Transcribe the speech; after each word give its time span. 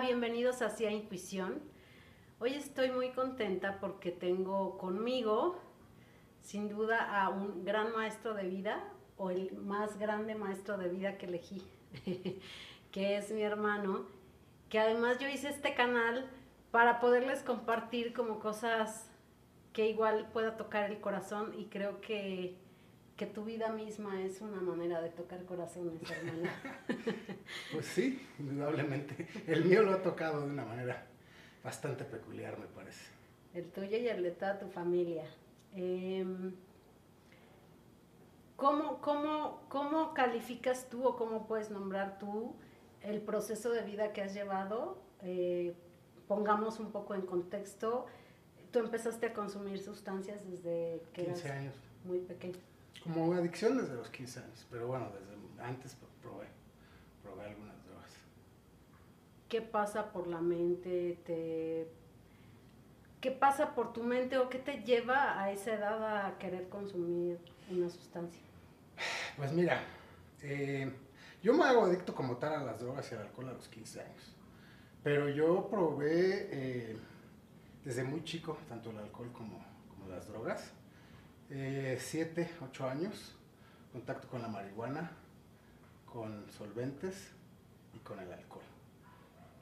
Bienvenidos 0.00 0.60
hacia 0.60 0.90
Intuición. 0.90 1.62
Hoy 2.40 2.54
estoy 2.54 2.90
muy 2.90 3.12
contenta 3.12 3.78
porque 3.80 4.10
tengo 4.10 4.76
conmigo, 4.76 5.56
sin 6.42 6.68
duda, 6.68 7.22
a 7.22 7.28
un 7.28 7.64
gran 7.64 7.92
maestro 7.92 8.34
de 8.34 8.42
vida, 8.42 8.82
o 9.16 9.30
el 9.30 9.52
más 9.56 9.96
grande 9.96 10.34
maestro 10.34 10.78
de 10.78 10.88
vida 10.88 11.16
que 11.16 11.26
elegí, 11.26 11.62
que 12.90 13.16
es 13.16 13.30
mi 13.30 13.42
hermano, 13.42 14.06
que 14.68 14.80
además 14.80 15.18
yo 15.20 15.28
hice 15.28 15.48
este 15.48 15.74
canal 15.74 16.28
para 16.72 16.98
poderles 16.98 17.44
compartir 17.44 18.12
como 18.12 18.40
cosas 18.40 19.08
que 19.72 19.88
igual 19.88 20.28
pueda 20.32 20.56
tocar 20.56 20.90
el 20.90 21.00
corazón 21.00 21.54
y 21.56 21.66
creo 21.66 22.00
que, 22.00 22.58
que 23.16 23.26
tu 23.26 23.44
vida 23.44 23.70
misma 23.70 24.22
es 24.22 24.40
una 24.40 24.60
manera 24.60 25.00
de 25.00 25.10
tocar 25.10 25.44
corazones, 25.44 26.00
hermano. 26.10 26.50
pues 27.72 27.86
sí, 27.86 28.26
indudablemente. 28.38 29.28
El 29.46 29.64
mío 29.64 29.82
lo 29.82 29.92
ha 29.92 30.02
tocado 30.02 30.40
de 30.40 30.50
una 30.50 30.64
manera 30.64 31.06
bastante 31.62 32.04
peculiar, 32.04 32.58
me 32.58 32.66
parece. 32.66 33.04
El 33.54 33.70
tuyo 33.70 33.96
y 33.96 34.08
el 34.08 34.22
de 34.22 34.32
toda 34.32 34.58
tu 34.58 34.68
familia. 34.68 35.24
Em, 35.74 36.54
¿cómo, 38.56 39.00
cómo, 39.00 39.62
cómo 39.68 40.12
calificas 40.14 40.88
tú 40.88 41.06
o 41.06 41.16
cómo 41.16 41.46
puedes 41.46 41.70
nombrar 41.70 42.18
tú 42.18 42.56
el 43.02 43.20
proceso 43.20 43.70
de 43.70 43.82
vida 43.82 44.12
que 44.12 44.22
has 44.22 44.34
llevado? 44.34 44.98
Eh, 45.22 45.74
pongamos 46.26 46.80
un 46.80 46.90
poco 46.90 47.14
en 47.14 47.22
contexto 47.22 48.06
tú 48.74 48.80
empezaste 48.80 49.26
a 49.26 49.32
consumir 49.32 49.78
sustancias 49.78 50.44
desde 50.50 51.00
que 51.12 51.26
15 51.26 51.48
años. 51.48 51.74
muy 52.02 52.18
pequeño. 52.18 52.58
Como 53.02 53.34
adicción 53.34 53.76
desde 53.76 53.94
los 53.94 54.08
15 54.08 54.40
años, 54.40 54.66
pero 54.70 54.86
bueno, 54.86 55.10
desde 55.10 55.62
antes 55.62 55.96
probé, 56.22 56.46
probé 57.22 57.46
algunas 57.46 57.84
drogas. 57.84 58.10
¿Qué 59.48 59.60
pasa 59.60 60.12
por 60.12 60.26
la 60.26 60.40
mente? 60.40 61.18
Te... 61.24 61.88
¿Qué 63.20 63.30
pasa 63.30 63.74
por 63.74 63.92
tu 63.92 64.02
mente 64.02 64.38
o 64.38 64.48
qué 64.48 64.58
te 64.58 64.82
lleva 64.82 65.40
a 65.40 65.50
esa 65.50 65.74
edad 65.74 66.26
a 66.26 66.38
querer 66.38 66.68
consumir 66.68 67.38
una 67.70 67.88
sustancia? 67.88 68.42
Pues 69.36 69.52
mira, 69.52 69.82
eh, 70.42 70.92
yo 71.42 71.54
me 71.54 71.64
hago 71.64 71.84
adicto 71.84 72.14
como 72.14 72.36
tal 72.36 72.54
a 72.54 72.64
las 72.64 72.80
drogas 72.80 73.10
y 73.10 73.14
al 73.14 73.22
alcohol 73.22 73.48
a 73.48 73.52
los 73.52 73.68
15 73.68 74.00
años. 74.00 74.36
Pero 75.02 75.28
yo 75.28 75.68
probé 75.68 76.48
eh, 76.50 76.96
desde 77.84 78.04
muy 78.04 78.24
chico, 78.24 78.56
tanto 78.68 78.90
el 78.90 78.98
alcohol 78.98 79.30
como, 79.32 79.64
las 80.08 80.28
drogas. 80.28 80.72
Eh, 81.50 81.98
siete, 82.00 82.50
ocho 82.62 82.88
años, 82.88 83.34
contacto 83.92 84.28
con 84.28 84.42
la 84.42 84.48
marihuana, 84.48 85.12
con 86.10 86.50
solventes 86.50 87.32
y 87.94 87.98
con 87.98 88.18
el 88.18 88.32
alcohol. 88.32 88.62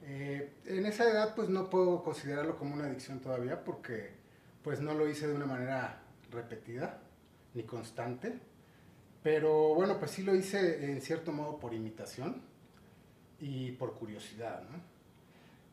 Eh, 0.03 0.53
en 0.65 0.85
esa 0.85 1.09
edad 1.09 1.33
pues 1.35 1.49
no 1.49 1.69
puedo 1.69 2.03
considerarlo 2.03 2.57
como 2.57 2.73
una 2.73 2.85
adicción 2.85 3.19
todavía 3.19 3.63
porque 3.63 4.11
pues 4.61 4.81
no 4.81 4.93
lo 4.93 5.07
hice 5.07 5.27
de 5.27 5.33
una 5.33 5.45
manera 5.45 6.01
repetida 6.29 6.99
ni 7.53 7.63
constante, 7.63 8.39
pero 9.21 9.73
bueno 9.75 9.99
pues 9.99 10.11
sí 10.11 10.23
lo 10.23 10.35
hice 10.35 10.91
en 10.91 11.01
cierto 11.01 11.31
modo 11.31 11.57
por 11.57 11.73
imitación 11.73 12.41
y 13.39 13.71
por 13.73 13.93
curiosidad. 13.93 14.63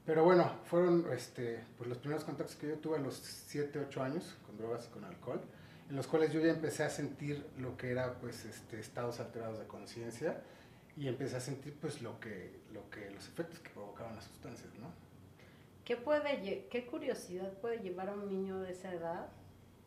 Pero 0.07 0.25
bueno, 0.25 0.51
fueron 0.65 1.07
este, 1.13 1.65
pues 1.77 1.89
los 1.89 1.99
primeros 1.99 2.25
contactos 2.25 2.57
que 2.57 2.69
yo 2.69 2.79
tuve 2.79 2.99
a 2.99 3.01
los 3.01 3.17
7, 3.17 3.79
8 3.89 4.03
años 4.03 4.37
con 4.47 4.57
drogas 4.57 4.87
y 4.87 4.89
con 4.91 5.05
alcohol, 5.05 5.41
en 5.91 5.97
los 5.97 6.07
cuales 6.07 6.33
yo 6.33 6.41
ya 6.41 6.53
empecé 6.53 6.85
a 6.85 6.89
sentir 6.89 7.45
lo 7.59 7.77
que 7.77 7.91
era 7.91 8.15
pues 8.15 8.45
este, 8.45 8.79
estados 8.79 9.19
alterados 9.19 9.59
de 9.59 9.67
conciencia 9.67 10.41
y 10.97 11.09
empecé 11.09 11.37
a 11.37 11.41
sentir 11.41 11.77
pues 11.81 12.01
lo 12.01 12.21
que, 12.21 12.61
lo 12.73 12.89
que, 12.91 13.11
los 13.11 13.27
efectos 13.27 13.59
que 13.59 13.71
provocaban 13.71 14.15
las 14.15 14.25
sustancias, 14.25 14.73
¿no? 14.79 14.87
¿Qué, 15.85 15.97
puede, 15.97 16.69
¿Qué 16.71 16.87
curiosidad 16.87 17.53
puede 17.55 17.81
llevar 17.81 18.09
a 18.09 18.13
un 18.13 18.29
niño 18.29 18.61
de 18.61 18.71
esa 18.71 18.93
edad 18.93 19.27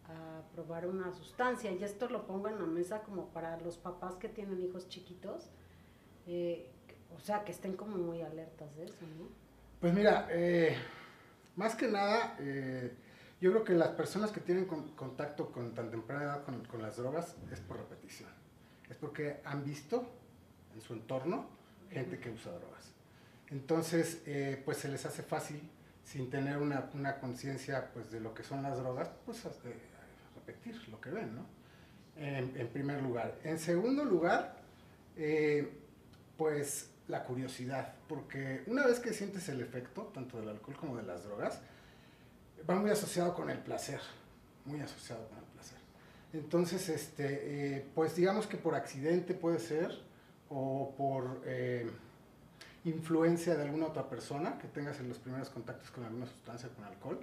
a 0.05 0.41
probar 0.53 0.87
una 0.87 1.13
sustancia? 1.13 1.71
Y 1.71 1.81
esto 1.81 2.09
lo 2.09 2.27
pongo 2.27 2.49
en 2.49 2.59
la 2.59 2.65
mesa 2.65 3.03
como 3.03 3.29
para 3.29 3.57
los 3.61 3.77
papás 3.77 4.15
que 4.15 4.27
tienen 4.27 4.61
hijos 4.61 4.89
chiquitos, 4.89 5.51
eh, 6.27 6.69
o 7.15 7.19
sea, 7.21 7.45
que 7.45 7.53
estén 7.53 7.77
como 7.77 7.95
muy 7.95 8.21
alertas 8.21 8.75
de 8.75 8.85
eso, 8.85 9.05
¿no? 9.17 9.29
Pues 9.79 9.93
mira, 9.93 10.27
eh, 10.31 10.75
más 11.55 11.75
que 11.75 11.87
nada, 11.87 12.35
eh, 12.39 12.91
yo 13.43 13.51
creo 13.51 13.65
que 13.65 13.73
las 13.73 13.89
personas 13.89 14.31
que 14.31 14.39
tienen 14.39 14.63
contacto 14.63 15.51
con 15.51 15.75
tan 15.75 15.91
temprana 15.91 16.23
edad 16.23 16.43
con, 16.45 16.81
las 16.81 16.95
drogas 16.95 17.35
es 17.51 17.59
por 17.59 17.75
repetición. 17.75 18.29
Es 18.89 18.95
porque 18.95 19.41
han 19.43 19.65
visto 19.65 20.09
en 20.73 20.79
su 20.79 20.93
entorno 20.93 21.49
gente 21.91 22.19
que 22.19 22.29
usa 22.29 22.53
drogas. 22.53 22.93
Entonces, 23.49 24.21
eh, 24.25 24.61
pues 24.63 24.77
se 24.77 24.87
les 24.87 25.05
hace 25.05 25.23
fácil, 25.23 25.59
sin 26.05 26.29
tener 26.29 26.57
una, 26.57 27.19
conciencia 27.19 27.91
pues, 27.93 28.11
de 28.11 28.21
lo 28.21 28.33
que 28.33 28.43
son 28.43 28.63
las 28.63 28.77
drogas, 28.77 29.09
pues 29.25 29.43
repetir 29.43 30.87
lo 30.87 31.01
que 31.01 31.09
ven, 31.09 31.35
¿no? 31.35 31.45
En, 32.15 32.55
en 32.55 32.67
primer 32.69 33.01
lugar. 33.01 33.37
En 33.43 33.59
segundo 33.59 34.05
lugar, 34.05 34.55
pues 36.37 36.91
la 37.09 37.25
curiosidad, 37.25 37.95
porque 38.07 38.63
una 38.67 38.87
vez 38.87 39.01
que 39.01 39.11
sientes 39.11 39.49
el 39.49 39.59
efecto, 39.59 40.03
tanto 40.13 40.39
del 40.39 40.47
alcohol 40.47 40.77
como 40.77 40.95
de 40.95 41.03
las 41.03 41.25
drogas, 41.25 41.59
va 42.69 42.75
muy 42.75 42.89
asociado 42.91 43.33
con 43.33 43.49
el 43.49 43.59
placer, 43.59 43.99
muy 44.65 44.79
asociado 44.81 45.27
con 45.27 45.37
el 45.37 45.43
placer. 45.45 45.77
Entonces, 46.33 46.89
este, 46.89 47.77
eh, 47.77 47.85
pues 47.93 48.15
digamos 48.15 48.47
que 48.47 48.57
por 48.57 48.75
accidente 48.75 49.33
puede 49.33 49.59
ser, 49.59 49.91
o 50.49 50.93
por 50.95 51.41
eh, 51.45 51.89
influencia 52.85 53.55
de 53.55 53.63
alguna 53.63 53.87
otra 53.87 54.07
persona 54.07 54.57
que 54.59 54.67
tengas 54.67 54.99
en 54.99 55.09
los 55.09 55.17
primeros 55.17 55.49
contactos 55.49 55.89
con 55.89 56.03
alguna 56.03 56.27
sustancia, 56.27 56.69
con 56.69 56.85
alcohol, 56.85 57.19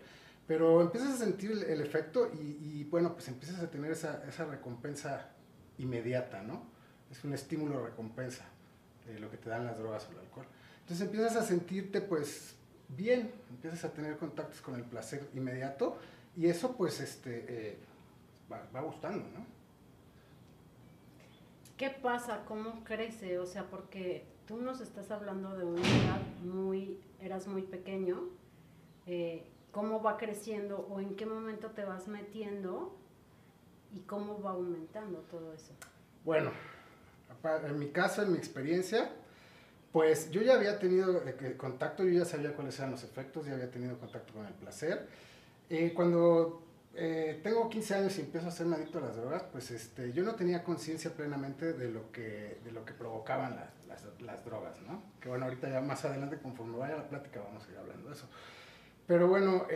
pero 0.47 0.81
empiezas 0.81 1.15
a 1.15 1.25
sentir 1.25 1.53
el, 1.53 1.81
efecto 1.81 2.29
y, 2.33 2.83
bueno, 2.85 3.13
pues 3.15 3.29
empiezas 3.29 3.61
a 3.61 3.71
tener 3.71 3.93
esa, 3.93 4.25
esa 4.29 4.47
recompensa 4.47 5.29
inmediata, 5.79 6.43
¿no? 6.43 6.65
Es 7.09 7.23
un 7.23 7.33
estímulo 7.33 7.85
recompensa 7.85 8.47
lo 9.19 9.31
que 9.31 9.37
te 9.37 9.49
dan 9.49 9.65
las 9.65 9.79
drogas 9.79 10.07
o 10.09 10.13
el 10.13 10.19
alcohol. 10.19 10.47
Entonces 10.83 11.07
empiezas 11.07 11.37
a 11.37 11.43
sentirte 11.43 12.01
pues 12.01 12.55
bien, 12.97 13.33
empiezas 13.51 13.85
a 13.85 13.93
tener 13.93 14.17
contactos 14.17 14.61
con 14.61 14.75
el 14.75 14.85
placer 14.85 15.29
inmediato 15.35 15.99
y 16.37 16.47
eso 16.47 16.77
pues 16.77 17.01
este, 17.01 17.45
eh, 17.49 17.79
va, 18.51 18.81
gustando, 18.81 19.25
¿no? 19.31 19.45
¿Qué 21.77 21.91
pasa? 21.91 22.45
¿Cómo 22.47 22.85
crece? 22.85 23.39
O 23.39 23.47
sea, 23.47 23.65
porque 23.71 24.27
tú 24.47 24.59
nos 24.59 24.81
estás 24.81 25.11
hablando 25.11 25.57
de 25.57 25.65
una 25.65 25.81
edad 25.81 26.21
muy, 26.45 27.01
eras 27.21 27.47
muy 27.47 27.63
pequeño, 27.63 28.29
eh, 29.07 29.47
¿cómo 29.73 30.03
va 30.03 30.19
creciendo 30.19 30.87
o 30.91 31.01
en 31.01 31.17
qué 31.17 31.25
momento 31.25 31.71
te 31.71 31.85
vas 31.85 32.07
metiendo 32.07 32.95
y 33.95 34.01
cómo 34.01 34.43
va 34.43 34.51
aumentando 34.51 35.21
todo 35.31 35.55
eso? 35.55 35.73
Bueno, 36.25 36.51
en 37.65 37.79
mi 37.79 37.89
caso, 37.89 38.23
en 38.23 38.33
mi 38.33 38.39
experiencia, 38.39 39.11
pues 39.93 40.31
yo 40.31 40.43
ya 40.43 40.55
había 40.55 40.79
tenido 40.79 41.23
eh, 41.27 41.55
contacto, 41.57 42.05
yo 42.05 42.21
ya 42.21 42.25
sabía 42.25 42.55
cuáles 42.55 42.79
eran 42.79 42.93
los 42.93 43.03
efectos, 43.03 43.47
ya 43.47 43.55
había 43.55 43.71
tenido 43.71 43.99
contacto 43.99 44.33
con 44.33 44.47
el 44.47 44.53
placer. 44.53 45.09
Eh, 45.69 45.93
cuando 45.95 46.63
eh, 46.95 47.41
tengo 47.43 47.69
15 47.69 47.95
años 47.95 48.19
y 48.19 48.21
empiezo 48.21 48.49
a 48.49 48.51
ser 48.53 48.67
adicto 48.73 48.99
a 48.99 49.03
las 49.03 49.17
drogas, 49.17 49.43
pues 49.51 49.71
este, 49.73 50.13
yo 50.13 50.23
no 50.23 50.37
tenía 50.37 50.63
conciencia 50.63 51.13
plenamente 51.13 51.73
de 51.73 51.91
lo 51.91 52.13
que, 52.13 52.61
de 52.65 52.71
lo 52.71 52.85
que 52.85 52.93
provocaban 52.93 53.57
las, 53.57 54.05
las, 54.21 54.45
drogas, 54.45 54.81
¿no? 54.83 55.03
Que 55.21 55.29
bueno, 55.29 55.47
ahorita 55.47 55.69
ya 55.69 55.81
más 55.81 56.05
adelante, 56.05 56.39
conforme 56.39 56.79
vaya 56.79 56.97
la 56.97 57.09
plática, 57.09 57.41
vamos 57.41 57.67
a 57.67 57.73
ir 57.73 57.79
hablando 57.79 58.09
de 58.09 58.15
eso. 58.15 58.29
Pero 59.07 59.27
bueno, 59.27 59.67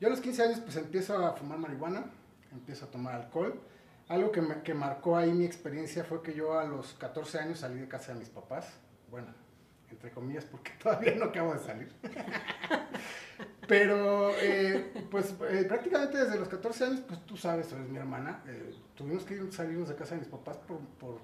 yo 0.00 0.06
a 0.06 0.10
los 0.10 0.20
15 0.20 0.42
años 0.42 0.60
pues 0.60 0.76
empiezo 0.76 1.16
a 1.18 1.32
fumar 1.32 1.58
marihuana, 1.58 2.04
empiezo 2.52 2.84
a 2.84 2.90
tomar 2.90 3.16
alcohol 3.16 3.60
algo 4.08 4.32
que, 4.32 4.40
me, 4.40 4.62
que 4.62 4.74
marcó 4.74 5.16
ahí 5.16 5.32
mi 5.32 5.44
experiencia 5.44 6.02
fue 6.04 6.22
que 6.22 6.34
yo 6.34 6.58
a 6.58 6.64
los 6.64 6.94
14 6.94 7.38
años 7.38 7.58
salí 7.60 7.78
de 7.78 7.88
casa 7.88 8.12
de 8.12 8.20
mis 8.20 8.30
papás. 8.30 8.66
Bueno, 9.10 9.28
entre 9.90 10.10
comillas, 10.10 10.44
porque 10.44 10.72
todavía 10.82 11.14
no 11.14 11.26
acabo 11.26 11.52
de 11.52 11.60
salir. 11.60 11.92
Pero, 13.68 14.30
eh, 14.40 15.06
pues 15.10 15.34
eh, 15.50 15.64
prácticamente 15.68 16.16
desde 16.16 16.38
los 16.38 16.48
14 16.48 16.84
años, 16.84 17.00
pues 17.06 17.24
tú 17.26 17.36
sabes, 17.36 17.70
eres 17.70 17.86
mi 17.86 17.98
hermana, 17.98 18.42
eh, 18.46 18.74
tuvimos 18.94 19.24
que 19.24 19.34
ir, 19.34 19.52
salirnos 19.52 19.90
de 19.90 19.94
casa 19.94 20.14
de 20.14 20.20
mis 20.20 20.28
papás 20.28 20.56
por, 20.56 20.78
por, 20.98 21.18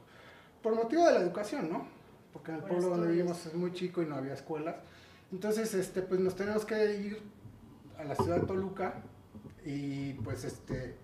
por 0.62 0.75
motivo 0.75 1.06
de 1.06 1.14
la 1.14 1.20
educación, 1.20 1.72
¿no? 1.72 1.88
Porque 2.34 2.50
en 2.50 2.58
el 2.58 2.64
pueblo 2.64 2.90
donde 2.90 3.08
vivimos 3.08 3.46
es 3.46 3.54
muy 3.54 3.72
chico 3.72 4.02
y 4.02 4.06
no 4.06 4.16
había 4.16 4.34
escuelas. 4.34 4.76
Entonces, 5.32 5.72
este, 5.72 6.02
pues 6.02 6.20
nos 6.20 6.36
tenemos 6.36 6.66
que 6.66 6.94
ir 6.96 7.22
a 7.96 8.04
la 8.04 8.14
ciudad 8.14 8.40
de 8.40 8.46
Toluca 8.46 9.02
y 9.64 10.12
pues 10.14 10.44
este 10.44 10.96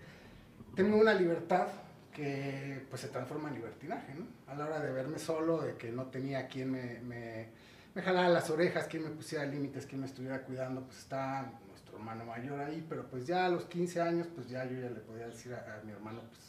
tengo 0.74 0.96
una 0.96 1.14
libertad 1.14 1.68
que 2.12 2.84
pues 2.88 3.02
se 3.02 3.08
transforma 3.08 3.48
en 3.48 3.56
libertinaje, 3.56 4.14
¿no? 4.14 4.26
A 4.46 4.54
la 4.54 4.66
hora 4.66 4.80
de 4.80 4.92
verme 4.92 5.18
solo, 5.18 5.60
de 5.60 5.76
que 5.76 5.90
no 5.92 6.06
tenía 6.06 6.48
quien 6.48 6.70
me, 6.70 7.00
me, 7.00 7.48
me 7.94 8.02
jalara 8.02 8.28
las 8.28 8.50
orejas, 8.50 8.86
quien 8.86 9.04
me 9.04 9.10
pusiera 9.10 9.44
límites, 9.44 9.86
quien 9.86 10.00
me 10.00 10.06
estuviera 10.06 10.42
cuidando, 10.42 10.82
pues 10.82 10.98
está 10.98 11.52
nuestro 11.68 11.96
hermano 11.96 12.24
mayor 12.24 12.60
ahí, 12.60 12.84
pero 12.88 13.08
pues 13.08 13.26
ya 13.26 13.46
a 13.46 13.48
los 13.48 13.64
15 13.64 14.00
años, 14.00 14.28
pues 14.34 14.48
ya 14.48 14.64
yo 14.64 14.80
ya 14.80 14.90
le 14.90 15.00
podía 15.00 15.26
decir 15.26 15.54
a, 15.54 15.80
mi 15.84 15.92
hermano, 15.92 16.20
pues 16.28 16.40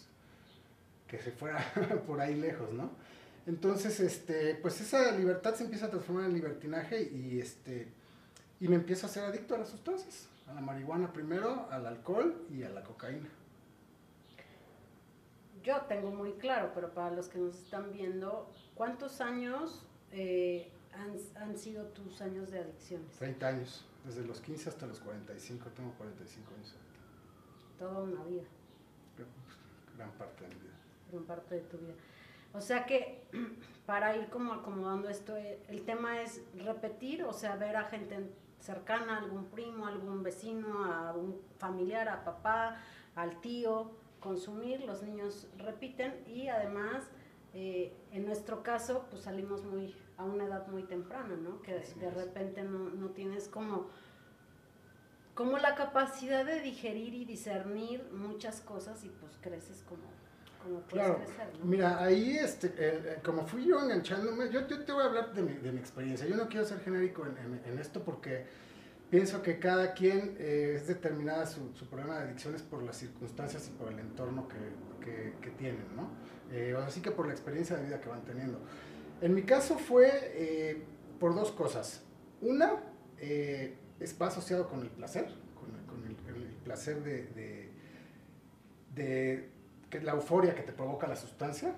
que 1.07 1.19
se 1.19 1.31
fuera 1.31 1.59
por 2.07 2.21
ahí 2.21 2.35
lejos, 2.35 2.71
¿no? 2.73 2.91
Entonces, 3.47 4.00
este, 4.00 4.56
pues 4.56 4.79
esa 4.81 5.12
libertad 5.12 5.56
se 5.56 5.63
empieza 5.63 5.88
a 5.88 5.89
transformar 5.89 6.25
en 6.25 6.33
libertinaje 6.33 7.01
y, 7.01 7.39
este, 7.39 7.88
y 8.59 8.68
me 8.68 8.75
empiezo 8.75 9.07
a 9.07 9.09
ser 9.09 9.23
adicto 9.25 9.56
a 9.56 9.57
las 9.57 9.69
sustancias, 9.69 10.27
a 10.47 10.53
la 10.53 10.62
marihuana 10.62 11.12
primero, 11.12 11.68
al 11.71 11.88
alcohol 11.88 12.45
y 12.51 12.63
a 12.63 12.69
la 12.69 12.83
cocaína. 12.83 13.27
Yo 15.63 15.81
tengo 15.81 16.12
muy 16.12 16.34
claro, 16.34 16.72
pero 16.74 16.94
para 16.94 17.12
los 17.12 17.28
que 17.28 17.38
nos 17.40 17.56
están 17.56 17.92
viendo, 17.92 18.50
¿cuántos 18.75 19.22
años 19.22 19.86
eh, 20.12 20.72
han, 20.94 21.16
han, 21.42 21.58
sido 21.58 21.86
tus 21.88 22.22
años 22.22 22.50
de 22.50 22.60
adicciones? 22.60 23.16
30 23.18 23.48
años, 23.48 23.86
desde 24.06 24.25
los 24.25 24.42
15 24.42 24.69
hasta 24.69 24.88
los 24.88 25.00
45, 25.00 25.69
tengo 25.75 25.94
45 25.94 26.54
años. 26.56 26.75
Toda 27.78 28.02
una 28.04 28.24
vida. 28.24 28.44
Gran 29.98 30.12
parte 30.12 30.44
de 30.44 30.56
mi 30.56 30.62
vida. 30.62 30.74
Gran 31.12 31.24
parte 31.25 31.56
de 31.56 31.62
tu 31.62 31.78
vida. 31.78 31.94
O 32.54 32.62
sea 32.62 32.86
que 32.86 33.24
para 33.86 34.16
ir 34.18 34.30
como 34.30 34.54
acomodando 34.54 35.10
esto, 35.10 35.38
eh, 35.38 35.60
el 35.68 35.84
tema 35.84 36.22
es 36.22 36.42
repetir, 36.56 37.24
o 37.24 37.34
sea, 37.34 37.56
ver 37.56 37.75
a 37.75 37.86
gente 37.86 38.31
cercana, 38.60 39.18
algún 39.18 39.46
primo, 39.46 39.88
algún 39.88 40.24
vecino, 40.24 40.86
a 40.86 41.14
un 41.14 41.42
familiar, 41.57 42.07
a 42.10 42.24
papá, 42.24 42.78
al 43.16 43.42
tío, 43.42 43.92
consumir, 44.21 44.79
los 44.85 45.03
niños 45.03 45.47
repiten 45.57 46.23
y 46.27 46.47
además, 46.47 47.03
eh, 47.53 47.91
en 48.13 48.25
nuestro 48.25 48.63
caso, 48.63 49.06
pues 49.09 49.23
salimos 49.23 49.65
muy 49.65 49.94
a 50.15 50.23
una 50.23 50.45
edad 50.45 50.68
muy 50.68 50.83
temprana, 50.83 51.35
¿no? 51.35 51.62
Que 51.62 51.73
de 51.79 52.12
repente 52.12 52.63
no, 52.63 52.89
no 52.89 53.09
tienes 53.09 53.50
como 53.50 53.89
como 55.33 55.57
la 55.57 55.75
capacidad 55.75 56.45
de 56.45 56.62
digerir 56.62 57.13
y 57.13 57.25
discernir 57.25 58.03
muchas 58.12 58.62
cosas 58.62 59.03
y 59.03 59.09
pues 59.09 59.38
creces 59.41 59.83
como 59.88 60.03
claro. 60.88 61.19
Mira, 61.63 62.03
ahí, 62.03 62.38
este, 62.38 62.73
eh, 62.77 63.19
como 63.23 63.47
fui 63.47 63.65
yo 63.65 63.79
enganchándome, 63.79 64.51
yo, 64.51 64.65
te 64.68 64.91
voy 64.91 65.01
a 65.01 65.06
hablar 65.07 65.33
de 65.33 65.41
mi, 65.41 65.53
de 65.53 65.71
mi, 65.71 65.79
experiencia. 65.79 66.27
Yo 66.27 66.35
no 66.35 66.47
quiero 66.47 66.65
ser 66.65 66.79
genérico 66.81 67.25
en, 67.25 67.62
en, 67.65 67.79
esto 67.79 68.03
porque 68.03 68.45
pienso 69.12 69.44
que 69.44 69.60
cada 69.60 69.94
quien 69.94 70.36
eh, 70.40 70.74
es 70.75 70.88
determinada 70.88 71.46
su, 71.46 71.72
su, 71.75 71.86
problema 71.86 72.18
de 72.18 72.24
adicciones 72.24 72.63
por 72.63 72.81
las 72.81 72.98
circunstancias 72.98 73.68
y 73.68 73.78
por 73.78 73.92
el 73.92 74.00
entorno 74.00 74.48
que, 74.48 75.06
que, 75.06 75.34
que 75.40 75.52
tienen, 75.52 75.86
¿no? 75.96 76.10
Eh, 76.52 76.75
así 76.84 77.02
que 77.02 77.12
por 77.12 77.28
la 77.28 77.34
experiencia 77.34 77.78
de 77.78 77.86
vida 77.86 78.02
que 78.02 78.10
van 78.10 78.24
teniendo. 78.24 78.58
En 79.22 79.36
mi 79.36 79.44
caso 79.44 79.78
fue 79.78 80.84
por 81.19 81.36
dos 81.36 81.52
cosas. 81.52 82.02
Una, 82.42 82.74
es, 83.19 84.19
va 84.19 84.28
asociado 84.28 84.68
con 84.68 84.81
el 84.81 84.90
placer, 84.90 85.28
con, 85.54 85.69
con 85.86 86.04
el, 86.07 86.16
el, 86.36 86.56
placer 86.64 87.04
de, 87.04 87.28
de, 87.28 87.69
de 88.96 89.50
que 89.92 90.02
la 90.02 90.14
euforia 90.14 90.56
que 90.56 90.64
te 90.64 90.72
provoca 90.72 91.07
la 91.07 91.16
sustancia. 91.16 91.75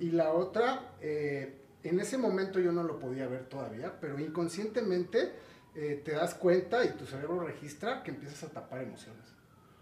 Y 0.00 0.10
la 0.10 0.32
otra, 0.32 0.94
eh, 1.00 1.54
en 1.84 2.00
ese 2.00 2.18
momento 2.18 2.58
yo 2.58 2.72
no 2.72 2.82
lo 2.82 2.98
podía 2.98 3.28
ver 3.28 3.44
todavía, 3.44 4.00
pero 4.00 4.18
inconscientemente 4.18 5.32
eh, 5.74 6.00
te 6.04 6.12
das 6.12 6.34
cuenta 6.34 6.84
y 6.84 6.90
tu 6.90 7.06
cerebro 7.06 7.40
registra 7.40 8.02
que 8.02 8.10
empiezas 8.10 8.44
a 8.44 8.48
tapar 8.48 8.82
emociones, 8.82 9.24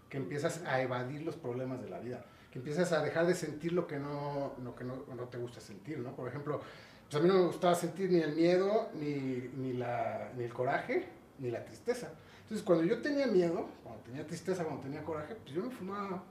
que 0.09 0.17
empiezas 0.17 0.63
a 0.65 0.81
evadir 0.81 1.21
los 1.23 1.35
problemas 1.35 1.81
de 1.81 1.89
la 1.89 1.99
vida, 1.99 2.25
que 2.51 2.59
empiezas 2.59 2.91
a 2.91 3.01
dejar 3.01 3.25
de 3.27 3.35
sentir 3.35 3.73
lo 3.73 3.87
que 3.87 3.97
no, 3.97 4.53
lo 4.63 4.75
que 4.75 4.83
no, 4.83 5.05
no 5.15 5.23
te 5.29 5.37
gusta 5.37 5.59
sentir, 5.59 5.99
¿no? 5.99 6.15
Por 6.15 6.27
ejemplo, 6.27 6.61
pues 7.09 7.15
a 7.15 7.23
mí 7.23 7.27
no 7.27 7.39
me 7.39 7.45
gustaba 7.47 7.73
sentir 7.73 8.11
ni 8.11 8.19
el 8.19 8.35
miedo, 8.35 8.89
ni, 8.93 9.49
ni, 9.57 9.73
la, 9.73 10.31
ni 10.37 10.43
el 10.43 10.53
coraje, 10.53 11.07
ni 11.39 11.49
la 11.49 11.65
tristeza. 11.65 12.11
Entonces, 12.43 12.63
cuando 12.63 12.83
yo 12.83 13.01
tenía 13.01 13.27
miedo, 13.27 13.67
cuando 13.83 14.01
tenía 14.03 14.25
tristeza, 14.25 14.63
cuando 14.63 14.83
tenía 14.83 15.03
coraje, 15.03 15.35
pues 15.35 15.55
yo 15.55 15.63
me 15.63 15.71
fumaba 15.71 16.23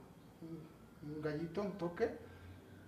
un 1.03 1.21
gallito, 1.21 1.61
un 1.61 1.77
toque, 1.77 2.09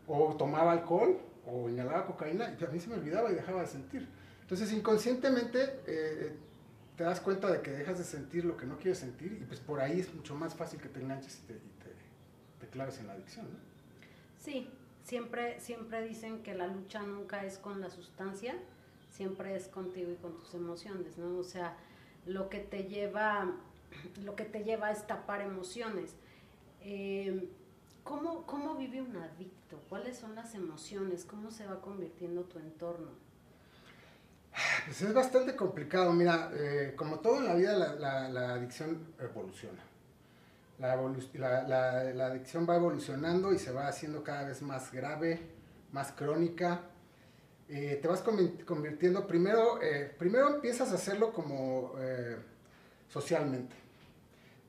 o 0.07 0.35
tomaba 0.35 0.71
alcohol, 0.71 1.17
o 1.45 1.69
inhalaba 1.69 2.05
cocaína, 2.05 2.55
y 2.59 2.63
a 2.63 2.67
mí 2.67 2.79
se 2.79 2.89
me 2.89 2.95
olvidaba 2.95 3.31
y 3.31 3.35
dejaba 3.35 3.61
de 3.61 3.67
sentir. 3.67 4.07
Entonces, 4.41 4.71
inconscientemente, 4.73 5.81
eh, 5.87 6.35
te 6.95 7.03
das 7.03 7.19
cuenta 7.19 7.51
de 7.51 7.61
que 7.61 7.71
dejas 7.71 7.97
de 7.97 8.03
sentir 8.03 8.45
lo 8.45 8.57
que 8.57 8.65
no 8.65 8.77
quieres 8.77 8.99
sentir, 8.99 9.37
y 9.41 9.45
pues 9.45 9.59
por 9.59 9.79
ahí 9.79 9.99
es 9.99 10.13
mucho 10.13 10.35
más 10.35 10.55
fácil 10.55 10.79
que 10.79 10.89
te 10.89 10.99
enganches 11.01 11.39
y 11.39 11.47
te, 11.47 11.53
te, 11.53 12.67
claves 12.71 12.99
en 12.99 13.07
la 13.07 13.13
adicción, 13.13 13.47
¿no? 13.51 13.59
Sí, 14.39 14.69
siempre, 15.03 15.59
siempre 15.59 16.01
dicen 16.07 16.41
que 16.41 16.53
la 16.55 16.67
lucha 16.67 17.01
nunca 17.01 17.43
es 17.43 17.57
con 17.57 17.81
la 17.81 17.89
sustancia, 17.89 18.55
siempre 19.09 19.57
es 19.57 19.67
contigo 19.67 20.09
y 20.09 20.15
con 20.15 20.37
tus 20.37 20.53
emociones, 20.53 21.17
¿no? 21.17 21.37
O 21.37 21.43
sea, 21.43 21.75
lo 22.25 22.49
que 22.49 22.59
te 22.59 22.85
lleva, 22.85 23.51
lo 24.23 24.35
que 24.37 24.45
te 24.45 24.63
lleva 24.63 24.91
es 24.91 25.05
tapar 25.05 25.41
emociones. 25.41 26.15
Eh, 26.81 27.49
¿Cómo, 28.03 28.45
¿Cómo 28.45 28.75
vive 28.75 29.01
un 29.01 29.15
adicto? 29.17 29.79
¿Cuáles 29.89 30.17
son 30.17 30.33
las 30.33 30.55
emociones? 30.55 31.25
¿Cómo 31.25 31.51
se 31.51 31.67
va 31.67 31.81
convirtiendo 31.81 32.43
tu 32.43 32.57
entorno? 32.57 33.09
Pues 34.85 35.01
es 35.01 35.13
bastante 35.13 35.55
complicado. 35.55 36.11
Mira, 36.13 36.51
eh, 36.53 36.93
como 36.95 37.19
todo 37.19 37.37
en 37.37 37.45
la 37.45 37.55
vida, 37.55 37.73
la, 37.75 38.53
adicción 38.53 39.13
evoluciona. 39.19 39.81
La, 40.79 42.25
adicción 42.25 42.67
va 42.67 42.75
evolucionando 42.75 43.53
y 43.53 43.59
se 43.59 43.71
va 43.71 43.87
haciendo 43.87 44.23
cada 44.23 44.43
vez 44.43 44.61
más 44.61 44.91
grave, 44.91 45.39
más 45.91 46.11
crónica. 46.11 46.81
Eh, 47.69 47.99
te 48.01 48.07
vas 48.07 48.21
convirtiendo, 48.21 49.27
primero, 49.27 49.81
eh, 49.81 50.13
primero 50.17 50.55
empiezas 50.55 50.91
a 50.91 50.95
hacerlo 50.95 51.31
como 51.31 51.93
socialmente, 53.07 53.75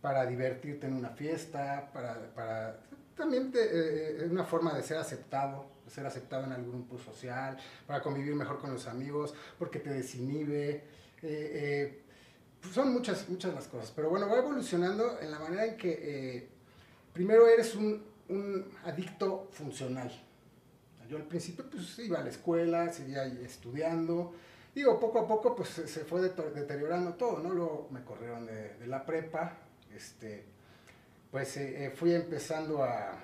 para 0.00 0.26
divertirte 0.26 0.86
en 0.86 0.94
una 0.94 1.10
fiesta, 1.10 1.90
para, 1.92 2.14
para 2.34 2.80
también 3.16 3.52
es 3.54 4.30
una 4.30 4.44
forma 4.44 4.74
de 4.74 4.82
ser 4.82 4.98
aceptado, 4.98 5.66
ser 5.88 6.06
aceptado 6.06 6.44
en 6.44 6.52
algún 6.52 6.72
grupo 6.72 6.98
social, 6.98 7.56
para 7.86 8.02
convivir 8.02 8.34
mejor 8.34 8.58
con 8.58 8.72
los 8.72 8.86
amigos, 8.86 9.34
porque 9.58 9.78
te 9.78 9.90
desinhibe. 9.90 10.70
Eh, 10.70 10.82
eh, 11.22 12.02
pues 12.60 12.74
son 12.74 12.92
muchas, 12.92 13.28
muchas 13.28 13.54
las 13.54 13.66
cosas, 13.66 13.92
pero 13.94 14.08
bueno, 14.08 14.28
va 14.28 14.38
evolucionando 14.38 15.18
en 15.20 15.30
la 15.32 15.38
manera 15.40 15.66
en 15.66 15.76
que 15.76 16.48
primero 17.12 17.48
eres 17.48 17.74
un, 17.74 18.04
un, 18.28 18.70
adicto 18.84 19.48
funcional. 19.50 20.12
Yo 21.08 21.16
al 21.16 21.24
principio 21.24 21.68
pues 21.68 21.98
iba 21.98 22.20
a 22.20 22.22
la 22.22 22.30
escuela, 22.30 22.92
seguía 22.92 23.24
estudiando, 23.24 24.32
digo, 24.74 25.00
poco 25.00 25.18
a 25.18 25.26
poco 25.26 25.56
pues 25.56 25.70
se 25.70 26.04
fue 26.04 26.20
deteriorando 26.20 27.14
todo, 27.14 27.40
¿no? 27.40 27.50
Luego 27.50 27.88
me 27.90 28.04
corrieron 28.04 28.46
de, 28.46 28.74
de 28.74 28.86
la 28.86 29.04
prepa, 29.04 29.58
este, 29.94 30.44
pues 31.32 31.56
eh, 31.56 31.86
eh, 31.86 31.90
fui 31.90 32.14
empezando 32.14 32.84
a, 32.84 33.18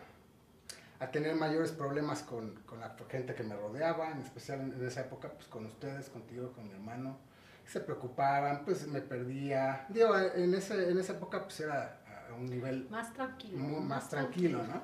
a, 1.01 1.11
tener 1.11 1.35
mayores 1.35 1.73
problemas 1.73 2.23
con, 2.23 2.55
con, 2.67 2.81
la 2.81 2.95
gente 3.09 3.35
que 3.35 3.43
me 3.43 3.57
rodeaba, 3.57 4.11
en 4.11 4.21
especial 4.21 4.61
en, 4.61 4.87
esa 4.87 5.03
época, 5.03 5.31
pues 5.33 5.47
con 5.49 5.67
ustedes, 5.67 6.09
contigo, 6.09 6.53
con 6.53 6.67
mi 6.67 6.75
hermano. 6.75 7.19
Se 7.67 7.81
preocupaban, 7.81 8.65
pues 8.65 8.87
me 8.87 9.01
perdía. 9.01 9.87
Digo, 9.91 10.17
en, 10.17 10.55
ese, 10.55 10.91
en 10.91 10.99
esa 10.99 11.13
época 11.13 11.43
pues 11.43 11.61
era 11.61 12.01
a 12.31 12.35
un 12.35 12.47
nivel... 12.47 12.89
Más 12.89 13.13
tranquilo. 13.13 13.59
más, 13.59 14.09
tranquilo, 14.09 14.63
¿no? 14.63 14.83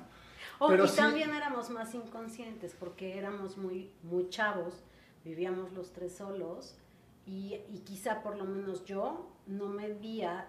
Oh, 0.59 0.67
Pero 0.67 0.85
y 0.85 0.89
también 0.89 1.33
éramos 1.33 1.69
más 1.69 1.93
inconscientes 1.95 2.75
porque 2.79 3.17
éramos 3.17 3.57
muy, 3.57 3.91
muy 4.03 4.29
chavos, 4.29 4.83
vivíamos 5.23 5.73
los 5.73 5.91
tres 5.91 6.15
solos 6.15 6.77
y, 7.25 7.59
y 7.69 7.79
quizá 7.79 8.21
por 8.21 8.37
lo 8.37 8.45
menos 8.45 8.85
yo 8.85 9.31
no 9.47 9.67
medía 9.67 10.47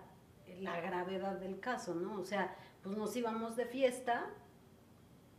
la 0.60 0.80
gravedad 0.80 1.38
del 1.38 1.60
caso, 1.60 1.94
¿no? 1.94 2.20
O 2.20 2.24
sea, 2.24 2.54
pues 2.82 2.96
nos 2.96 3.16
íbamos 3.16 3.56
de 3.56 3.66
fiesta 3.66 4.26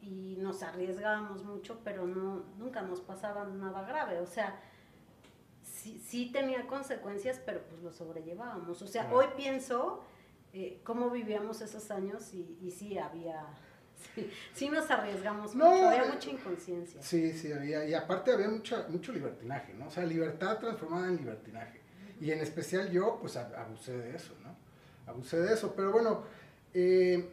y 0.08 0.38
nos 0.40 0.64
arriesgábamos 0.64 1.44
mucho, 1.44 1.82
pero 1.84 2.08
no, 2.08 2.46
nunca 2.58 2.82
nos 2.82 3.02
pasaba 3.02 3.46
nada 3.46 3.84
grave. 3.84 4.20
O 4.20 4.26
sea, 4.26 4.58
sí, 5.62 6.02
sí 6.06 6.32
tenía 6.32 6.66
consecuencias, 6.66 7.42
pero 7.46 7.62
pues 7.64 7.82
lo 7.82 7.92
sobrellevábamos. 7.92 8.82
O 8.82 8.88
sea, 8.88 9.12
hoy 9.12 9.26
pienso 9.36 10.02
eh, 10.54 10.80
cómo 10.84 11.10
vivíamos 11.10 11.62
esos 11.62 11.92
años 11.92 12.34
y, 12.34 12.58
y 12.62 12.72
sí 12.72 12.98
había... 12.98 13.46
Sí, 14.54 14.70
nos 14.70 14.90
arriesgamos 14.90 15.54
mucho, 15.56 15.88
había 15.88 16.06
eh, 16.06 16.12
mucha 16.14 16.30
inconsciencia. 16.30 17.02
Sí, 17.02 17.34
sí, 17.34 17.52
había, 17.52 17.86
y 17.86 17.94
aparte 17.94 18.32
había 18.32 18.48
mucha, 18.48 18.88
mucho 18.88 19.12
libertinaje, 19.12 19.74
¿no? 19.74 19.88
O 19.88 19.92
sea, 19.92 20.06
libertad 20.06 20.58
transformada 20.60 21.08
en 21.08 21.18
libertinaje. 21.18 21.82
Y 22.22 22.32
en 22.32 22.40
especial 22.40 22.90
yo, 22.92 23.18
pues 23.20 23.36
abusé 23.38 23.98
de 23.98 24.16
eso, 24.16 24.34
¿no? 24.44 24.56
Abusé 25.12 25.40
de 25.40 25.54
eso, 25.54 25.74
pero 25.76 25.92
bueno, 25.92 26.24
eh, 26.74 27.30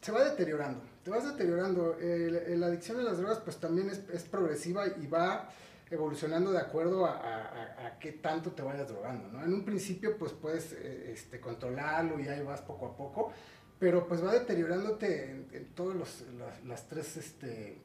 se 0.00 0.12
va 0.12 0.24
deteriorando, 0.24 0.82
te 1.04 1.10
vas 1.10 1.24
deteriorando. 1.24 1.96
la 2.00 2.66
adicción 2.66 2.98
a 2.98 3.02
las 3.02 3.18
drogas 3.18 3.38
pues 3.40 3.58
también 3.58 3.90
es, 3.90 4.00
es 4.12 4.24
progresiva 4.24 4.86
y 4.86 5.06
va 5.06 5.50
evolucionando 5.90 6.50
de 6.50 6.58
acuerdo 6.58 7.04
a, 7.04 7.12
a, 7.12 7.86
a, 7.86 7.98
qué 7.98 8.12
tanto 8.12 8.52
te 8.52 8.62
vayas 8.62 8.88
drogando, 8.88 9.28
¿no? 9.28 9.44
En 9.44 9.52
un 9.52 9.64
principio 9.64 10.16
pues 10.16 10.32
puedes 10.32 10.72
eh, 10.72 11.12
este, 11.12 11.38
controlarlo 11.40 12.18
y 12.18 12.26
ahí 12.26 12.42
vas 12.42 12.62
poco 12.62 12.86
a 12.86 12.96
poco, 12.96 13.32
pero 13.78 14.08
pues 14.08 14.24
va 14.24 14.32
deteriorándote 14.32 15.30
en, 15.52 15.66
todos 15.74 15.94
los, 15.94 16.22
las, 16.38 16.64
las, 16.64 16.88
tres 16.88 17.16
este, 17.18 17.78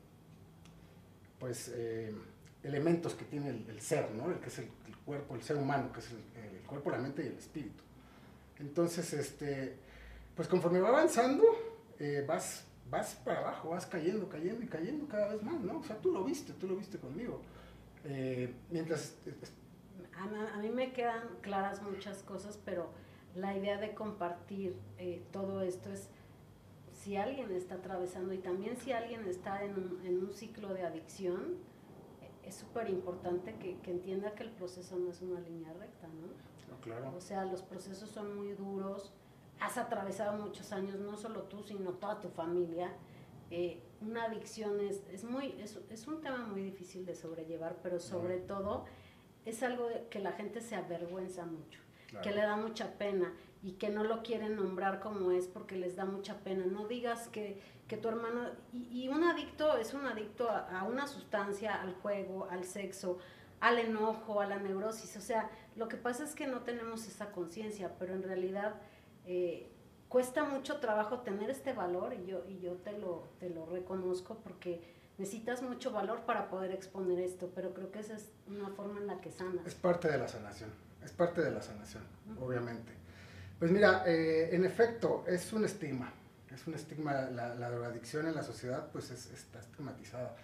pues, 1.39 1.71
eh, 1.75 2.15
elementos 2.63 3.15
que 3.15 3.25
tiene 3.25 3.49
el, 3.49 3.81
ser, 3.81 4.11
¿no? 4.11 4.31
El 4.31 4.39
que 4.39 4.47
es 4.47 4.59
el, 4.59 4.69
cuerpo, 5.05 5.35
el 5.35 5.41
ser 5.41 5.57
humano, 5.57 5.91
que 5.91 5.99
es 5.99 6.11
el, 6.11 6.57
el 6.57 6.61
cuerpo, 6.67 6.91
la 6.91 6.99
mente 6.99 7.23
y 7.23 7.27
el 7.27 7.37
espíritu. 7.37 7.83
Entonces, 8.59 9.11
este, 9.13 9.75
pues 10.35 10.47
conforme 10.47 10.79
va 10.79 10.89
avanzando, 10.89 11.43
eh, 11.99 12.23
vas 12.27 12.63
vas 12.89 13.15
para 13.23 13.39
abajo, 13.39 13.69
vas 13.69 13.85
cayendo, 13.85 14.27
cayendo 14.29 14.63
y 14.63 14.67
cayendo 14.67 15.07
cada 15.07 15.33
vez 15.33 15.43
más, 15.43 15.59
¿no? 15.61 15.79
O 15.79 15.83
sea, 15.83 15.97
tú 15.97 16.11
lo 16.11 16.23
viste, 16.23 16.53
tú 16.53 16.67
lo 16.67 16.75
viste 16.75 16.97
conmigo. 16.97 17.41
Eh, 18.05 18.53
mientras... 18.69 19.15
A, 20.17 20.57
mí 20.57 20.69
me 20.69 20.91
quedan 20.91 21.21
claras 21.41 21.81
muchas 21.81 22.23
cosas, 22.23 22.59
pero 22.65 22.89
la 23.35 23.55
idea 23.55 23.77
de 23.77 23.93
compartir 23.93 24.75
eh, 24.97 25.23
todo 25.31 25.61
esto 25.61 25.89
es 25.91 26.09
si 26.91 27.15
alguien 27.15 27.51
está 27.51 27.75
atravesando 27.75 28.33
y 28.33 28.39
también 28.39 28.75
si 28.77 28.91
alguien 28.91 29.25
está 29.27 29.63
en 29.63 29.75
un, 29.75 30.05
en 30.05 30.17
un 30.17 30.33
ciclo 30.33 30.73
de 30.73 30.83
adicción, 30.83 31.57
es 32.43 32.55
súper 32.55 32.89
importante 32.89 33.55
que, 33.55 33.77
que, 33.79 33.91
entienda 33.91 34.33
que 34.33 34.43
el 34.43 34.51
proceso 34.51 34.97
no 34.97 35.11
es 35.11 35.21
una 35.21 35.39
línea 35.39 35.71
recta, 35.73 36.07
¿no? 36.07 36.49
claro. 36.81 37.13
O 37.15 37.21
sea, 37.21 37.45
los 37.45 37.61
procesos 37.61 38.09
son 38.09 38.35
muy 38.35 38.53
duros, 38.53 39.13
has 39.59 39.77
atravesado 39.77 40.37
muchos 40.37 40.71
años, 40.71 40.99
no 40.99 41.17
solo 41.17 41.43
tú, 41.43 41.63
sino 41.63 41.93
toda 41.93 42.19
tu 42.19 42.29
familia. 42.29 42.91
Eh, 43.51 43.81
una 44.01 44.25
adicción 44.25 44.79
es, 44.79 45.03
es 45.11 45.23
muy, 45.23 45.55
es, 45.59 45.79
es, 45.89 46.07
un 46.07 46.21
tema 46.21 46.45
muy 46.45 46.61
difícil 46.61 47.05
de 47.05 47.15
sobrellevar, 47.15 47.77
pero 47.81 47.99
sobre 47.99 48.37
todo 48.37 48.85
es 49.45 49.63
algo 49.63 49.89
que 50.09 50.19
la 50.19 50.33
gente 50.33 50.61
se 50.61 50.75
avergüenza 50.75 51.45
mucho, 51.45 51.79
que 52.21 52.31
le 52.31 52.41
da 52.41 52.55
mucha 52.55 52.97
pena 52.97 53.33
y 53.61 53.73
que 53.73 53.89
no 53.89 54.03
lo 54.03 54.23
quieren 54.23 54.55
nombrar 54.55 54.99
como 54.99 55.31
es 55.31 55.47
porque 55.47 55.75
les 55.75 55.95
da 55.95 56.05
mucha 56.05 56.37
pena. 56.39 56.65
No 56.65 56.87
digas 56.87 57.27
que, 57.27 57.59
que 57.87 57.97
tu 57.97 58.07
hermano... 58.07 58.51
Y, 58.71 59.03
y, 59.03 59.07
un 59.09 59.23
adicto 59.23 59.77
es 59.77 59.93
un 59.93 60.05
adicto 60.05 60.49
a, 60.49 60.79
a, 60.79 60.83
una 60.83 61.07
sustancia, 61.07 61.81
al 61.81 61.93
juego, 61.95 62.47
al 62.49 62.63
sexo, 62.63 63.17
al 63.59 63.79
enojo, 63.79 64.39
a 64.39 64.45
la 64.45 64.59
neurosis. 64.59 65.17
O 65.17 65.21
sea, 65.21 65.49
lo 65.75 65.89
que 65.89 65.97
pasa 65.97 66.23
es 66.23 66.35
que 66.35 66.47
no 66.47 66.61
tenemos 66.61 67.07
esa 67.07 67.31
conciencia, 67.31 67.95
pero 67.99 68.13
en 68.13 68.23
realidad 68.23 68.75
eh, 69.31 69.69
cuesta 70.07 70.43
mucho 70.43 70.79
trabajo 70.79 71.19
tener 71.19 71.51
este 71.51 71.71
valor 71.71 72.15
y 72.15 72.25
yo, 72.25 72.43
y 72.47 72.59
yo 72.59 72.73
te, 72.77 72.97
lo, 72.97 73.29
te 73.39 73.47
lo 73.51 73.67
reconozco 73.67 74.39
porque 74.43 74.81
necesitas 75.19 75.61
mucho 75.61 75.91
valor 75.91 76.21
para 76.21 76.49
poder 76.49 76.71
exponer 76.71 77.19
esto, 77.19 77.51
pero 77.53 77.75
creo 77.75 77.91
que 77.91 77.99
esa 77.99 78.15
es 78.15 78.31
una 78.47 78.69
forma 78.69 78.99
en 78.99 79.05
la 79.05 79.21
que 79.21 79.31
sanas. 79.31 79.67
Es 79.67 79.75
parte 79.75 80.09
de 80.09 80.17
la 80.17 80.27
sanación, 80.27 80.71
es 81.05 81.11
parte 81.11 81.43
de 81.43 81.51
la 81.51 81.61
sanación, 81.61 82.01
obviamente. 82.41 82.91
Pues 83.59 83.69
mira, 83.69 84.03
eh, 84.07 84.49
en 84.55 84.65
efecto, 84.65 85.23
es 85.27 85.53
un 85.53 85.63
estigma, 85.63 86.11
es 86.51 86.65
un 86.65 86.73
estigma, 86.73 87.29
la, 87.29 87.53
la 87.53 87.69
drogadicción 87.69 88.25
en 88.25 88.33
la 88.33 88.41
sociedad 88.41 88.89
pues 88.91 89.11
es, 89.11 89.27
está 89.27 89.59
estigmatizada. 89.59 90.35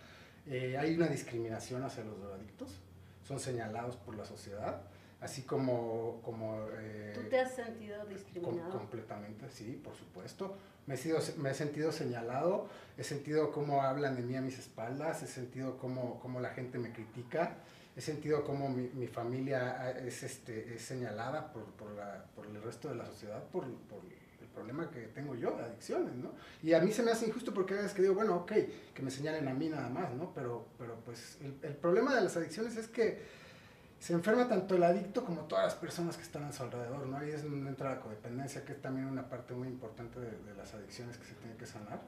Eh, 0.45 0.77
hay 0.77 0.95
una 0.95 1.07
discriminación 1.07 1.83
hacia 1.83 2.03
los 2.03 2.21
drogadictos, 2.21 2.79
son 3.23 3.39
señalados 3.39 3.95
por 3.95 4.15
la 4.15 4.25
sociedad 4.25 4.83
así 5.25 5.41
como... 5.41 6.22
como 6.24 6.67
eh, 6.77 7.12
¿Tú 7.13 7.27
te 7.29 7.39
has 7.39 7.53
sentido 7.53 8.05
discriminado? 8.05 8.72
completamente, 8.72 9.50
sí, 9.50 9.79
por 9.84 9.96
supuesto. 9.96 10.55
Me 10.86 10.94
he, 10.94 10.98
sido, 10.98 11.20
me 11.38 11.50
he 11.50 11.53
sentido 11.55 11.91
señalado, 11.91 12.70
he 12.96 13.03
sentido 13.03 13.51
cómo 13.51 13.82
hablan 13.82 14.15
de 14.15 14.22
mí 14.22 14.36
a 14.36 14.41
mis 14.41 14.60
espaldas, 14.60 15.24
he 15.24 15.27
sentido 15.27 15.77
cómo, 15.77 16.20
cómo 16.20 16.39
la 16.39 16.51
gente 16.51 16.77
me 16.77 16.94
critica, 16.94 17.58
he 17.96 18.01
sentido 18.01 18.44
cómo 18.44 18.70
mi, 18.70 18.89
mi 18.94 19.08
familia 19.08 19.91
es, 19.91 20.22
este, 20.22 20.75
es 20.75 20.84
señalada 20.84 21.51
por, 21.51 21.63
por, 21.72 21.89
la, 21.91 22.25
por, 22.36 22.46
el 22.46 22.62
resto 22.62 22.89
de 22.89 22.96
la 22.96 23.05
sociedad 23.05 23.44
por, 23.46 23.65
por, 23.88 24.01
el 24.39 24.48
problema 24.53 24.89
que 24.91 25.08
tengo 25.08 25.36
yo 25.36 25.58
de 25.58 25.63
adicciones, 25.63 26.13
¿no? 26.13 26.32
Y 26.62 26.74
a 26.74 26.79
mí 26.79 26.91
se 26.91 27.03
me 27.03 27.12
hace 27.12 27.25
injusto 27.25 27.53
porque 27.53 27.74
a 27.74 27.77
veces 27.77 27.94
que 27.94 28.03
digo, 28.03 28.13
bueno, 28.13 28.36
ok, 28.38 28.53
que 28.94 29.01
me 29.01 29.12
señalen 29.12 29.48
a 29.48 29.53
mí 29.53 29.67
nada 29.67 29.89
más, 29.89 30.13
¿no? 30.13 30.34
Pero, 30.34 30.67
pero 30.77 30.96
pues 31.03 31.39
el, 31.41 31.58
el 31.62 31.75
problema 31.75 32.15
de 32.15 32.22
las 32.22 32.38
adicciones 32.38 32.77
es 32.77 32.88
que 32.88 33.44
se 34.05 34.13
enferma 34.13 34.47
tanto 34.47 34.75
el 34.75 34.83
adicto 34.83 35.25
como 35.25 35.45
todas 35.45 35.65
las 35.65 35.74
personas 35.74 36.15
que 36.15 36.21
están 36.21 36.43
a 36.43 36.51
su 36.51 36.62
alrededor, 36.62 37.07
¿no? 37.07 37.17
Ahí 37.17 37.31
es 37.31 37.41
donde 37.41 37.67
entra 37.67 37.89
la 37.89 38.00
codependencia, 38.00 38.63
que 38.63 38.74
es 38.74 38.79
también 38.79 39.07
una 39.07 39.27
parte 39.27 39.55
muy 39.55 39.67
importante 39.67 40.19
de, 40.19 40.53
las 40.55 40.75
adicciones 40.75 41.17
que 41.17 41.25
se 41.25 41.33
tiene 41.33 41.55
que 41.57 41.65
sanar. 41.65 42.01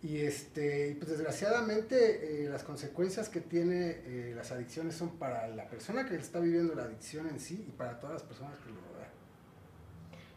Y 0.00 0.18
este, 0.18 0.94
pues 0.96 1.10
desgraciadamente 1.10 2.44
eh, 2.44 2.48
las 2.48 2.62
consecuencias 2.62 3.28
que 3.28 3.40
tiene 3.40 4.00
eh, 4.04 4.32
las 4.36 4.52
adicciones 4.52 4.94
son 4.94 5.18
para 5.18 5.48
la 5.48 5.68
persona 5.68 6.06
que 6.06 6.14
está 6.14 6.38
viviendo 6.38 6.76
la 6.76 6.84
adicción 6.84 7.26
en 7.26 7.40
sí 7.40 7.64
y 7.66 7.72
para 7.72 7.98
todas 7.98 8.14
las 8.14 8.22
personas 8.22 8.56
que 8.60 8.70
lo 8.70 8.76
rodean. 8.76 9.10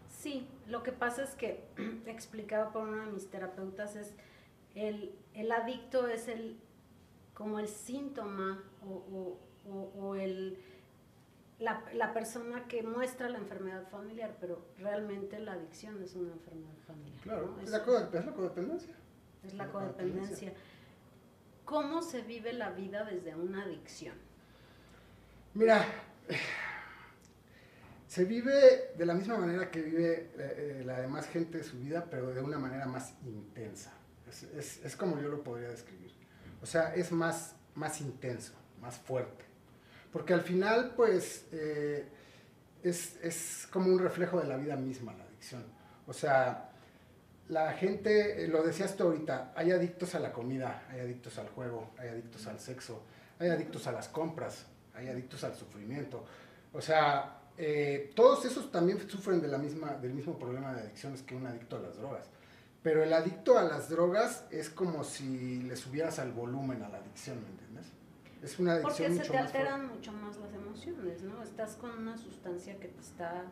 Sí, 0.09 0.47
lo 0.65 0.81
que 0.81 0.91
pasa 0.93 1.21
es 1.21 1.35
que, 1.35 1.63
explicado 2.07 2.71
por 2.71 2.87
uno 2.87 3.05
de 3.05 3.11
mis 3.11 3.29
terapeutas, 3.29 3.95
es 3.95 4.13
el, 4.73 5.13
el 5.35 5.51
adicto 5.51 6.07
es 6.07 6.27
el 6.27 6.57
como 7.35 7.59
el 7.59 7.67
síntoma 7.67 8.63
o, 8.83 9.37
o, 9.69 9.91
o 9.99 10.15
el 10.15 10.57
la, 11.61 11.83
la, 11.93 12.11
persona 12.11 12.67
que 12.67 12.81
muestra 12.81 13.29
la 13.29 13.37
enfermedad 13.37 13.87
familiar, 13.89 14.35
pero 14.41 14.65
realmente 14.79 15.39
la 15.39 15.53
adicción 15.53 16.01
es 16.01 16.15
una 16.15 16.33
enfermedad 16.33 16.73
familiar. 16.87 17.21
Claro, 17.21 17.55
es, 17.61 17.69
la 17.69 17.83
codependencia. 17.83 18.95
Es 19.43 19.53
la, 19.53 19.67
codependencia. 19.71 20.53
¿Cómo 21.63 22.01
se 22.01 22.23
vive 22.23 22.53
la 22.53 22.71
vida 22.71 23.05
desde 23.05 23.35
una 23.35 23.63
adicción? 23.63 24.15
Mira, 25.53 25.85
se 28.07 28.25
vive 28.25 28.93
de 28.97 29.05
la 29.05 29.13
misma 29.13 29.37
manera 29.37 29.69
que 29.69 29.83
vive 29.83 30.31
eh, 30.37 30.81
la 30.83 30.99
demás 30.99 31.27
gente 31.27 31.59
de 31.59 31.63
su 31.63 31.77
vida, 31.77 32.07
pero 32.09 32.33
de 32.33 32.41
una 32.41 32.57
manera 32.57 32.87
más 32.87 33.13
intensa. 33.23 33.93
Es, 34.27 34.43
es, 34.43 34.83
es, 34.83 34.95
como 34.95 35.19
yo 35.21 35.27
lo 35.27 35.43
podría 35.43 35.69
describir. 35.69 36.11
O 36.59 36.65
sea, 36.65 36.95
es 36.95 37.11
más, 37.11 37.55
más 37.75 38.01
intenso, 38.01 38.53
más 38.81 38.97
fuerte. 38.97 39.50
Porque 40.11 40.33
al 40.33 40.41
final, 40.41 40.93
pues, 40.95 41.45
eh, 41.51 42.05
es, 42.83 43.17
es, 43.21 43.67
como 43.71 43.91
un 43.91 43.99
reflejo 43.99 44.39
de 44.39 44.47
la 44.47 44.57
vida 44.57 44.75
misma, 44.75 45.13
la 45.13 45.23
adicción. 45.23 45.63
O 46.07 46.13
sea, 46.13 46.69
la 47.47 47.73
gente, 47.73 48.43
eh, 48.43 48.47
lo 48.47 48.63
decías 48.63 48.95
tú 48.95 49.03
ahorita, 49.03 49.53
hay 49.55 49.71
adictos 49.71 50.15
a 50.15 50.19
la 50.19 50.31
comida, 50.31 50.85
hay 50.89 51.01
adictos 51.01 51.37
al 51.37 51.49
juego, 51.49 51.91
hay 51.97 52.09
adictos 52.09 52.47
al 52.47 52.59
sexo, 52.59 53.03
hay 53.39 53.49
adictos 53.49 53.87
a 53.87 53.91
las 53.91 54.09
compras, 54.09 54.65
hay 54.93 55.07
adictos 55.07 55.43
al 55.43 55.55
sufrimiento. 55.55 56.25
O 56.73 56.81
sea, 56.81 57.39
eh, 57.57 58.11
todos 58.15 58.45
esos 58.45 58.71
también 58.71 59.07
sufren 59.09 59.41
de 59.41 59.47
la 59.47 59.57
misma, 59.57 59.93
del 59.93 60.13
mismo 60.13 60.37
problema 60.37 60.73
de 60.73 60.81
adicciones 60.81 61.21
que 61.21 61.35
un 61.35 61.45
adicto 61.45 61.77
a 61.77 61.79
las 61.79 61.97
drogas. 61.97 62.27
Pero 62.83 63.03
el 63.03 63.13
adicto 63.13 63.57
a 63.57 63.63
las 63.63 63.89
drogas 63.89 64.45
es 64.49 64.69
como 64.69 65.03
si 65.03 65.61
le 65.61 65.75
subieras 65.75 66.19
al 66.19 66.31
volumen 66.31 66.81
a 66.81 66.89
la 66.89 66.97
adicción, 66.97 67.37
¿me? 67.37 67.60
Es 68.41 68.59
una 68.59 68.73
adicción 68.73 69.11
Porque 69.11 69.23
se 69.23 69.31
te 69.31 69.37
alteran 69.37 69.87
mucho 69.87 70.11
más 70.11 70.37
las 70.37 70.53
emociones, 70.53 71.21
¿no? 71.21 71.43
Estás 71.43 71.75
con 71.75 71.91
una 71.91 72.17
sustancia 72.17 72.79
que 72.79 72.87
te 72.87 73.01
está 73.01 73.45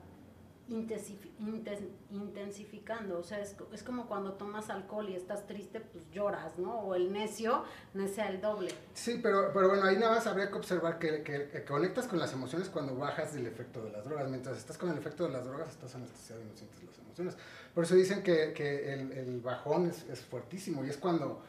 intensificando, 0.69 3.17
o 3.17 3.24
sea, 3.24 3.39
es, 3.39 3.55
es, 3.74 3.81
como 3.81 4.05
cuando 4.08 4.34
tomas 4.34 4.69
alcohol 4.69 5.10
y 5.10 5.15
estás 5.15 5.48
triste, 5.48 5.79
pues 5.79 6.03
lloras, 6.12 6.60
¿no? 6.60 6.81
O 6.81 6.93
el 6.93 7.12
necio 7.12 7.63
necia 7.96 8.29
el 8.29 8.39
doble. 8.39 8.72
Sí, 8.93 9.19
pero, 9.22 9.51
pero 9.51 9.69
bueno, 9.69 9.84
ahí 9.84 9.98
nada 9.98 10.13
más 10.15 10.27
habría 10.27 10.50
que 10.50 10.58
observar 10.58 11.00
que, 11.00 11.24
que, 11.24 11.50
que, 11.50 11.65
conectas 11.65 12.05
con 12.08 12.19
las 12.19 12.31
emociones 12.34 12.69
cuando 12.69 12.96
bajas 12.96 13.34
del 13.34 13.48
efecto 13.48 13.84
de 13.84 13.89
las 13.91 14.05
drogas. 14.05 14.29
Mientras 14.29 14.55
estás 14.58 14.77
con 14.77 14.91
el 14.91 14.98
efecto 14.98 15.24
de 15.24 15.31
las 15.31 15.43
drogas, 15.43 15.72
estás 15.72 15.96
anestesiado 15.96 16.43
y 16.43 16.46
no 16.46 16.55
sientes 16.55 16.84
las 16.84 17.00
emociones. 17.00 17.36
Por 17.74 17.86
eso 17.86 17.96
dicen 17.96 18.22
que, 18.22 18.53
que 18.53 18.93
el, 18.93 19.12
el, 19.13 19.41
bajón 19.41 19.88
es, 19.88 20.08
es 20.08 20.22
fuertísimo 20.22 20.86
y 20.86 20.89
es 20.89 20.98
cuando, 20.98 21.41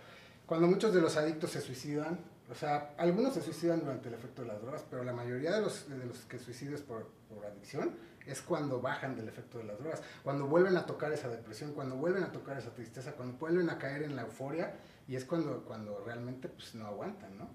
cuando 0.46 0.66
muchos 0.66 0.94
de 0.94 1.02
los 1.02 1.18
adictos 1.18 1.50
se 1.50 1.60
suicidan 1.60 2.18
o 2.50 2.54
sea, 2.54 2.94
algunos 2.98 3.34
se 3.34 3.42
suicidan 3.42 3.80
durante 3.80 4.08
el 4.08 4.14
efecto 4.14 4.42
de 4.42 4.48
las 4.48 4.60
drogas, 4.60 4.84
pero 4.90 5.04
la 5.04 5.12
mayoría 5.12 5.52
de 5.52 5.60
los, 5.60 5.88
de 5.88 6.04
los 6.04 6.18
que 6.24 6.38
suicidan 6.38 6.80
por, 6.80 7.06
por 7.28 7.46
adicción 7.46 7.94
es 8.26 8.42
cuando 8.42 8.80
bajan 8.80 9.16
del 9.16 9.28
efecto 9.28 9.58
de 9.58 9.64
las 9.64 9.78
drogas, 9.78 10.02
cuando 10.22 10.46
vuelven 10.46 10.76
a 10.76 10.86
tocar 10.86 11.12
esa 11.12 11.28
depresión, 11.28 11.72
cuando 11.72 11.96
vuelven 11.96 12.22
a 12.22 12.32
tocar 12.32 12.58
esa 12.58 12.74
tristeza, 12.74 13.12
cuando 13.12 13.38
vuelven 13.38 13.70
a 13.70 13.78
caer 13.78 14.02
en 14.02 14.16
la 14.16 14.22
euforia 14.22 14.74
y 15.08 15.16
es 15.16 15.24
cuando, 15.24 15.64
cuando 15.64 16.02
realmente 16.04 16.48
pues, 16.48 16.74
no 16.74 16.86
aguantan, 16.86 17.38
¿no? 17.38 17.48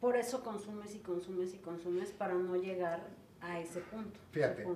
Por 0.00 0.16
eso 0.16 0.42
consumes 0.42 0.94
y 0.94 0.98
consumes 0.98 1.54
y 1.54 1.58
consumes 1.58 2.10
para 2.10 2.34
no 2.34 2.56
llegar 2.56 3.06
a 3.40 3.60
ese 3.60 3.80
punto. 3.80 4.18
Fíjate. 4.30 4.66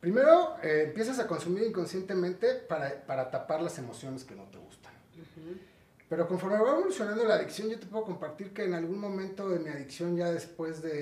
Primero 0.00 0.56
eh, 0.62 0.84
empiezas 0.86 1.18
a 1.18 1.26
consumir 1.26 1.64
inconscientemente 1.64 2.54
para, 2.54 3.04
para, 3.04 3.30
tapar 3.30 3.60
las 3.60 3.78
emociones 3.78 4.22
que 4.22 4.36
no 4.36 4.44
te 4.44 4.58
gustan. 4.58 4.77
Pero 6.08 6.26
conforme 6.26 6.58
va 6.58 6.70
evolucionando 6.70 7.24
la 7.24 7.34
adicción, 7.34 7.68
yo 7.68 7.78
te 7.78 7.86
puedo 7.86 8.04
compartir 8.04 8.54
que 8.54 8.64
en 8.64 8.72
algún 8.72 8.98
momento 8.98 9.48
de 9.48 9.58
mi 9.58 9.68
adicción, 9.68 10.16
ya 10.16 10.30
después 10.30 10.80
de, 10.80 10.92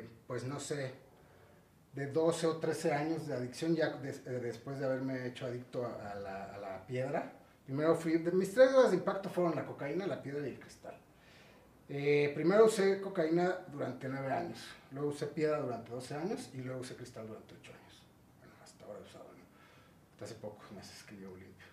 eh, 0.00 0.08
pues 0.26 0.44
no 0.44 0.58
sé, 0.58 0.92
de 1.92 2.08
12 2.08 2.46
o 2.48 2.56
13 2.56 2.92
años 2.92 3.26
de 3.28 3.34
adicción, 3.34 3.76
ya 3.76 4.00
eh, 4.02 4.40
después 4.42 4.80
de 4.80 4.86
haberme 4.86 5.28
hecho 5.28 5.46
adicto 5.46 5.86
a, 5.86 6.14
la, 6.16 6.84
piedra, 6.88 7.32
primero 7.64 7.94
fui, 7.94 8.18
mis 8.18 8.52
tres 8.52 8.72
drogas 8.72 8.90
de 8.90 8.98
impacto 8.98 9.30
fueron 9.30 9.54
la 9.54 9.64
cocaína, 9.64 10.06
la 10.06 10.20
piedra 10.20 10.46
y 10.46 10.50
el 10.50 10.60
cristal. 10.60 10.98
Eh, 11.88 12.32
primero 12.34 12.66
usé 12.66 13.00
cocaína 13.00 13.58
durante 13.72 14.08
9 14.08 14.32
años, 14.32 14.58
luego 14.90 15.10
usé 15.10 15.26
piedra 15.26 15.60
durante 15.60 15.90
12 15.92 16.14
años 16.14 16.50
y 16.52 16.58
luego 16.58 16.80
usé 16.80 16.96
cristal 16.96 17.26
durante 17.26 17.54
8 17.54 17.72
años. 17.72 18.02
Bueno, 18.40 18.54
hasta 18.62 18.84
ahora 18.84 18.98
he 18.98 19.02
usado, 19.02 19.24
¿no? 19.24 19.44
Hasta 20.12 20.24
hace 20.24 20.34
pocos 20.34 20.70
meses 20.72 21.02
que 21.04 21.16
yo 21.16 21.28
limpio. 21.36 21.68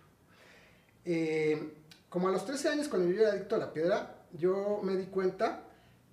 Como 2.12 2.28
a 2.28 2.30
los 2.30 2.44
13 2.44 2.68
años, 2.68 2.88
cuando 2.88 3.10
yo 3.10 3.22
era 3.22 3.32
adicto 3.32 3.56
a 3.56 3.58
la 3.58 3.72
piedra, 3.72 4.16
yo 4.32 4.80
me 4.82 4.96
di 4.96 5.06
cuenta 5.06 5.62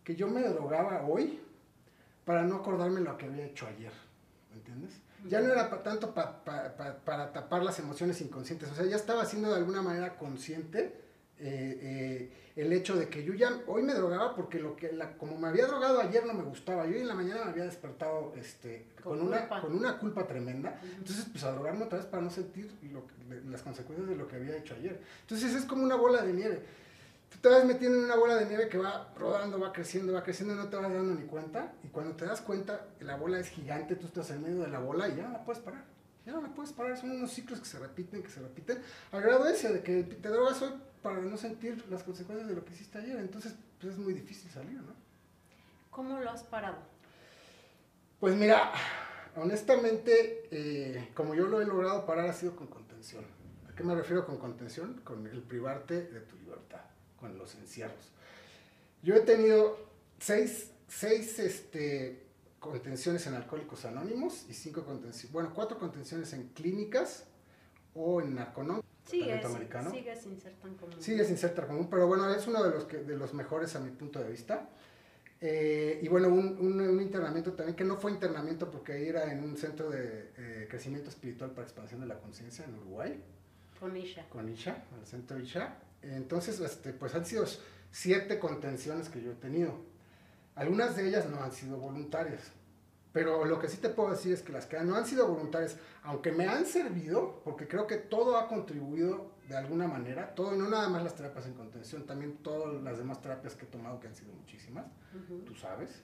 que 0.01 0.15
yo 0.15 0.29
me 0.29 0.41
drogaba 0.43 1.05
hoy 1.05 1.41
para 2.23 2.43
no 2.43 2.55
acordarme 2.55 3.01
lo 3.01 3.17
que 3.17 3.25
había 3.25 3.45
hecho 3.45 3.67
ayer, 3.67 3.91
¿me 4.49 4.55
entiendes? 4.55 4.93
Ya 5.27 5.41
no 5.41 5.51
era 5.51 5.69
tanto 5.83 6.13
para 6.13 7.33
tapar 7.33 7.63
las 7.63 7.79
emociones 7.79 8.21
inconscientes, 8.21 8.71
o 8.71 8.75
sea, 8.75 8.85
ya 8.85 8.95
estaba 8.95 9.25
siendo 9.25 9.49
de 9.49 9.57
alguna 9.57 9.81
manera 9.81 10.17
consciente 10.17 11.08
eh, 11.39 11.79
eh, 11.81 12.31
el 12.55 12.73
hecho 12.73 12.97
de 12.97 13.07
que 13.07 13.23
yo 13.23 13.33
ya 13.33 13.61
hoy 13.67 13.83
me 13.83 13.93
drogaba 13.93 14.35
porque 14.35 14.59
lo 14.59 14.75
que 14.75 14.91
la, 14.91 15.17
como 15.17 15.37
me 15.37 15.47
había 15.47 15.65
drogado 15.65 16.01
ayer 16.01 16.25
no 16.25 16.33
me 16.33 16.43
gustaba. 16.43 16.85
Yo 16.87 16.97
en 16.97 17.07
la 17.07 17.15
mañana 17.15 17.45
me 17.45 17.51
había 17.51 17.63
despertado 17.63 18.33
este, 18.35 18.87
con, 19.01 19.21
una, 19.21 19.47
con 19.47 19.73
una 19.73 19.97
culpa 19.97 20.27
tremenda. 20.27 20.77
Entonces, 20.97 21.25
pues 21.31 21.43
a 21.45 21.51
drogarme 21.51 21.85
otra 21.85 21.99
vez 21.99 22.07
para 22.07 22.21
no 22.21 22.29
sentir 22.29 22.69
las 23.49 23.61
consecuencias 23.61 24.09
de 24.09 24.15
lo 24.17 24.27
que 24.27 24.35
había 24.35 24.57
hecho 24.57 24.75
ayer. 24.75 24.99
Entonces 25.21 25.55
es 25.55 25.63
como 25.63 25.83
una 25.83 25.95
bola 25.95 26.21
de 26.21 26.33
nieve. 26.33 26.61
Tú 27.29 27.37
te 27.37 27.47
vas 27.47 27.63
metiendo 27.63 27.97
en 27.97 28.05
una 28.05 28.15
bola 28.15 28.35
de 28.35 28.47
nieve 28.47 28.67
que 28.67 28.77
va 28.77 29.13
rodando, 29.15 29.57
va 29.59 29.71
creciendo, 29.71 30.11
va 30.11 30.23
creciendo 30.23 30.55
y 30.55 30.57
no 30.57 30.67
te 30.67 30.75
vas 30.75 30.91
dando 30.91 31.13
ni 31.13 31.27
cuenta. 31.27 31.71
Y 31.83 31.87
cuando 31.87 32.15
te 32.15 32.25
das 32.25 32.41
cuenta, 32.41 32.87
la 32.99 33.15
bola 33.15 33.39
es 33.39 33.47
gigante, 33.47 33.95
tú 33.95 34.07
estás 34.07 34.31
en 34.31 34.41
medio 34.41 34.61
de 34.63 34.67
la 34.67 34.79
bola 34.79 35.07
y 35.07 35.15
ya 35.15 35.23
no 35.23 35.33
la 35.33 35.45
puedes 35.45 35.61
parar. 35.61 35.85
Ya 36.25 36.33
no 36.33 36.41
la 36.41 36.49
puedes 36.49 36.73
parar. 36.73 36.97
Son 36.97 37.09
unos 37.11 37.31
ciclos 37.31 37.59
que 37.59 37.65
se 37.67 37.79
repiten, 37.79 38.21
que 38.21 38.29
se 38.29 38.41
repiten. 38.41 38.79
Al 39.13 39.21
grado 39.21 39.47
ese 39.47 39.71
de 39.71 39.81
que 39.81 40.03
te 40.03 40.27
drogas 40.27 40.61
hoy 40.61 40.71
para 41.01 41.19
no 41.19 41.37
sentir 41.37 41.85
las 41.89 42.03
consecuencias 42.03 42.49
de 42.49 42.55
lo 42.55 42.65
que 42.65 42.73
hiciste 42.73 42.97
ayer. 42.97 43.17
Entonces, 43.17 43.55
pues 43.79 43.93
es 43.93 43.99
muy 43.99 44.13
difícil 44.13 44.49
salir, 44.51 44.81
¿no? 44.81 44.93
¿Cómo 45.89 46.19
lo 46.19 46.29
has 46.29 46.43
parado? 46.43 46.77
Pues 48.19 48.35
mira, 48.35 48.71
honestamente, 49.35 50.47
eh, 50.51 51.09
como 51.13 51.35
yo 51.35 51.47
lo 51.47 51.61
he 51.61 51.65
logrado 51.65 52.05
parar 52.05 52.29
ha 52.29 52.33
sido 52.33 52.55
con 52.55 52.67
contención. 52.67 53.25
¿A 53.69 53.75
qué 53.75 53.83
me 53.83 53.95
refiero 53.95 54.25
con 54.25 54.37
contención? 54.37 55.01
Con 55.03 55.25
el 55.27 55.41
privarte 55.41 56.03
de 56.03 56.19
tu 56.21 56.35
libertad, 56.37 56.81
con 57.17 57.37
los 57.37 57.55
encierros. 57.55 58.11
Yo 59.01 59.15
he 59.15 59.21
tenido 59.21 59.77
seis, 60.19 60.71
seis 60.87 61.39
este, 61.39 62.27
contenciones 62.59 63.25
en 63.27 63.35
Alcohólicos 63.35 63.85
Anónimos 63.85 64.45
y 64.49 64.53
cinco 64.53 64.83
contenciones, 64.83 65.31
bueno, 65.31 65.51
cuatro 65.53 65.79
contenciones 65.79 66.33
en 66.33 66.49
clínicas 66.49 67.25
o 67.93 68.21
en 68.21 68.35
narconómicos 68.35 68.88
Sigue, 69.09 69.41
sigue 69.91 70.15
sin 70.15 70.39
ser 70.39 70.53
tan 70.53 70.75
común. 70.75 71.01
Sigue 71.01 71.25
sin 71.25 71.37
ser 71.37 71.55
tan 71.55 71.65
común, 71.65 71.87
pero 71.89 72.07
bueno, 72.07 72.29
es 72.33 72.45
uno 72.45 72.63
de 72.63 72.69
los, 72.69 72.83
que, 72.85 72.97
de 72.97 73.17
los 73.17 73.33
mejores 73.33 73.75
a 73.75 73.79
mi 73.79 73.89
punto 73.89 74.19
de 74.19 74.29
vista. 74.29 74.69
Eh, 75.41 75.99
y 76.03 76.07
bueno, 76.09 76.27
un, 76.27 76.59
un, 76.59 77.01
internamiento 77.01 77.53
también, 77.53 77.75
que 77.75 77.85
no 77.85 77.95
fue 77.95 78.11
internamiento 78.11 78.69
porque 78.69 78.93
ahí 78.93 79.07
era 79.07 79.31
en 79.31 79.43
un 79.43 79.57
centro 79.57 79.89
de 79.89 80.31
eh, 80.37 80.67
crecimiento 80.69 81.09
espiritual 81.09 81.51
para 81.51 81.63
expansión 81.63 82.01
de 82.01 82.07
la 82.07 82.19
conciencia 82.19 82.65
en 82.65 82.75
Uruguay. 82.75 83.23
Con 83.79 83.95
Isha. 83.95 84.27
Con 84.29 84.49
Isha, 84.49 84.83
el 84.99 85.07
centro 85.07 85.39
Isha. 85.39 85.77
Entonces, 86.01 86.59
este, 86.59 86.93
pues 86.93 87.15
han 87.15 87.25
sido 87.25 87.45
siete 87.91 88.37
contenciones 88.37 89.09
que 89.09 89.21
yo 89.21 89.31
he 89.31 89.35
tenido. 89.35 89.79
Algunas 90.55 90.95
de 90.95 91.07
ellas 91.07 91.27
no 91.29 91.41
han 91.41 91.53
sido 91.53 91.77
voluntarias. 91.77 92.51
Pero 93.19 93.43
lo 93.43 93.59
que 93.59 93.67
sí 93.67 93.75
te 93.75 93.89
puedo 93.89 94.11
decir 94.11 94.31
es 94.31 94.41
que 94.41 94.53
las 94.53 94.65
que 94.65 94.79
no 94.79 94.95
han 94.95 95.05
sido 95.05 95.27
voluntarias, 95.27 95.75
aunque 96.03 96.31
me 96.31 96.47
han 96.47 96.65
servido, 96.65 97.41
porque 97.43 97.67
creo 97.67 97.85
que 97.85 97.97
todo 97.97 98.37
ha 98.37 98.47
contribuido 98.47 99.31
de 99.49 99.57
alguna 99.57 99.89
manera, 99.89 100.33
todo, 100.35 100.53
no 100.53 100.69
nada 100.69 100.87
más 100.87 101.03
las 101.03 101.15
terapias 101.15 101.45
en 101.45 101.53
contención, 101.53 102.05
también 102.05 102.37
todas 102.37 102.81
las 102.81 102.97
demás 102.97 103.21
terapias 103.21 103.55
que 103.55 103.65
he 103.65 103.67
tomado, 103.67 103.99
que 103.99 104.07
han 104.07 104.15
sido 104.15 104.31
muchísimas, 104.31 104.85
tú 105.45 105.53
sabes, 105.53 106.01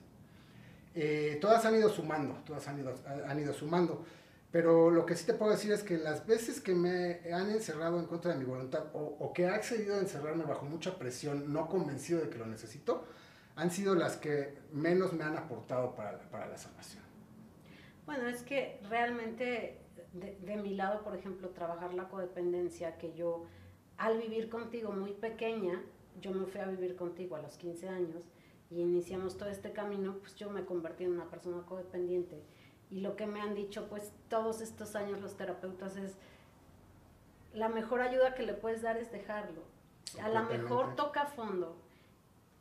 eh, 0.94 1.38
todas 1.40 1.64
han 1.64 1.76
ido 1.76 1.88
sumando, 1.88 2.34
todas 2.44 2.68
han 2.68 2.80
ido, 2.80 2.94
han 3.26 3.40
ido 3.40 3.54
sumando. 3.54 4.04
Pero 4.52 4.90
lo 4.90 5.06
que 5.06 5.16
sí 5.16 5.24
te 5.24 5.32
puedo 5.32 5.52
decir 5.52 5.72
es 5.72 5.82
que 5.82 5.96
las 5.96 6.26
veces 6.26 6.60
que 6.60 6.74
me 6.74 7.32
han 7.32 7.48
encerrado 7.48 7.98
en 7.98 8.04
contra 8.04 8.34
de 8.34 8.38
mi 8.38 8.44
voluntad 8.44 8.88
o, 8.92 9.16
o 9.20 9.32
que 9.32 9.44
he 9.44 9.48
accedido 9.48 9.94
a 9.94 10.00
encerrarme 10.00 10.44
bajo 10.44 10.66
mucha 10.66 10.98
presión, 10.98 11.50
no 11.50 11.66
convencido 11.66 12.20
de 12.20 12.28
que 12.28 12.36
lo 12.36 12.44
necesito, 12.44 13.06
han 13.56 13.70
sido 13.70 13.94
las 13.94 14.18
que 14.18 14.58
menos 14.70 15.14
me 15.14 15.24
han 15.24 15.36
aportado 15.36 15.94
para, 15.94 16.20
para 16.30 16.46
la 16.46 16.58
sanación. 16.58 17.05
Bueno, 18.06 18.28
es 18.28 18.42
que 18.42 18.80
realmente 18.88 19.80
de, 20.12 20.36
de, 20.36 20.56
mi 20.56 20.74
lado, 20.74 21.02
por 21.02 21.14
ejemplo, 21.14 21.50
trabajar 21.50 21.92
la 21.92 22.08
codependencia, 22.08 22.96
que 22.96 23.12
yo 23.12 23.44
al 23.98 24.18
vivir 24.18 24.48
contigo 24.48 24.92
muy 24.92 25.12
pequeña, 25.12 25.82
yo 26.20 26.32
me 26.32 26.46
fui 26.46 26.60
a 26.60 26.66
vivir 26.66 26.96
contigo 26.96 27.36
a 27.36 27.42
los 27.42 27.56
15 27.58 27.88
años 27.88 28.24
y 28.70 28.80
iniciamos 28.80 29.36
todo 29.36 29.48
este 29.48 29.72
camino, 29.72 30.16
pues 30.20 30.34
yo 30.36 30.50
me 30.50 30.64
convertí 30.64 31.04
en 31.04 31.12
una 31.12 31.28
persona 31.28 31.64
codependiente. 31.66 32.42
Y 32.90 33.00
lo 33.00 33.16
que 33.16 33.26
me 33.26 33.40
han 33.40 33.54
dicho, 33.54 33.88
pues 33.88 34.12
todos 34.28 34.60
estos 34.60 34.96
años 34.96 35.20
los 35.20 35.36
terapeutas 35.36 35.96
es, 35.96 36.16
la 37.52 37.68
mejor 37.68 38.00
ayuda 38.00 38.34
que 38.34 38.42
le 38.42 38.54
puedes 38.54 38.82
dar 38.82 38.96
es 38.96 39.10
dejarlo. 39.10 39.62
A 40.22 40.28
lo 40.28 40.44
mejor 40.44 40.94
toca 40.94 41.26
fondo, 41.26 41.76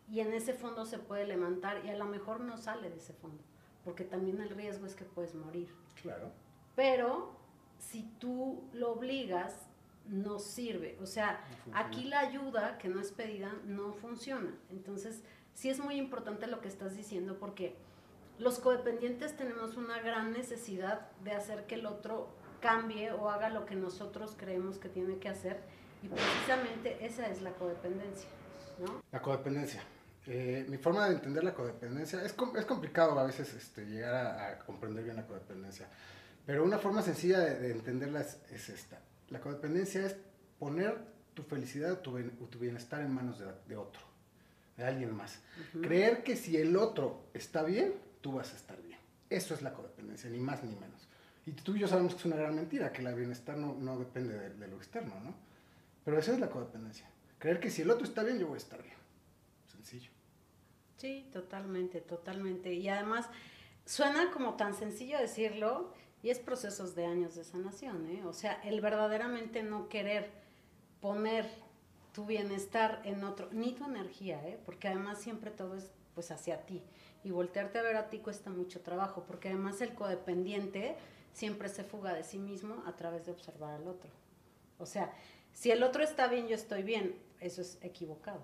y 0.08 0.20
en 0.20 0.34
ese 0.34 0.54
fondo 0.54 0.86
se 0.86 1.00
puede 1.00 1.26
levantar 1.26 1.84
y 1.86 1.90
a 1.90 1.98
lo 1.98 2.06
mejor 2.06 2.42
no 2.42 2.58
sale 2.58 2.90
de 2.90 2.98
ese 2.98 3.14
fondo, 3.14 3.44
porque 3.86 4.04
también 4.04 4.42
el 4.42 4.50
riesgo 4.50 4.86
es 4.86 4.96
que 4.96 5.06
puedes 5.06 5.36
morir. 5.36 5.70
Claro. 6.02 6.32
Pero 6.76 7.32
si 7.80 8.04
tú 8.20 8.64
lo 8.74 8.92
obligas, 8.92 9.56
no 10.10 10.40
sirve. 10.40 10.98
O 11.02 11.06
sea, 11.06 11.40
aquí 11.74 12.04
la 12.06 12.20
ayuda 12.20 12.78
que 12.78 12.90
no 12.90 13.00
es 13.00 13.12
pedida 13.12 13.54
no 13.66 13.94
funciona. 13.94 14.54
Entonces, 14.70 15.24
sí 15.54 15.70
es 15.70 15.80
muy 15.80 15.96
importante 15.96 16.48
lo 16.48 16.62
que 16.62 16.68
estás 16.68 16.96
diciendo 16.96 17.38
porque 17.40 17.76
los 18.38 18.60
codependientes 18.60 19.38
tenemos 19.38 19.78
una 19.78 20.00
gran 20.02 20.34
necesidad 20.34 21.10
de 21.24 21.32
hacer 21.32 21.66
que 21.66 21.76
el 21.76 21.86
otro 21.86 22.28
cambie 22.60 23.12
o 23.12 23.30
haga 23.30 23.50
lo 23.50 23.66
que 23.66 23.76
nosotros 23.76 24.36
creemos 24.38 24.78
que 24.78 24.90
tiene 24.90 25.18
que 25.18 25.30
hacer 25.30 25.62
y 26.04 26.08
precisamente 26.08 27.06
esa 27.06 27.28
es 27.28 27.42
la 27.42 27.52
codependencia. 27.54 28.30
¿no? 28.80 29.02
La 29.12 29.22
codependencia. 29.22 29.82
Eh, 30.28 30.66
mi 30.68 30.78
forma 30.78 31.08
de 31.08 31.16
entender 31.16 31.44
la 31.44 31.54
codependencia, 31.54 32.24
es, 32.24 32.36
es 32.58 32.66
complicado 32.66 33.20
a 33.20 33.26
veces 33.26 33.54
este, 33.54 33.86
llegar 33.86 34.16
a, 34.16 34.60
comprender 34.60 35.04
bien 35.04 35.16
la 35.16 35.28
codependencia, 35.28 35.88
pero 36.46 36.64
una 36.64 36.80
forma 36.80 37.04
sencilla 37.04 37.40
de, 37.40 37.72
entenderla 37.72 38.22
es, 38.22 38.70
esta. 38.70 39.00
La 39.30 39.40
codependencia 39.40 40.06
es 40.06 40.16
poner 40.58 40.98
tu 41.36 41.44
felicidad 41.44 41.92
o 41.92 41.98
tu, 42.00 42.20
tu 42.50 42.60
bienestar 42.60 43.02
en 43.02 43.14
manos 43.14 43.40
de, 43.40 43.76
otro, 43.76 44.02
de 44.78 44.86
alguien 44.86 45.16
más. 45.16 45.40
Creer 45.82 46.24
que 46.24 46.36
si 46.36 46.58
el 46.58 46.76
otro 46.76 47.28
está 47.34 47.64
bien, 47.64 47.94
tú 48.22 48.34
vas 48.34 48.54
a 48.54 48.56
estar 48.56 48.82
bien. 48.82 49.00
Eso 49.30 49.54
es 49.54 49.62
la 49.62 49.74
codependencia, 49.74 50.30
ni 50.30 50.40
más 50.40 50.64
ni 50.64 50.74
menos. 50.76 51.08
Y 51.46 51.52
tú 51.52 51.76
y 51.76 51.80
yo 51.80 51.88
sabemos 51.88 52.14
que 52.14 52.20
es 52.20 52.26
una 52.26 52.38
gran 52.38 52.56
mentira, 52.56 52.92
que 52.92 53.04
el 53.04 53.14
bienestar 53.14 53.58
no, 53.58 53.76
no 53.76 54.00
depende 54.00 54.38
de, 54.38 54.50
de 54.52 54.68
lo 54.68 54.78
externo, 54.78 55.14
¿no? 55.24 55.36
Pero 56.04 56.18
esa 56.18 56.34
es 56.34 56.40
la 56.40 56.50
codependencia. 56.50 57.08
Creer 57.38 57.60
que 57.60 57.70
si 57.70 57.84
el 57.84 57.92
otro 57.92 58.06
está 58.06 58.24
bien, 58.24 58.40
yo 58.40 58.48
voy 58.48 58.56
a 58.56 58.58
estar 58.58 58.82
bien. 58.82 58.96
Sencillo. 59.72 60.15
Sí, 60.98 61.28
totalmente, 61.32 62.02
totalmente. 62.02 62.74
Y 62.74 62.88
además 62.90 63.30
suena 63.86 64.32
como 64.32 64.56
tan 64.56 64.74
sencillo 64.74 65.18
decirlo 65.20 65.92
y 66.24 66.30
es 66.30 66.40
procesos 66.40 66.96
de 66.96 67.06
años 67.06 67.36
de 67.36 67.44
sanación, 67.44 68.08
¿eh? 68.10 68.24
O 68.26 68.34
sea, 68.34 68.54
el 68.64 68.82
verdaderamente 68.82 69.62
no 69.62 69.90
querer 69.90 70.32
poner 71.02 71.48
tu 72.14 72.26
bienestar 72.26 73.02
en 73.04 73.24
otro, 73.24 73.50
ni 73.52 73.74
tu 73.74 73.86
energía, 73.86 74.42
¿eh? 74.48 74.60
Porque 74.66 74.88
además 74.88 75.22
siempre 75.22 75.52
todo 75.52 75.76
es 75.76 75.92
pues 76.16 76.32
hacia 76.32 76.66
ti. 76.66 76.82
Y 77.24 77.32
voltearte 77.32 77.78
a 77.78 77.84
ver 77.84 77.98
a 77.98 78.10
ti 78.10 78.20
cuesta 78.20 78.50
mucho 78.50 78.82
trabajo, 78.82 79.26
porque 79.28 79.50
además 79.50 79.82
el 79.82 79.94
codependiente 79.94 80.96
siempre 81.34 81.68
se 81.70 81.84
fuga 81.84 82.14
de 82.14 82.24
sí 82.24 82.40
mismo 82.40 82.82
a 82.88 82.96
través 82.96 83.26
de 83.26 83.34
observar 83.34 83.74
al 83.74 83.88
otro. 83.88 84.10
O 84.80 84.86
sea, 84.86 85.14
si 85.52 85.72
el 85.72 85.84
otro 85.84 86.04
está 86.04 86.28
bien, 86.28 86.48
yo 86.48 86.56
estoy 86.56 86.84
bien, 86.84 87.16
eso 87.40 87.62
es 87.62 87.78
equivocado. 87.82 88.44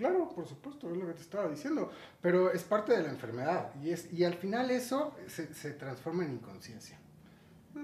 Claro, 0.00 0.30
por 0.30 0.46
supuesto, 0.46 0.90
es 0.90 0.96
lo 0.96 1.06
que 1.08 1.12
te 1.12 1.20
estaba 1.20 1.46
diciendo, 1.50 1.90
pero 2.22 2.50
es 2.50 2.62
parte 2.62 2.92
de 2.96 3.02
la 3.02 3.10
enfermedad 3.10 3.70
y, 3.82 3.90
es, 3.90 4.10
y 4.10 4.24
al 4.24 4.32
final 4.32 4.70
eso 4.70 5.14
se, 5.26 5.52
se 5.52 5.72
transforma 5.72 6.24
en 6.24 6.32
inconsciencia, 6.32 6.98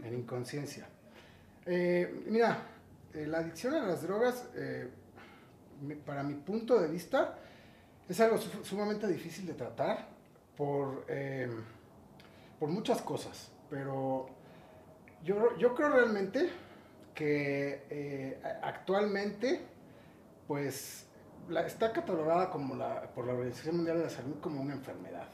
en 0.02 0.14
inconsciencia. 0.14 0.88
Eh, 1.66 2.24
mira, 2.26 2.62
eh, 3.12 3.26
la 3.26 3.40
adicción 3.40 3.74
a 3.74 3.86
las 3.86 4.00
drogas, 4.00 4.48
eh, 4.54 4.88
para 6.06 6.22
mi 6.22 6.32
punto 6.32 6.80
de 6.80 6.88
vista, 6.88 7.38
es 8.08 8.18
algo 8.18 8.38
sumamente 8.38 9.06
difícil 9.06 9.46
de 9.46 9.52
tratar 9.52 10.08
por, 10.56 11.04
por 12.58 12.70
muchas 12.70 13.02
cosas, 13.02 13.50
pero 13.68 14.30
yo, 15.22 15.54
yo 15.58 15.74
creo 15.74 15.90
realmente 15.90 16.48
que 17.14 18.38
actualmente, 18.62 19.60
pues 20.46 21.05
está 21.66 21.92
catalogada 21.92 22.50
como 22.50 22.74
la, 22.74 23.02
por 23.14 23.26
la 23.26 23.32
Organización 23.34 23.76
Mundial 23.76 23.98
de 23.98 24.04
la 24.04 24.10
Salud 24.10 24.40
como 24.40 24.60
una 24.60 24.74
enfermedad. 24.74 25.28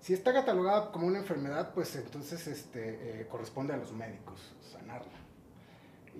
Si 0.00 0.14
está 0.14 0.32
catalogada 0.32 0.92
como 0.92 1.06
una 1.06 1.18
enfermedad, 1.18 1.72
pues 1.74 1.96
entonces 1.96 2.46
este, 2.46 3.20
eh, 3.22 3.26
corresponde 3.26 3.74
a 3.74 3.76
los 3.76 3.92
médicos 3.92 4.54
sanarla. 4.60 5.18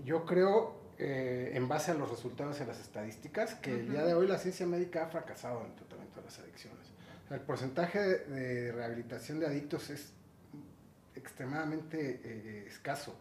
Yo 0.04 0.24
creo, 0.24 0.80
eh, 0.98 1.52
en 1.54 1.68
base 1.68 1.92
a 1.92 1.94
los 1.94 2.11
resultados 2.11 2.58
de 2.58 2.66
las 2.66 2.80
estadísticas, 2.80 3.54
que 3.54 3.72
el 3.72 3.90
día 3.90 4.04
de 4.04 4.14
hoy 4.14 4.26
la 4.26 4.38
ciencia 4.38 4.66
médica 4.66 5.04
ha 5.04 5.08
fracasado 5.08 5.61
en 5.61 5.66
el 5.66 5.74
tratamiento 5.74 6.20
de 6.20 6.26
las 6.26 6.38
adicciones. 6.38 6.87
el 7.30 7.40
porcentaje 7.40 8.00
de, 8.00 8.72
rehabilitación 8.72 9.38
de 9.38 9.46
adictos 9.46 9.90
es 9.90 10.12
extremadamente 11.14 12.20
eh, 12.24 12.64
escaso. 12.66 13.16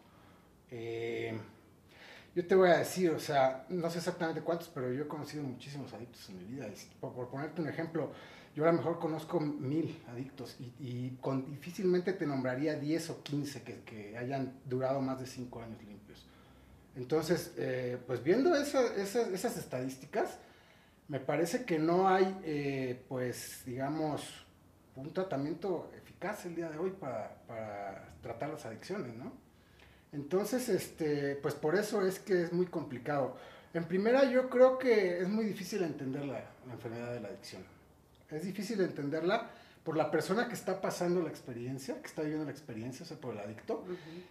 Yo 2.38 2.46
te 2.46 2.54
voy 2.54 2.70
a 2.70 2.78
decir, 2.78 3.10
o 3.10 3.20
sea, 3.20 3.66
no 3.70 3.90
sé 3.90 3.98
exactamente 3.98 4.42
cuántos, 4.42 4.68
pero 4.68 4.94
yo 4.94 5.06
he 5.06 5.08
conocido 5.08 5.42
muchísimos 5.42 5.92
adictos 5.92 6.30
en 6.30 6.38
mi 6.38 6.44
vida. 6.44 6.68
por, 7.00 7.12
por, 7.12 7.30
ponerte 7.30 7.64
un 7.64 7.68
ejemplo, 7.68 8.12
yo 8.56 8.64
a 8.64 8.68
lo 8.68 8.74
mejor 8.74 9.00
conozco 9.00 9.40
mil 9.40 10.00
adictos 10.08 10.56
y, 10.60 11.18
con, 11.20 11.50
difícilmente 11.50 12.14
te 12.14 12.28
nombraría 12.28 12.76
10 12.76 13.10
o 13.10 13.24
15 13.24 13.64
que, 13.64 13.82
que, 13.82 14.16
hayan 14.20 14.54
durado 14.66 15.02
más 15.02 15.20
de 15.20 15.26
5 15.26 15.62
años 15.64 15.84
limpios. 15.84 16.28
Entonces, 16.96 17.56
eh, 17.58 17.98
pues 18.06 18.24
viendo 18.24 18.54
esas 18.54 19.58
estadísticas, 19.58 20.38
me 21.08 21.20
parece 21.20 21.66
que 21.66 21.80
no 21.80 22.08
hay, 22.08 22.38
eh, 22.44 23.04
pues, 23.10 23.64
digamos, 23.66 24.46
un 24.96 25.12
tratamiento 25.12 25.90
eficaz 25.98 26.46
el 26.46 26.54
día 26.54 26.70
de 26.70 26.78
hoy 26.78 26.92
para, 26.92 27.42
para 27.48 28.14
tratar 28.22 28.52
las 28.52 28.64
adicciones, 28.64 29.16
¿no? 29.16 29.47
Entonces, 30.14 30.70
este, 30.70 31.36
pues 31.36 31.54
por 31.54 31.76
eso 31.76 32.06
es 32.06 32.20
que 32.20 32.44
es 32.44 32.54
muy 32.54 32.66
complicado. 32.66 33.38
En 33.74 33.86
primera, 33.86 34.30
yo 34.30 34.50
creo 34.50 34.78
que 34.78 35.20
es 35.22 35.28
muy 35.28 35.46
difícil 35.46 35.84
entender 35.84 36.26
la, 36.26 36.44
enfermedad 36.72 37.14
de 37.14 37.20
la 37.20 37.28
adicción. 37.28 37.64
Es 38.30 38.44
difícil 38.44 38.82
entenderla 38.82 39.52
por 39.84 39.96
la 39.96 40.12
persona 40.12 40.48
que 40.48 40.54
está 40.54 40.82
pasando 40.82 41.22
la 41.22 41.30
experiencia, 41.30 42.02
que 42.02 42.08
está 42.08 42.22
viviendo 42.22 42.46
la 42.46 42.52
experiencia, 42.52 43.04
o 43.04 43.08
sea, 43.08 43.18
por 43.18 43.34
el 43.34 43.40
adicto. 43.40 43.86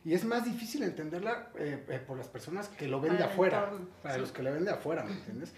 Y 0.04 0.14
es 0.14 0.24
más 0.24 0.44
difícil 0.44 0.82
entenderla 0.82 1.50
eh, 1.58 1.84
eh, 1.88 2.00
por 2.06 2.18
las 2.18 2.28
personas 2.28 2.68
que 2.68 2.88
lo 2.88 3.00
ven 3.00 3.16
de 3.16 3.24
afuera, 3.24 3.72
para 4.02 4.18
los 4.18 4.32
que 4.32 4.42
lo 4.42 4.52
ven 4.52 4.64
de 4.64 4.70
afuera, 4.70 5.04
¿me 5.04 5.12
entiendes? 5.12 5.52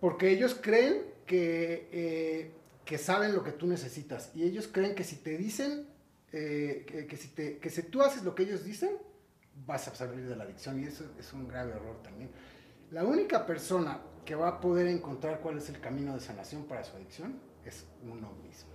Porque 0.00 0.30
ellos 0.30 0.56
creen 0.60 1.02
que, 1.26 1.88
eh, 1.92 2.52
que 2.84 2.98
saben 2.98 3.34
lo 3.34 3.42
que 3.42 3.52
tú 3.52 3.66
necesitas. 3.66 4.30
Y 4.34 4.44
ellos 4.44 4.68
creen 4.68 4.94
que 4.94 5.04
si 5.04 5.16
te 5.16 5.36
dicen, 5.36 5.86
que, 6.30 7.06
que, 7.08 7.16
si 7.16 7.28
te, 7.28 7.58
que 7.58 7.70
si 7.70 7.82
tú 7.84 8.02
haces 8.02 8.22
lo 8.22 8.36
que 8.36 8.44
ellos 8.44 8.64
dicen, 8.64 8.90
vas 9.66 9.88
a 9.88 9.94
salir 9.94 10.28
de 10.28 10.36
la 10.36 10.44
adicción 10.44 10.80
y 10.80 10.84
eso 10.84 11.04
es 11.18 11.32
un 11.32 11.48
grave 11.48 11.72
error 11.72 12.02
también. 12.02 12.30
La 12.90 13.04
única 13.04 13.46
persona 13.46 14.00
que 14.24 14.34
va 14.34 14.48
a 14.48 14.60
poder 14.60 14.86
encontrar 14.86 15.40
cuál 15.40 15.58
es 15.58 15.68
el 15.68 15.80
camino 15.80 16.14
de 16.14 16.20
sanación 16.20 16.64
para 16.64 16.84
su 16.84 16.96
adicción 16.96 17.38
es 17.64 17.86
uno 18.02 18.32
mismo. 18.42 18.70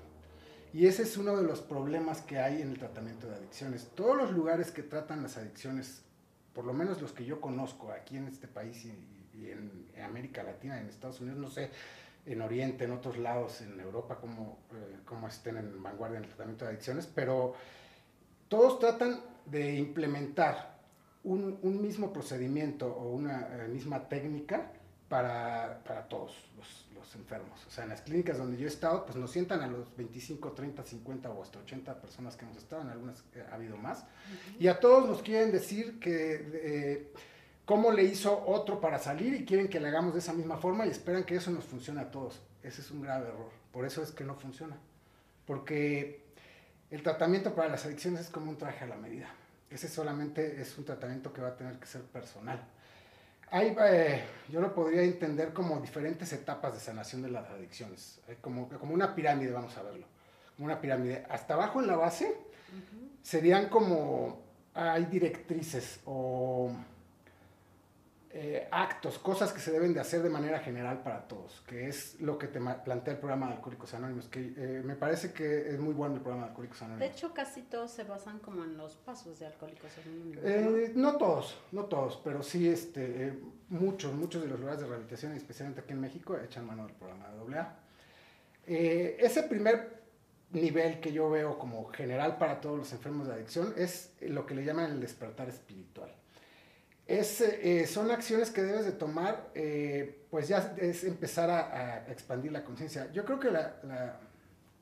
Y 0.74 0.88
ese 0.88 1.04
es 1.04 1.16
uno 1.16 1.38
de 1.38 1.44
los 1.44 1.62
problemas 1.62 2.22
que 2.22 2.38
hay 2.38 2.62
en 2.62 2.72
el 2.72 2.78
tratamiento 2.78 3.30
de 3.30 3.36
adicciones. 3.36 3.92
Todos 3.96 4.18
los 4.18 4.32
lugares 4.32 4.72
que 4.72 4.84
tratan 4.84 5.24
las 5.24 5.38
adicciones, 5.38 6.04
por 6.54 6.66
lo 6.66 6.74
menos 6.74 7.02
los 7.02 7.14
que 7.14 7.24
yo 7.24 7.40
conozco 7.40 7.92
aquí 7.92 8.18
en 8.18 8.28
este 8.28 8.50
país 8.50 8.86
y, 8.86 9.50
en, 9.50 9.86
América 10.04 10.44
Latina, 10.44 10.80
en 10.80 10.88
Estados 10.88 11.22
Unidos, 11.22 11.40
no 11.40 11.50
sé, 11.50 11.72
en 12.26 12.42
Oriente, 12.42 12.84
en 12.84 12.92
otros 12.92 13.18
lados, 13.18 13.62
en 13.62 13.80
Europa, 13.80 14.18
cómo, 14.20 14.60
eh, 14.74 15.28
estén 15.30 15.58
en 15.58 15.82
vanguardia 15.82 16.18
en 16.18 16.24
el 16.24 16.30
tratamiento 16.30 16.66
de 16.66 16.72
adicciones, 16.72 17.08
pero 17.08 17.54
todos 18.50 18.80
tratan 18.80 19.22
de 19.46 19.76
implementar 19.76 20.75
un, 21.26 21.82
mismo 21.82 22.14
procedimiento 22.14 22.88
o 22.88 23.12
una 23.12 23.48
eh, 23.52 23.68
misma 23.68 24.08
técnica 24.08 24.72
para, 25.10 25.82
todos 26.10 26.34
los, 26.58 26.86
enfermos. 27.16 27.66
O 27.66 27.70
sea, 27.70 27.86
en 27.86 27.92
las 27.92 28.02
clínicas 28.02 28.38
donde 28.38 28.58
yo 28.58 28.66
he 28.66 28.68
estado, 28.68 29.06
pues 29.06 29.16
nos 29.16 29.32
sientan 29.32 29.62
a 29.62 29.68
los 29.68 29.96
25, 29.96 30.52
30, 30.52 30.84
50 30.84 31.30
o 31.30 31.44
hasta 31.44 31.60
80 31.60 32.02
personas 32.02 32.36
que 32.36 32.44
hemos 32.44 32.58
estado, 32.58 32.82
en 32.82 32.90
algunas 32.90 33.24
eh, 33.36 33.46
ha 33.50 33.56
habido 33.56 33.78
más, 33.78 34.04
y 34.60 34.68
a 34.68 34.80
todos 34.80 35.08
nos 35.08 35.22
quieren 35.22 35.52
decir 35.52 36.00
que... 36.00 36.50
Eh, 36.54 37.14
cómo 37.64 37.92
le 37.92 38.04
hizo 38.04 38.44
otro 38.46 38.80
para 38.80 39.00
salir 39.00 39.34
y 39.34 39.44
quieren 39.44 39.68
que 39.68 39.80
le 39.80 39.88
hagamos 39.88 40.14
de 40.14 40.20
esa 40.20 40.34
misma 40.34 40.58
forma 40.58 40.86
y 40.86 40.90
esperan 40.90 41.24
que 41.24 41.36
eso 41.36 41.50
nos 41.50 41.66
funcione 41.66 42.00
a 42.00 42.12
todos. 42.12 42.40
Ese 42.62 42.82
es 42.82 42.92
un 42.92 43.02
grave 43.02 43.28
error. 43.28 43.50
Por 43.72 43.86
eso 43.86 44.04
es 44.04 44.12
que 44.12 44.24
no 44.24 44.36
funciona. 44.36 44.78
Porque 45.48 46.22
el 46.92 47.02
tratamiento 47.02 47.56
para 47.56 47.70
las 47.70 47.84
adicciones 47.86 48.22
es 48.22 48.30
como 48.30 48.52
un 48.52 48.58
traje 48.58 48.84
a 48.84 48.88
la 48.88 48.98
medida. 48.98 49.34
Ese 49.70 49.88
solamente 49.88 50.62
es 50.62 50.78
un 50.78 50.86
tratamiento 50.86 51.34
que 51.34 51.42
va 51.42 51.50
a 51.50 51.56
tener 51.56 51.78
que 51.78 51.86
ser 51.86 52.02
personal. 52.04 52.64
Hay, 53.52 53.76
eh, 53.80 54.24
yo 54.50 54.60
lo 54.60 54.74
podría 54.74 55.04
entender 55.04 55.54
como 55.54 55.80
diferentes 55.80 56.32
etapas 56.34 56.74
de 56.74 56.80
sanación 56.80 57.22
de 57.22 57.30
las 57.30 57.50
adicciones, 57.50 58.20
eh, 58.28 58.38
como, 58.42 58.68
como 58.70 58.94
una 58.94 59.16
pirámide, 59.16 59.52
vamos 59.52 59.76
a 59.78 59.84
verlo, 59.84 60.06
como 60.56 60.66
una 60.66 60.82
pirámide. 60.82 61.26
Hasta 61.30 61.54
abajo 61.54 61.80
en 61.80 61.88
la 61.88 61.96
base 61.96 62.36
serían 63.22 63.70
como, 63.70 64.42
hay 64.74 65.06
directrices 65.06 66.00
o 66.06 66.72
eh, 68.38 68.68
actos, 68.70 69.18
cosas 69.18 69.54
que 69.54 69.62
se 69.62 69.72
deben 69.72 69.94
de 69.94 70.02
hacer 70.02 70.22
de 70.22 70.30
manera 70.30 70.60
general 70.60 71.02
para 71.04 71.26
todos, 71.26 71.64
que 71.66 71.88
es 71.88 72.20
lo 72.20 72.38
que 72.38 72.48
te 72.48 72.60
plantea 72.60 73.14
el 73.14 73.20
programa 73.22 73.48
de 73.48 73.54
Alcohólicos 73.54 73.94
Anónimos, 73.94 74.28
que 74.28 74.54
eh, 74.58 74.82
me 74.84 74.98
parece 74.98 75.32
que 75.32 75.70
es 75.70 75.80
muy 75.80 75.94
bueno 75.94 76.16
el 76.16 76.20
programa 76.20 76.44
de 76.44 76.50
Alcohólicos 76.50 76.82
Anónimos. 76.82 77.00
De 77.00 77.16
hecho, 77.16 77.34
casi 77.34 77.62
todos 77.62 77.92
se 77.92 78.04
basan 78.04 78.40
como 78.40 78.66
en 78.66 78.76
los 78.76 78.98
pasos 78.98 79.40
de 79.40 79.46
Alcohólicos 79.46 79.90
Anónimos. 80.06 80.44
Eh, 80.44 80.92
¿no? 80.96 81.16
todos, 81.16 81.58
no 81.72 81.86
todos, 81.86 82.20
pero 82.26 82.44
sí 82.44 82.68
este, 82.68 83.40
muchos, 83.70 84.14
muchos 84.14 84.42
de 84.42 84.50
los 84.50 84.60
lugares 84.60 84.82
de 84.82 84.88
rehabilitación, 84.88 85.32
especialmente 85.32 85.80
aquí 85.80 85.94
en 85.94 86.02
México, 86.02 86.38
echan 86.38 86.66
mano 86.66 86.88
del 86.88 86.96
programa 86.96 87.30
de 87.30 87.58
AA. 87.58 87.80
ese 88.66 89.44
primer 89.44 90.04
nivel 90.52 91.00
que 91.00 91.14
yo 91.14 91.30
veo 91.30 91.58
como 91.58 91.86
general 91.86 92.38
para 92.38 92.60
todos 92.60 92.78
los 92.80 92.92
enfermos 92.92 93.28
de 93.28 93.36
adicción 93.36 93.74
es 93.78 94.14
lo 94.20 94.46
que 94.46 94.56
le 94.56 94.66
llaman 94.66 94.92
el 94.92 95.00
despertar 95.00 95.48
espiritual 95.48 96.14
eh, 97.08 97.86
son 97.88 98.10
acciones 98.10 98.50
que 98.50 98.64
debes 98.64 98.86
de 98.86 98.92
tomar, 98.92 99.52
eh, 99.54 100.26
pues 100.32 100.48
ya 100.48 100.76
es 100.78 101.04
empezar 101.04 101.50
a, 101.50 102.12
expandir 102.12 102.52
la 102.52 102.64
conciencia. 102.64 103.12
Yo 103.12 103.26
creo 103.26 103.40
que 103.40 103.52
la, 103.52 104.20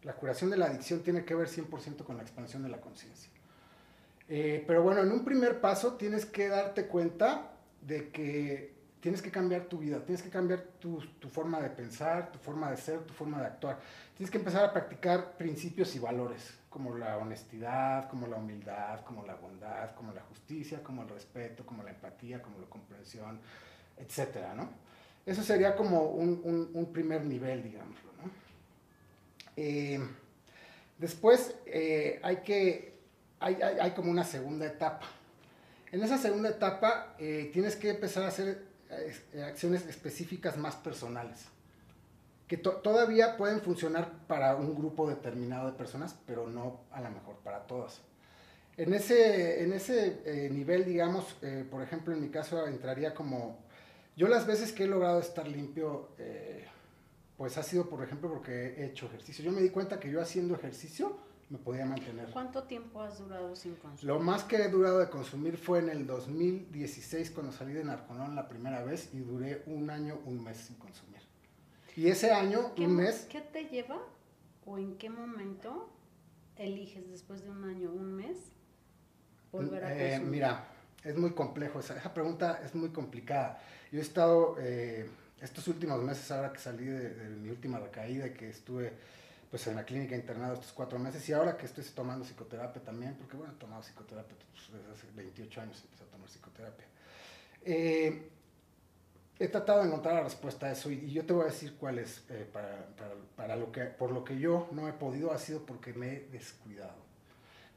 la, 0.04 0.14
curación 0.14 0.50
de 0.50 0.58
la 0.58 0.68
adicción 0.68 1.02
tiene 1.02 1.26
que 1.26 1.36
ver 1.36 1.48
100% 1.48 2.04
con 2.04 2.16
la 2.16 2.24
expansión 2.24 2.64
de 2.64 2.70
la 2.70 2.80
conciencia. 2.80 3.30
Eh, 4.30 4.64
pero 4.66 4.84
bueno, 4.84 5.02
en 5.02 5.12
un 5.12 5.26
primer 5.26 5.60
paso 5.60 5.96
tienes 5.96 6.26
que 6.26 6.48
darte 6.48 6.88
cuenta 6.88 7.52
de 7.82 8.10
que 8.10 8.73
tienes 9.04 9.22
que 9.22 9.32
cambiar 9.32 9.66
tu 9.66 9.80
vida, 9.80 10.00
tienes 10.00 10.24
que 10.24 10.30
cambiar 10.30 10.62
tu, 10.80 11.02
forma 11.30 11.60
de 11.60 11.70
pensar, 11.70 12.32
tu 12.32 12.40
forma 12.40 12.72
de 12.72 12.78
ser, 12.78 13.02
tu 13.02 13.14
forma 13.14 13.42
de 13.42 13.48
actuar. 13.48 13.78
Tienes 14.16 14.32
que 14.32 14.38
empezar 14.38 14.64
a 14.64 14.72
practicar 14.72 15.36
principios 15.36 15.94
y 15.98 16.00
valores 16.00 16.58
como 16.70 16.98
la 16.98 17.18
honestidad, 17.18 18.10
como 18.10 18.28
la 18.28 18.38
humildad, 18.38 19.02
como 19.02 19.26
la 19.26 19.36
bondad, 19.36 19.94
como 19.96 20.14
la 20.14 20.22
justicia, 20.22 20.82
como 20.82 21.02
el 21.02 21.10
respeto, 21.10 21.66
como 21.66 21.84
la 21.84 21.90
empatía, 21.90 22.42
como 22.42 22.60
la 22.60 22.68
comprensión, 22.68 23.42
etcétera, 23.98 24.56
¿no? 24.56 24.70
Eso 25.26 25.44
sería 25.44 25.76
como 25.76 26.04
un, 26.12 26.90
primer 26.94 27.26
nivel, 27.26 27.62
digámoslo. 27.62 28.10
Eh, 29.58 30.00
después 30.98 31.54
eh, 31.66 32.22
hay 32.24 32.38
que, 32.38 33.00
hay, 33.42 33.56
hay, 33.56 33.92
como 33.92 34.10
una 34.10 34.24
segunda 34.24 34.66
etapa. 34.66 35.08
En 35.92 36.02
esa 36.02 36.18
segunda 36.18 36.48
etapa 36.48 37.16
eh, 37.20 37.50
tienes 37.52 37.76
que 37.76 37.90
empezar 37.90 38.24
a 38.24 38.30
hacer 38.30 38.72
acciones 39.44 39.86
específicas 39.88 40.58
más 40.58 40.76
personales 40.76 41.48
que 42.48 42.58
todavía 42.58 43.38
pueden 43.38 43.62
funcionar 43.62 44.12
para 44.28 44.56
un 44.56 44.76
grupo 44.76 45.08
determinado 45.10 45.72
de 45.72 45.78
personas, 45.78 46.16
pero 46.28 46.48
no 46.48 46.82
a 46.92 47.02
lo 47.02 47.10
mejor 47.10 47.36
para 47.38 47.66
todas. 47.66 48.02
En 48.76 48.94
ese, 48.94 49.64
en 49.64 49.74
ese 49.74 50.22
eh, 50.26 50.50
nivel, 50.52 50.86
digamos, 50.86 51.38
eh, 51.42 51.66
por 51.70 51.82
ejemplo, 51.82 52.14
en 52.14 52.22
mi 52.22 52.30
caso 52.30 52.68
entraría 52.68 53.14
como, 53.14 53.60
yo 54.16 54.28
las 54.28 54.46
veces 54.46 54.72
que 54.72 54.84
he 54.84 54.88
logrado 54.88 55.20
estar 55.20 55.48
limpio, 55.48 56.10
eh, 56.18 56.66
pues 57.38 57.58
ha 57.58 57.64
sido, 57.64 57.90
por 57.90 58.04
ejemplo, 58.04 58.30
porque 58.30 58.76
he 58.78 58.86
hecho 58.86 59.06
ejercicio. 59.06 59.44
Yo 59.44 59.52
me 59.52 59.62
di 59.62 59.70
cuenta 59.70 60.00
que 60.00 60.12
yo 60.12 60.22
haciendo 60.22 60.56
ejercicio 60.56 61.18
me 61.54 61.60
podía 61.60 61.86
mantener. 61.86 62.32
¿Cuánto 62.32 62.64
tiempo 62.64 63.00
has 63.00 63.20
durado 63.20 63.56
sin 63.56 63.76
consumir? 63.76 64.06
Lo 64.06 64.20
más 64.20 64.44
que 64.44 64.56
he 64.56 64.70
durado 64.70 64.98
de 64.98 65.08
consumir 65.08 65.56
fue 65.58 65.80
en 65.80 65.90
el 65.90 66.08
2016 66.08 67.30
cuando 67.30 67.52
salí 67.52 67.74
de 67.74 67.84
Narconón 67.84 68.36
la 68.36 68.50
primera 68.50 68.84
vez 68.84 69.14
y 69.14 69.20
duré 69.20 69.62
un 69.68 69.92
año, 69.92 70.20
un 70.26 70.44
mes 70.44 70.58
sin 70.58 70.78
consumir. 70.78 71.22
Y 71.96 72.08
ese 72.08 72.32
año, 72.32 72.72
un 72.76 72.96
mes... 72.96 73.28
¿Qué 73.30 73.42
te 73.42 73.66
lleva 73.66 74.00
o 74.66 74.80
en 74.80 74.98
qué 74.98 75.12
momento 75.12 75.92
eliges 76.56 77.08
después 77.12 77.44
de 77.44 77.52
un 77.52 77.64
año, 77.66 77.92
un 77.92 78.16
mes, 78.16 78.38
volver 79.52 79.84
a 79.84 79.94
eh, 79.94 80.10
consumir? 80.10 80.32
mira, 80.32 80.68
es 81.04 81.16
muy 81.16 81.34
complejo, 81.34 81.82
esa, 81.82 81.96
esa, 81.96 82.16
pregunta 82.16 82.62
es 82.66 82.74
muy 82.74 82.90
complicada. 82.90 83.62
Yo 83.92 84.00
he 84.00 84.02
estado 84.02 84.56
eh, 84.60 85.08
estos 85.40 85.68
últimos 85.68 86.02
meses, 86.02 86.32
ahora 86.32 86.52
que 86.52 86.58
salí 86.58 86.86
de, 86.86 87.30
mi 87.30 87.50
última 87.50 87.78
recaída, 87.78 88.34
que 88.34 88.50
estuve 88.50 88.94
pues 89.54 89.68
en 89.68 89.76
la 89.76 89.86
clínica 89.86 90.16
internado 90.16 90.56
estos 90.56 90.72
cuatro 90.72 90.98
meses 90.98 91.30
y 91.30 91.32
ahora 91.32 91.56
que 91.56 91.68
estoy 91.68 91.84
tomando 91.94 92.26
psicoterapia 92.26 92.82
también, 92.82 93.14
porque 93.14 93.38
bueno, 93.38 93.54
he 93.54 93.60
tomado 93.60 93.84
psicoterapia 93.84 94.36
pues, 94.52 94.82
desde 94.82 94.92
hace 94.92 95.06
28 95.16 95.62
años, 95.62 95.80
empecé 95.84 96.04
a 96.06 96.08
tomar 96.08 96.28
psicoterapia. 96.28 96.86
Eh, 97.64 98.30
he 99.38 99.48
tratado 99.50 99.82
de 99.82 99.90
encontrar 99.90 100.16
la 100.16 100.24
respuesta 100.24 100.66
a 100.66 100.72
eso 100.72 100.90
y, 100.90 101.12
yo 101.12 101.24
te 101.24 101.34
voy 101.34 101.44
a 101.44 101.46
decir 101.50 101.76
cuál 101.80 102.00
es 102.00 102.24
eh, 102.32 102.50
para, 102.52 102.88
para, 103.36 103.56
lo 103.56 103.72
que, 103.72 103.82
por 103.82 104.12
lo 104.12 104.24
que 104.24 104.40
yo 104.40 104.70
no 104.72 104.88
he 104.88 104.94
podido 104.94 105.32
ha 105.32 105.38
sido 105.38 105.64
porque 105.64 105.94
me 105.94 106.14
he 106.14 106.20
descuidado, 106.32 106.98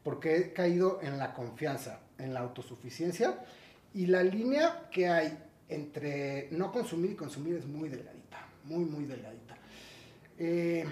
porque 0.03 0.35
he 0.35 0.53
caído 0.53 0.99
en 1.03 1.19
la 1.19 1.35
confianza, 1.35 1.99
en 2.17 2.33
la 2.33 2.39
autosuficiencia 2.39 3.37
y 3.93 4.07
la 4.07 4.23
línea 4.23 4.89
que 4.89 5.09
hay 5.09 5.37
entre 5.69 6.47
no 6.49 6.71
consumir 6.71 7.11
y 7.11 7.15
consumir 7.15 7.57
es 7.57 7.67
muy 7.67 7.87
delgadita, 7.87 8.47
muy, 8.63 8.83
muy 8.83 9.05
delgadita. 9.05 9.55
Eh, 10.39 10.83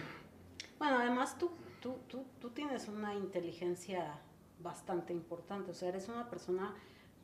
bueno, 0.77 0.99
además 0.99 1.37
tú, 1.37 1.51
tú, 1.81 1.97
tú, 2.07 2.25
tú 2.39 2.49
tienes 2.49 2.87
una 2.87 3.13
inteligencia 3.13 4.19
bastante 4.59 5.13
importante, 5.13 5.71
o 5.71 5.73
sea, 5.73 5.89
eres 5.89 6.07
una 6.07 6.29
persona 6.29 6.73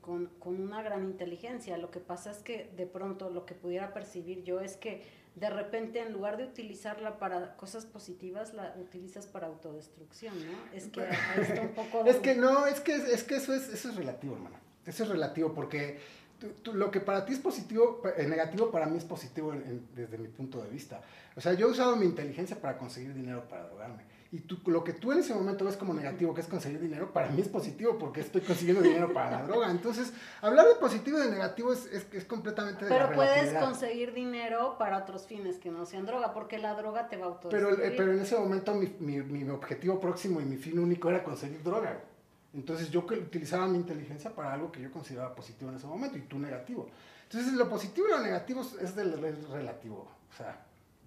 con, 0.02 0.28
con, 0.40 0.60
una 0.60 0.82
gran 0.82 1.04
inteligencia. 1.04 1.78
Lo 1.78 1.92
que 1.92 2.00
pasa 2.00 2.32
es 2.32 2.38
que 2.38 2.72
de 2.76 2.86
pronto 2.86 3.30
lo 3.30 3.46
que 3.46 3.54
pudiera 3.54 3.94
percibir 3.94 4.44
yo 4.44 4.60
es 4.60 4.76
que 4.76 5.04
de 5.36 5.50
repente 5.50 6.00
en 6.00 6.12
lugar 6.12 6.38
de 6.38 6.44
utilizarla 6.44 7.18
para 7.18 7.56
cosas 7.56 7.86
positivas, 7.86 8.54
la 8.54 8.76
utilizas 8.78 9.28
para 9.28 9.48
autodestrucción, 9.48 10.34
¿no? 10.46 10.58
Es 10.74 10.88
que 10.88 11.02
ahí 11.02 11.42
está 11.42 11.62
un 11.62 11.74
poco... 11.74 12.04
es 12.06 12.18
que 12.18 12.36
no, 12.36 12.66
es 12.66 12.82
que, 12.82 12.96
es 12.96 13.24
que 13.24 13.36
eso, 13.36 13.54
es, 13.54 13.70
eso 13.70 13.90
es 13.90 13.96
relativo, 13.96 14.36
hermano. 14.36 14.58
Eso 14.86 15.04
es 15.04 15.10
relativo 15.10 15.54
porque 15.54 16.00
lo 16.74 16.92
que 16.92 17.00
para 17.00 17.26
ti 17.26 17.34
es 17.34 17.40
positivo, 17.40 18.02
eh, 18.18 18.26
negativo 18.28 18.72
para 18.72 18.86
mí 18.86 18.98
es 18.98 19.06
positivo 19.06 19.54
desde 19.96 20.18
mi 20.18 20.28
punto 20.28 20.62
de 20.62 20.70
vista. 20.70 21.02
O 21.36 21.42
sea, 21.42 21.54
yo 21.54 21.68
he 21.68 21.72
usado 21.72 21.96
mi 21.96 22.06
inteligencia 22.06 22.60
para 22.60 22.78
conseguir 22.78 23.14
dinero 23.14 23.48
para 23.48 23.68
drogarme. 23.68 24.04
Y 24.34 24.40
tú, 24.40 24.60
lo 24.68 24.82
que 24.82 24.94
tú 24.94 25.12
en 25.12 25.20
ese 25.20 25.34
momento 25.34 25.66
ves 25.66 25.76
como 25.76 25.94
negativo, 25.94 26.34
que 26.34 26.40
es 26.40 26.48
conseguir 26.48 26.80
dinero, 26.80 27.12
para 27.12 27.28
mí 27.30 27.42
es 27.42 27.50
positivo 27.50 27.98
porque 27.98 28.22
estoy 28.22 28.40
consiguiendo 28.40 28.82
dinero 28.82 29.12
para 29.12 29.32
la 29.32 29.44
droga. 29.44 29.70
Entonces, 29.70 30.14
hablar 30.42 30.68
de 30.68 30.76
positivo 30.76 31.20
y 31.20 31.24
de 31.24 31.32
negativo 31.32 31.74
es, 31.74 31.86
es, 31.88 32.08
es 32.14 32.24
completamente 32.24 32.86
de 32.86 32.92
Pero 32.92 33.12
puedes 33.12 33.54
conseguir 33.62 34.14
dinero 34.14 34.78
para 34.78 35.00
otros 35.00 35.28
fines 35.28 35.58
que 35.58 35.70
no 35.70 35.86
sean 35.86 36.06
droga, 36.06 36.34
porque 36.34 36.60
la 36.60 36.76
droga 36.76 37.10
te 37.10 37.18
va 37.18 37.28
a. 37.28 37.40
Pero, 37.42 37.76
pero 37.76 38.14
en 38.14 38.20
ese 38.20 38.38
momento 38.38 38.74
mi, 38.74 38.96
mi, 39.00 39.22
mi 39.22 39.50
objetivo 39.50 40.00
próximo 40.00 40.40
y 40.40 40.46
mi 40.46 40.56
fin 40.56 40.80
único 40.80 41.10
era 41.10 41.26
conseguir 41.26 41.62
droga. 41.62 42.00
Entonces 42.54 42.90
yo 42.90 43.00
utilizaba 43.00 43.68
mi 43.68 43.78
inteligencia 43.78 44.34
para 44.36 44.54
algo 44.54 44.72
que 44.72 44.82
yo 44.82 44.92
consideraba 44.92 45.34
positivo 45.34 45.72
en 45.72 45.78
ese 45.78 45.88
momento 45.88 46.18
y 46.18 46.22
tú 46.22 46.38
negativo. 46.38 46.90
Entonces 47.24 47.54
lo 47.54 47.70
positivo 47.70 48.08
y 48.08 48.12
lo 48.12 48.20
negativo 48.20 48.62
es, 48.62 48.96
del, 48.96 49.18
relativo. 49.50 50.08
O 50.30 50.36
sea. 50.36 50.66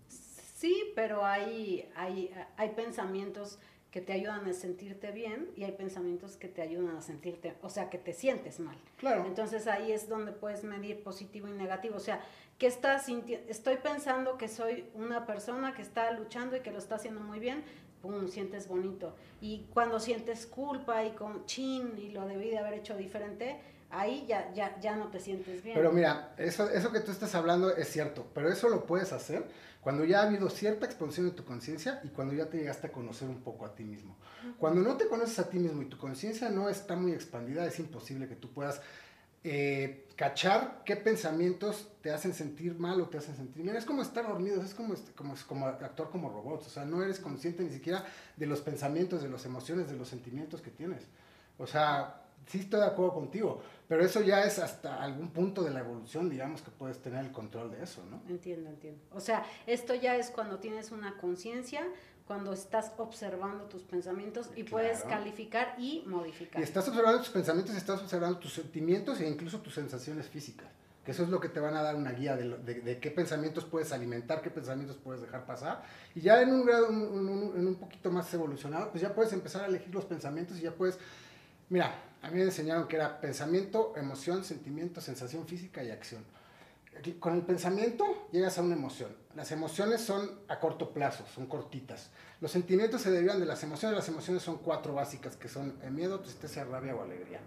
Sí, 0.09 0.93
pero 0.95 1.25
hay, 1.25 1.91
hay, 1.95 2.31
hay 2.57 2.71
pensamientos 2.71 3.59
que 3.95 4.01
te 4.01 4.13
ayudan 4.13 4.45
a 4.47 4.53
sentirte 4.53 5.13
bien 5.13 5.51
y 5.55 5.63
hay 5.63 5.71
pensamientos 5.71 6.37
que 6.37 6.49
te 6.49 6.63
ayudan 6.63 6.97
a 6.97 7.01
sentirte, 7.01 7.55
o 7.63 7.71
sea, 7.71 7.91
que 7.91 7.99
te 7.99 8.13
sientes 8.13 8.59
mal. 8.59 8.77
Claro. 8.97 9.25
Entonces 9.25 9.69
ahí 9.69 9.93
es 9.93 10.09
donde 10.09 10.33
puedes 10.33 10.65
medir 10.65 11.05
positivo 11.05 11.47
y 11.47 11.53
negativo. 11.53 11.95
O 11.95 12.01
sea, 12.01 12.21
¿qué 12.59 12.67
estás 12.67 13.05
sintiendo? 13.05 13.49
Estoy 13.49 13.77
pensando 13.77 14.37
que 14.37 14.49
soy 14.49 14.87
una 14.95 15.27
persona 15.27 15.75
que 15.75 15.83
está 15.83 16.11
luchando 16.11 16.57
y 16.57 16.61
que 16.61 16.73
lo 16.73 16.79
está 16.79 16.97
haciendo 16.97 17.21
muy 17.21 17.39
bien, 17.39 17.63
pum, 18.05 18.29
sientes 18.29 18.69
bonito. 18.69 19.17
Y 19.40 19.67
cuando 19.73 19.99
sientes 19.99 20.47
culpa 20.47 21.05
y 21.05 21.12
con 21.12 21.47
chin 21.47 21.95
y 21.99 22.11
lo 22.11 22.27
debí 22.27 22.51
de 22.51 22.59
haber 22.59 22.75
hecho 22.75 22.97
diferente, 22.97 23.59
ahí 23.90 24.27
ya, 24.29 24.53
ya, 24.53 24.79
ya 24.79 24.95
no 24.95 25.09
te 25.09 25.21
sientes 25.21 25.62
bien. 25.62 25.75
Pero 25.75 25.90
mira, 25.90 26.35
eso, 26.37 26.69
eso 26.69 26.93
que 26.93 27.01
tú 27.01 27.11
estás 27.11 27.35
hablando 27.35 27.75
es 27.75 27.88
cierto, 27.88 28.27
pero 28.35 28.51
eso 28.51 28.69
lo 28.69 28.85
puedes 28.85 29.12
hacer 29.12 29.47
cuando 29.81 30.05
ya 30.05 30.21
ha 30.21 30.27
habido 30.27 30.51
cierta 30.51 30.87
expansión 30.87 31.27
de 31.27 31.33
tu 31.33 31.45
conciencia 31.45 32.01
y 32.05 32.09
cuando 32.09 32.35
ya 32.35 32.47
te 32.47 32.59
llegaste 32.59 32.88
a 32.88 32.93
conocer 32.93 33.29
un 33.29 33.43
poco 33.43 33.67
a 33.67 33.75
ti 33.75 33.85
mismo. 33.85 34.17
Cuando 34.59 34.83
no 34.83 34.97
te 34.97 35.09
conoces 35.09 35.38
a 35.38 35.49
ti 35.49 35.59
mismo 35.59 35.83
y 35.83 35.87
tu 35.87 35.99
conciencia 35.99 36.51
no 36.51 36.69
está 36.69 36.97
muy 36.97 37.12
expandida, 37.12 37.67
es 37.67 37.79
imposible 37.79 38.29
que 38.29 38.37
tú 38.37 38.51
puedas 38.51 38.81
eh, 39.45 40.07
cachar 40.17 40.83
qué 40.85 40.97
pensamientos 40.97 41.89
te 42.01 42.11
hacen 42.11 42.33
sentir 42.33 42.79
mal 42.79 43.01
o 43.01 43.09
te 43.09 43.19
hacen 43.19 43.37
sentir 43.37 43.63
bien. 43.63 43.77
Es 43.77 43.85
como 43.85 44.03
estar 44.03 44.27
dormido, 44.27 44.63
es 44.63 44.75
como, 44.75 44.95
como, 45.15 45.35
como 45.47 45.67
actuar 45.67 46.09
como 46.11 46.31
robots. 46.31 46.67
O 46.67 46.71
sea, 46.71 46.85
no 46.85 47.03
eres 47.03 47.21
consciente 47.21 47.63
ni 47.63 47.71
siquiera 47.71 48.05
de 48.37 48.47
los 48.47 48.61
pensamientos, 48.61 49.23
de 49.23 49.29
las 49.29 49.45
emociones, 49.45 49.91
de 49.91 49.97
los 49.97 50.09
sentimientos 50.09 50.63
que 50.63 50.71
tienes. 50.71 51.07
O 51.59 51.67
sea, 51.67 52.23
sí 52.47 52.61
estoy 52.61 52.81
de 52.81 52.87
acuerdo 52.87 53.15
contigo, 53.15 53.63
pero 53.89 54.05
eso 54.05 54.23
ya 54.23 54.45
es 54.45 54.59
hasta 54.59 55.03
algún 55.03 55.31
punto 55.31 55.63
de 55.63 55.71
la 55.71 55.81
evolución, 55.81 56.29
digamos, 56.29 56.63
que 56.63 56.71
puedes 56.71 57.01
tener 57.01 57.25
el 57.25 57.33
control 57.33 57.71
de 57.71 57.83
eso, 57.83 58.03
¿no? 58.11 58.23
Entiendo, 58.29 58.71
entiendo. 58.71 59.01
O 59.13 59.21
sea, 59.21 59.45
esto 59.67 59.95
ya 59.95 60.17
es 60.17 60.31
cuando 60.31 60.59
tienes 60.59 60.91
una 60.91 61.17
conciencia 61.19 61.87
cuando 62.27 62.53
estás 62.55 62.93
observando 62.97 63.65
tus 63.65 63.83
pensamientos 63.83 64.51
y 64.57 64.65
puedes 64.65 65.03
calificar 65.03 65.75
y 65.79 66.05
modificar. 66.07 66.61
Y 66.61 66.65
estás 66.65 66.89
observando 66.89 67.19
tus 67.19 67.29
pensamientos, 67.29 67.75
estás 67.77 68.01
observando 68.01 68.39
tus 68.39 68.55
sentimientos 68.55 69.21
e 69.21 69.29
incluso 69.29 69.61
tus 69.61 69.75
sensaciones 69.75 70.27
físicas, 70.29 70.69
que 71.05 71.11
eso 71.11 71.23
es 71.23 71.29
lo 71.29 71.39
que 71.39 71.51
te 71.51 71.61
van 71.61 71.77
a 71.77 71.83
dar 71.83 71.97
una 71.97 72.13
guía 72.13 72.35
de, 72.35 72.49
de, 72.57 72.99
qué 72.99 73.11
pensamientos 73.11 73.67
puedes 73.67 73.93
alimentar, 73.93 74.41
qué 74.41 74.51
pensamientos 74.51 74.97
puedes 74.97 75.21
dejar 75.21 75.45
pasar. 75.45 75.83
Y 76.15 76.23
ya 76.23 76.41
en 76.41 76.53
un 76.53 76.65
grado, 76.65 76.89
en 76.89 77.67
un 77.67 77.75
poquito 77.75 78.11
más 78.11 78.33
evolucionado, 78.33 78.91
pues 78.91 79.03
ya 79.03 79.15
puedes 79.15 79.33
empezar 79.35 79.65
a 79.65 79.67
elegir 79.67 79.95
los 79.95 80.07
pensamientos 80.07 80.59
y 80.59 80.63
ya 80.63 80.73
puedes, 80.73 80.99
mira, 81.69 81.95
a 82.23 82.31
mí 82.31 82.39
me 82.39 82.45
enseñaron 82.45 82.89
que 82.89 82.97
era 82.97 83.21
pensamiento, 83.21 83.93
emoción, 83.97 84.45
sentimiento, 84.45 85.03
sensación 85.03 85.47
física 85.47 85.85
y 85.85 85.91
acción 85.91 86.25
con 87.19 87.35
el 87.35 87.43
pensamiento 87.43 88.29
llegas 88.33 88.59
a 88.59 88.63
una 88.63 88.75
emoción. 88.75 89.15
Las 89.35 89.51
emociones 89.53 90.01
son 90.01 90.31
a 90.49 90.61
corto 90.61 90.93
plazo, 90.93 91.25
son 91.35 91.47
cortitas. 91.47 92.11
Los 92.41 92.51
sentimientos 92.51 93.03
se 93.03 93.11
derivan 93.11 93.41
de 93.41 93.47
las 93.47 93.63
emociones. 93.63 93.97
Las 93.97 94.09
emociones 94.09 94.43
son 94.43 94.59
cuatro 94.59 94.95
básicas, 94.95 95.37
que 95.37 95.49
son 95.49 95.75
miedo, 95.91 96.21
tristeza, 96.21 96.65
rabia 96.65 96.95
o 96.95 97.03
alegría. 97.03 97.41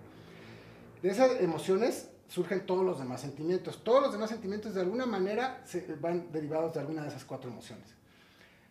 De 1.02 1.10
esas 1.10 1.40
emociones 1.42 2.10
surgen 2.28 2.66
todos 2.66 2.86
los 2.86 3.00
demás 3.00 3.22
sentimientos. 3.22 3.84
Todos 3.84 4.02
los 4.02 4.12
demás 4.12 4.30
sentimientos 4.30 4.74
de 4.74 4.82
alguna 4.82 5.06
manera 5.06 5.62
se 5.66 5.96
van 5.96 6.32
derivados 6.32 6.74
de 6.74 6.82
alguna 6.82 7.04
de 7.04 7.10
esas 7.10 7.24
cuatro 7.24 7.50
emociones. 7.50 7.97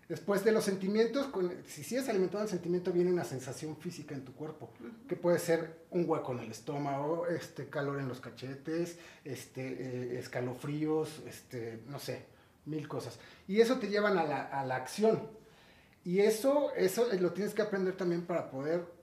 Después 0.09 0.45
de 0.45 0.53
los 0.53 0.63
sentimientos, 0.63 1.29
si 1.67 1.83
sigues 1.83 2.09
alimentando 2.09 2.45
el 2.45 2.49
sentimiento, 2.49 2.93
viene 2.93 3.13
una 3.13 3.25
sensación 3.25 3.77
física 3.77 4.15
en 4.15 4.25
tu 4.25 4.33
cuerpo, 4.35 4.71
que 5.09 5.17
puede 5.17 5.41
ser 5.41 5.87
un 5.91 6.09
hueco 6.09 6.33
en 6.33 6.41
el 6.41 6.51
estómago, 6.53 7.27
este, 7.27 7.69
calor 7.69 7.99
en 7.99 8.07
los 8.07 8.21
cachetes, 8.21 8.99
este, 9.25 9.67
eh, 9.67 10.19
escalofríos, 10.19 11.23
este, 11.27 11.83
no 11.89 11.99
sé, 11.99 12.25
mil 12.67 12.87
cosas. 12.87 13.19
Y 13.49 13.61
eso 13.61 13.81
te 13.81 13.89
llevan 13.89 14.17
a 14.17 14.25
la, 14.25 14.43
a 14.45 14.65
la 14.65 14.77
acción. 14.77 15.29
Y 16.05 16.21
eso, 16.21 16.73
eso 16.77 17.09
lo 17.19 17.33
tienes 17.33 17.53
que 17.53 17.63
aprender 17.63 17.97
también 17.97 18.23
para 18.27 18.49
poder 18.49 18.96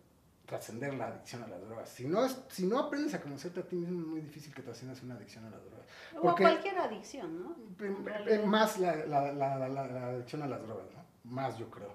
trascender 0.46 0.94
la 0.94 1.08
adicción 1.08 1.44
a 1.44 1.48
las 1.48 1.62
drogas. 1.62 1.90
Si 1.90 2.06
no, 2.06 2.28
si 2.50 2.66
no 2.66 2.80
aprendes 2.80 3.14
a 3.14 3.22
conocerte 3.22 3.62
a 3.62 3.64
ti 3.64 3.76
mismo, 3.76 4.02
es 4.02 4.08
muy 4.08 4.22
difícil 4.22 4.54
que 4.54 4.62
trasciendas 4.62 5.02
una 5.02 5.16
adicción 5.16 5.46
a 5.46 5.50
las 5.50 5.64
drogas. 5.64 5.86
o 6.22 6.36
cualquier 6.36 6.78
adicción, 6.78 7.40
¿no? 7.40 8.46
Más 8.46 8.78
la, 8.80 8.96
la, 9.06 9.32
la, 9.32 9.70
la, 9.70 10.08
adicción 10.08 10.44
a 10.44 10.48
las 10.48 10.62
drogas, 10.62 10.88
¿no? 10.92 11.32
Más 11.32 11.58
yo 11.58 11.70
creo. 11.70 11.94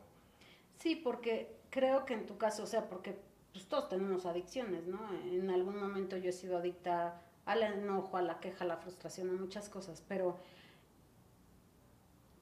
Sí, 0.78 0.96
porque 0.96 1.58
creo 1.70 2.04
que 2.04 2.14
en 2.14 2.26
tu 2.26 2.38
caso, 2.38 2.62
o 2.62 2.66
sea, 2.66 2.88
porque 2.88 3.20
pues, 3.52 3.66
todos 3.66 3.88
tenemos 3.88 4.24
adicciones, 4.24 4.86
¿no? 4.86 5.00
En 5.24 5.50
algún 5.50 5.78
momento 5.78 6.16
yo 6.16 6.30
he 6.30 6.32
sido 6.32 6.58
adicta 6.58 7.20
al 7.44 7.62
enojo, 7.62 8.16
a 8.16 8.22
la 8.22 8.40
queja, 8.40 8.64
a 8.64 8.68
la 8.68 8.76
frustración, 8.76 9.30
a 9.30 9.32
muchas 9.32 9.68
cosas, 9.68 10.02
pero 10.06 10.38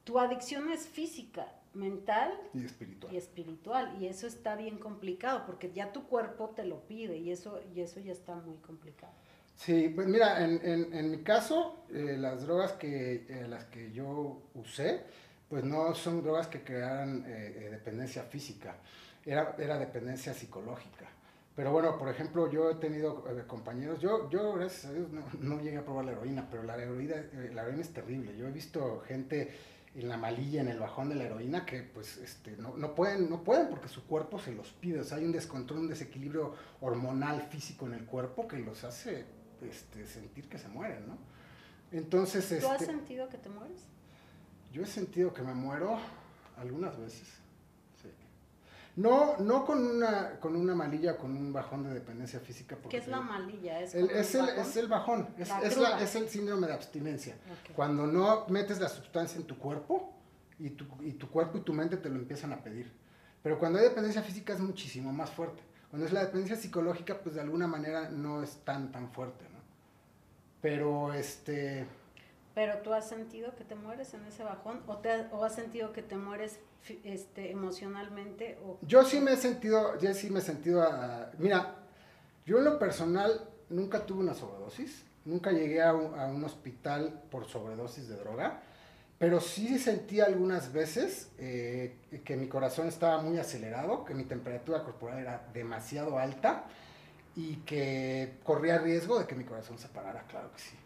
tu 0.04 0.18
adicción 0.18 0.70
es 0.70 0.86
física, 0.86 1.52
mental 1.76 2.32
y 2.54 2.64
espiritual. 2.64 3.12
y 3.12 3.16
espiritual. 3.16 3.96
Y 4.00 4.06
eso 4.06 4.26
está 4.26 4.56
bien 4.56 4.78
complicado 4.78 5.44
porque 5.46 5.70
ya 5.72 5.92
tu 5.92 6.06
cuerpo 6.08 6.50
te 6.50 6.64
lo 6.64 6.80
pide 6.86 7.16
y 7.18 7.30
eso, 7.30 7.60
y 7.74 7.80
eso 7.80 8.00
ya 8.00 8.12
está 8.12 8.34
muy 8.34 8.56
complicado. 8.56 9.12
Sí, 9.56 9.90
pues 9.94 10.06
mira, 10.06 10.44
en, 10.44 10.60
en, 10.62 10.92
en 10.92 11.10
mi 11.10 11.22
caso, 11.22 11.84
eh, 11.90 12.16
las 12.18 12.42
drogas 12.42 12.72
que, 12.72 13.26
eh, 13.28 13.46
las 13.48 13.64
que 13.64 13.90
yo 13.90 14.42
usé, 14.54 15.00
pues 15.48 15.64
no 15.64 15.94
son 15.94 16.22
drogas 16.22 16.46
que 16.46 16.62
crearan 16.62 17.24
eh, 17.26 17.68
dependencia 17.70 18.22
física, 18.24 18.76
era, 19.24 19.56
era 19.58 19.78
dependencia 19.78 20.34
psicológica. 20.34 21.06
Pero 21.54 21.72
bueno, 21.72 21.96
por 21.96 22.10
ejemplo, 22.10 22.50
yo 22.50 22.70
he 22.70 22.74
tenido 22.74 23.24
compañeros, 23.46 23.98
yo, 23.98 24.28
yo 24.28 24.52
gracias 24.52 24.84
a 24.84 24.92
Dios 24.92 25.08
no, 25.10 25.24
no, 25.40 25.62
llegué 25.62 25.78
a 25.78 25.84
probar 25.84 26.04
la 26.04 26.12
heroína, 26.12 26.46
pero 26.50 26.62
la 26.62 26.76
heroína, 26.76 27.14
la 27.54 27.62
heroína 27.62 27.80
es 27.80 27.94
terrible. 27.94 28.36
Yo 28.36 28.46
he 28.46 28.50
visto 28.50 29.00
gente 29.06 29.54
en 29.96 30.09
la 30.09 30.18
malilla, 30.18 30.61
en 30.61 30.68
el 30.68 30.78
bajón 30.78 31.09
de 31.09 31.14
la 31.14 31.24
heroína, 31.24 31.64
que 31.64 31.82
pues 31.82 32.18
este, 32.18 32.56
no, 32.59 32.76
no, 32.76 32.94
pueden, 32.94 33.30
no 33.30 33.42
pueden 33.42 33.68
porque 33.68 33.88
su 33.88 34.06
cuerpo 34.06 34.38
se 34.38 34.52
los 34.52 34.70
pide. 34.72 35.00
O 35.00 35.04
sea, 35.04 35.16
hay 35.16 35.24
un 35.24 35.32
descontrol, 35.32 35.80
un 35.80 35.88
desequilibrio 35.88 36.54
hormonal 36.80 37.40
físico 37.42 37.87
en 37.87 37.94
el 37.94 38.04
cuerpo 38.04 38.46
que 38.46 38.59
los 38.59 38.85
hace 38.85 39.24
este, 39.62 40.06
sentir 40.06 40.48
que 40.48 40.59
se 40.59 40.68
mueren, 40.68 41.09
¿no? 41.09 41.16
Entonces, 41.92 42.46
¿Tú 42.61 42.66
has 42.68 42.82
este, 42.82 42.92
sentido 42.92 43.28
que 43.28 43.38
te 43.38 43.48
mueres? 43.48 43.80
Yo 44.72 44.82
he 44.82 44.87
sentido 44.87 45.32
que 45.32 45.42
me 45.42 45.54
muero 45.54 45.98
algunas 46.59 46.98
veces. 46.98 47.28
No, 48.96 49.37
no 49.38 49.66
con 49.66 49.85
una, 49.85 50.40
con 50.40 50.56
una 50.56 50.74
malilla, 50.74 51.18
con 51.18 51.37
un 51.37 51.52
bajón 51.52 51.85
de 51.85 51.92
dependencia 51.92 52.40
física. 52.40 52.78
¿Qué 52.88 52.96
es 52.96 53.06
la 53.06 53.20
malilla? 53.20 53.80
¿Es, 53.80 53.94
el, 53.94 54.11
es, 54.11 54.35
el, 54.35 54.48
es 54.48 54.76
el 54.76 54.88
bajón, 54.88 55.28
es, 55.38 55.50
es, 55.62 55.76
es, 55.76 56.16
el 56.16 56.28
síndrome 56.30 56.66
de 56.66 56.72
abstinencia. 56.72 57.37
Cuando 57.74 58.06
no 58.06 58.46
metes 58.48 58.80
la 58.80 58.88
sustancia 58.88 59.38
en 59.38 59.46
tu 59.46 59.59
cuerpo 59.59 60.14
y 60.59 60.70
tu, 60.70 60.87
y 61.02 61.12
tu 61.12 61.28
cuerpo 61.28 61.59
y 61.59 61.61
tu 61.61 61.74
mente 61.74 61.98
te 61.98 62.09
lo 62.09 62.16
empiezan 62.16 62.54
a 62.54 62.62
pedir. 62.62 62.90
Pero 63.42 63.59
cuando 63.59 63.78
hay 63.78 63.85
dependencia 63.85 64.22
física 64.22 64.54
es 64.54 64.61
muchísimo 64.61 65.12
más 65.12 65.30
fuerte. 65.30 65.62
Cuando 65.90 66.06
es 66.06 66.12
la 66.12 66.20
dependencia 66.20 66.56
psicológica, 66.56 67.20
pues 67.22 67.35
de 67.35 67.42
alguna 67.42 67.66
manera 67.66 68.09
no 68.09 68.42
es 68.42 68.64
tan, 68.64 68.90
tan 68.90 69.12
fuerte, 69.12 69.44
¿no? 69.44 69.61
Pero 70.62 71.12
este 71.12 71.87
pero 72.56 72.78
tú 72.78 72.94
has 72.94 73.06
sentido 73.06 73.54
que 73.54 73.64
te 73.64 73.74
mueres 73.74 74.14
en 74.14 74.24
ese 74.24 74.42
bajón 74.42 74.80
o, 74.86 74.96
te, 74.96 75.26
o 75.30 75.44
has 75.44 75.54
sentido 75.54 75.92
que 75.92 76.00
te 76.00 76.16
mueres 76.16 76.58
este, 77.04 77.50
emocionalmente. 77.50 78.58
O... 78.64 78.78
Yo 78.80 79.04
sí 79.04 79.20
me 79.20 79.34
he 79.34 79.36
sentido, 79.36 79.98
yo 79.98 80.14
sí 80.14 80.30
me 80.30 80.38
he 80.38 80.42
sentido, 80.42 80.82
mira, 81.36 81.74
yo 82.46 82.56
en 82.56 82.64
lo 82.64 82.78
personal 82.78 83.46
nunca 83.68 84.06
tuve 84.06 84.20
una 84.20 84.32
sobredosis, 84.32 85.04
nunca 85.26 85.52
llegué 85.52 85.82
a 85.82 85.92
un, 85.92 86.42
hospital 86.44 87.20
por 87.30 87.44
sobredosis 87.44 88.08
de 88.08 88.16
droga, 88.16 88.62
pero 89.18 89.38
sí 89.38 89.78
sentí 89.78 90.20
algunas 90.20 90.72
veces 90.72 91.28
eh, 91.36 91.98
que 92.24 92.38
mi 92.38 92.48
corazón 92.48 92.88
estaba 92.88 93.20
muy 93.20 93.36
acelerado, 93.36 94.02
que 94.06 94.14
mi 94.14 94.24
temperatura 94.24 94.82
corporal 94.82 95.18
era 95.18 95.46
demasiado 95.52 96.18
alta 96.18 96.64
y 97.34 97.56
que 97.66 98.38
corría 98.42 98.78
riesgo 98.78 99.18
de 99.18 99.26
que 99.26 99.34
mi 99.34 99.44
corazón 99.44 99.78
se 99.78 99.88
parara, 99.88 100.22
claro 100.26 100.50
que 100.52 100.58
sí. 100.58 100.76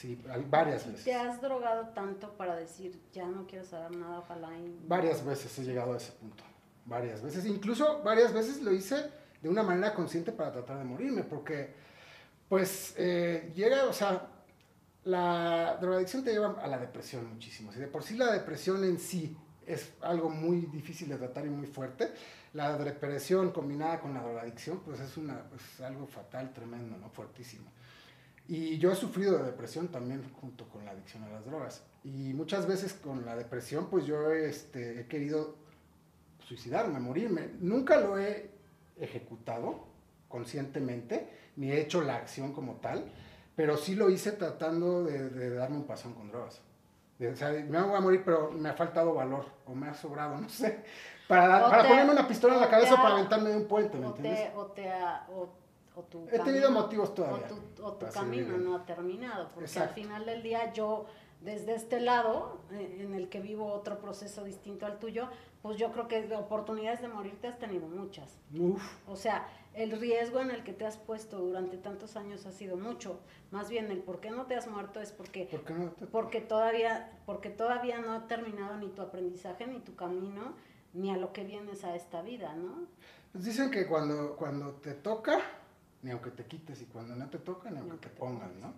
Sí, 0.00 0.18
varias 0.48 0.86
veces. 0.86 1.04
¿Te 1.04 1.14
has 1.14 1.42
drogado 1.42 1.88
tanto 1.88 2.34
para 2.38 2.56
decir, 2.56 2.98
ya 3.12 3.26
no 3.26 3.46
quiero 3.46 3.66
saber 3.66 3.94
nada, 3.94 4.20
ojalá? 4.20 4.48
Varias 4.86 5.22
veces 5.22 5.58
he 5.58 5.64
llegado 5.64 5.92
a 5.92 5.98
ese 5.98 6.12
punto, 6.12 6.42
varias 6.86 7.20
veces. 7.20 7.44
Incluso 7.44 8.02
varias 8.02 8.32
veces 8.32 8.62
lo 8.62 8.72
hice 8.72 8.96
de 9.42 9.48
una 9.50 9.62
manera 9.62 9.92
consciente 9.92 10.32
para 10.32 10.52
tratar 10.52 10.78
de 10.78 10.84
morirme, 10.84 11.22
porque 11.24 11.74
pues 12.48 12.94
eh, 12.96 13.52
llega, 13.54 13.84
o 13.84 13.92
sea, 13.92 14.26
la 15.04 15.76
drogadicción 15.78 16.24
te 16.24 16.32
lleva 16.32 16.58
a 16.58 16.66
la 16.66 16.78
depresión 16.78 17.28
muchísimo. 17.28 17.70
Si 17.70 17.78
de 17.78 17.86
por 17.86 18.02
sí 18.02 18.16
la 18.16 18.32
depresión 18.32 18.82
en 18.84 18.98
sí 18.98 19.36
es 19.66 19.92
algo 20.00 20.30
muy 20.30 20.62
difícil 20.62 21.10
de 21.10 21.18
tratar 21.18 21.44
y 21.44 21.50
muy 21.50 21.66
fuerte, 21.66 22.10
la 22.54 22.78
depresión 22.78 23.52
combinada 23.52 24.00
con 24.00 24.14
la 24.14 24.22
drogadicción, 24.22 24.80
pues 24.80 24.98
es 24.98 25.18
una, 25.18 25.42
pues, 25.42 25.78
algo 25.82 26.06
fatal, 26.06 26.54
tremendo, 26.54 26.96
¿no? 26.96 27.10
Fuertísimo. 27.10 27.70
Y 28.50 28.78
yo 28.78 28.90
he 28.90 28.96
sufrido 28.96 29.38
de 29.38 29.44
depresión 29.44 29.86
también 29.92 30.28
junto 30.40 30.68
con 30.68 30.84
la 30.84 30.90
adicción 30.90 31.22
a 31.22 31.28
las 31.28 31.46
drogas. 31.46 31.84
Y 32.02 32.34
muchas 32.34 32.66
veces 32.66 32.92
con 32.94 33.24
la 33.24 33.36
depresión, 33.36 33.86
pues 33.88 34.06
yo 34.06 34.32
este, 34.32 34.98
he 34.98 35.06
querido 35.06 35.54
suicidarme, 36.40 36.98
morirme. 36.98 37.50
Nunca 37.60 38.00
lo 38.00 38.18
he 38.18 38.50
ejecutado 38.98 39.84
conscientemente, 40.26 41.30
ni 41.54 41.70
he 41.70 41.80
hecho 41.80 42.02
la 42.02 42.16
acción 42.16 42.52
como 42.52 42.74
tal, 42.78 43.12
pero 43.54 43.76
sí 43.76 43.94
lo 43.94 44.10
hice 44.10 44.32
tratando 44.32 45.04
de, 45.04 45.50
darme 45.50 45.76
un 45.76 45.84
pasón 45.84 46.14
con 46.14 46.28
drogas. 46.32 46.60
o 47.20 47.36
sea, 47.36 47.50
me 47.52 47.80
voy 47.80 47.94
a 47.94 48.00
morir, 48.00 48.22
pero 48.24 48.50
me 48.50 48.68
ha 48.68 48.74
faltado 48.74 49.14
valor, 49.14 49.44
o 49.64 49.76
me 49.76 49.86
ha 49.86 49.94
sobrado, 49.94 50.36
no 50.40 50.48
sé, 50.48 50.82
para, 51.28 51.70
para 51.70 51.86
ponerme 51.86 52.14
una 52.14 52.26
pistola 52.26 52.54
en 52.54 52.60
la 52.62 52.68
cabeza 52.68 52.96
para 52.96 53.14
aventarme 53.14 53.50
de 53.50 53.56
un 53.58 53.68
puente, 53.68 53.96
¿me 53.96 54.06
entiendes? 54.06 54.50
o 54.56 54.66
te 54.66 54.90
He 56.30 56.38
tenido 56.38 56.70
motivos 56.70 57.14
todavía. 57.14 57.46
O 57.82 57.92
tu, 57.92 58.06
camino 58.08 58.58
no 58.58 58.76
ha 58.76 58.84
terminado, 58.84 59.48
porque 59.54 59.78
al 59.78 59.90
final 59.90 60.26
del 60.26 60.42
día 60.42 60.72
yo, 60.72 61.06
desde 61.40 61.74
este 61.74 62.00
lado, 62.00 62.60
eh, 62.72 62.98
en 63.00 63.14
el 63.14 63.28
que 63.28 63.40
vivo 63.40 63.66
otro 63.66 63.98
proceso 63.98 64.44
distinto 64.44 64.86
al 64.86 64.98
tuyo, 64.98 65.28
pues 65.62 65.76
yo 65.76 65.92
creo 65.92 66.08
que 66.08 66.34
oportunidades 66.34 67.00
de 67.02 67.08
morirte 67.08 67.48
has 67.48 67.58
tenido 67.58 67.86
muchas. 67.86 68.38
Uf. 68.58 68.82
O 69.06 69.16
sea, 69.16 69.46
el 69.74 69.92
riesgo 69.92 70.40
en 70.40 70.50
el 70.50 70.64
que 70.64 70.72
te 70.72 70.84
has 70.84 70.96
puesto 70.96 71.38
durante 71.38 71.76
tantos 71.76 72.16
años 72.16 72.44
ha 72.46 72.52
sido 72.52 72.76
mucho. 72.76 73.20
Más 73.50 73.68
bien 73.68 73.90
el 73.90 73.98
por 73.98 74.20
qué 74.20 74.30
no 74.30 74.46
te 74.46 74.56
has 74.56 74.66
muerto 74.66 75.00
es 75.00 75.12
porque, 75.12 75.48
porque, 76.10 76.40
todavía, 76.40 77.12
porque 77.26 77.50
todavía 77.50 78.00
no 78.00 78.12
ha 78.12 78.26
terminado 78.26 78.76
ni 78.76 78.88
tu 78.88 79.02
aprendizaje, 79.02 79.66
ni 79.66 79.78
tu 79.80 79.94
camino, 79.94 80.54
ni 80.92 81.10
a 81.10 81.16
lo 81.16 81.32
que 81.32 81.44
vienes 81.44 81.84
a 81.84 81.94
esta 81.94 82.22
vida, 82.22 82.54
¿no? 82.56 82.86
Pues 83.32 83.44
dicen 83.44 83.70
que 83.70 83.86
cuando, 83.86 84.34
cuando 84.36 84.72
te 84.72 84.92
toca, 84.92 85.38
ni 86.02 86.10
aunque 86.10 86.30
te 86.30 86.44
quites, 86.44 86.80
y 86.82 86.86
cuando 86.86 87.14
no 87.14 87.28
te 87.28 87.38
toca, 87.38 87.70
ni 87.70 87.78
aunque 87.78 87.96
te, 87.96 88.08
pongan, 88.08 88.60
¿no? 88.60 88.72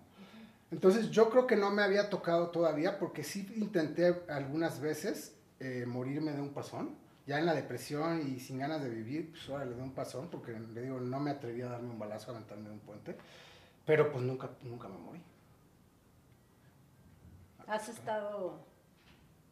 Entonces 0.71 1.11
yo 1.11 1.29
creo 1.29 1.47
que 1.47 1.57
no 1.57 1.71
me 1.71 1.83
había 1.83 2.09
tocado 2.09 2.49
todavía 2.49 2.99
porque 2.99 3.23
sí 3.23 3.53
intenté 3.57 4.23
algunas 4.29 4.81
veces 4.81 5.37
eh, 5.61 5.85
morirme 5.87 6.33
de 6.33 6.41
un 6.41 6.55
pasón, 6.55 6.97
ya 7.27 7.39
en 7.39 7.47
la 7.47 7.55
depresión 7.55 8.27
y 8.27 8.41
sin 8.41 8.59
ganas 8.59 8.83
de 8.83 8.89
vivir, 8.89 9.31
pues 9.31 9.49
ahora 9.49 9.67
le 9.67 9.75
doy 9.75 9.83
un 9.83 9.93
pasón 9.93 10.29
porque 10.31 10.53
le 10.59 10.83
digo, 10.83 10.99
no 10.99 11.21
me 11.21 11.31
atreví 11.31 11.63
a 11.63 11.69
darme 11.69 11.91
un 11.91 11.99
balazo, 11.99 12.31
a 12.31 12.35
aventarme 12.35 12.69
de 12.69 12.75
un 12.75 12.81
puente, 12.81 13.17
pero 13.85 14.11
pues 14.11 14.25
nunca, 14.25 14.51
nunca 14.63 14.89
me 14.89 14.99
morí. 14.99 15.23
¿Has 17.67 17.89
estado 17.89 18.65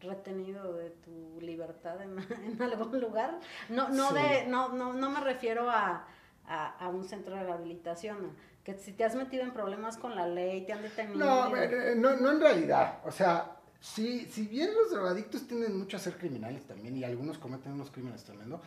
retenido 0.01 0.73
de 0.73 0.91
tu 0.91 1.39
libertad 1.41 2.01
en, 2.03 2.19
en 2.45 2.63
algún 2.63 2.99
lugar? 2.99 3.39
No, 3.69 3.89
no, 3.91 4.13
de, 4.13 4.47
no, 4.47 4.71
no, 4.71 4.95
no 4.95 5.11
me 5.11 5.21
refiero 5.21 5.71
a 5.71 6.07
a, 6.51 6.89
un 6.89 7.05
centro 7.05 7.35
de 7.35 7.45
rehabilitación. 7.45 8.33
Que 8.65 8.75
si 8.75 8.93
te 8.93 9.05
has 9.05 9.15
metido 9.15 9.43
en 9.43 9.53
problemas 9.53 9.97
con 9.97 10.15
la 10.15 10.27
ley, 10.27 10.67
te 10.67 10.73
han 10.73 10.83
detenido. 10.83 11.19
No, 11.19 11.57
eh, 11.57 11.95
no, 11.97 12.17
no 12.17 12.33
en 12.33 12.41
realidad. 12.41 12.99
O 13.05 13.11
sea, 13.11 13.57
si, 13.81 14.27
si 14.27 14.47
bien 14.47 14.71
los 14.75 14.91
drogadictos 14.91 15.47
tienden 15.47 15.79
mucho 15.79 15.97
a 15.97 16.01
ser 16.01 16.17
criminales 16.17 16.65
también 16.65 16.97
y 16.97 17.05
algunos 17.05 17.39
cometen 17.39 17.73
unos 17.73 17.91
crímenes 17.91 18.25
tremendos, 18.25 18.61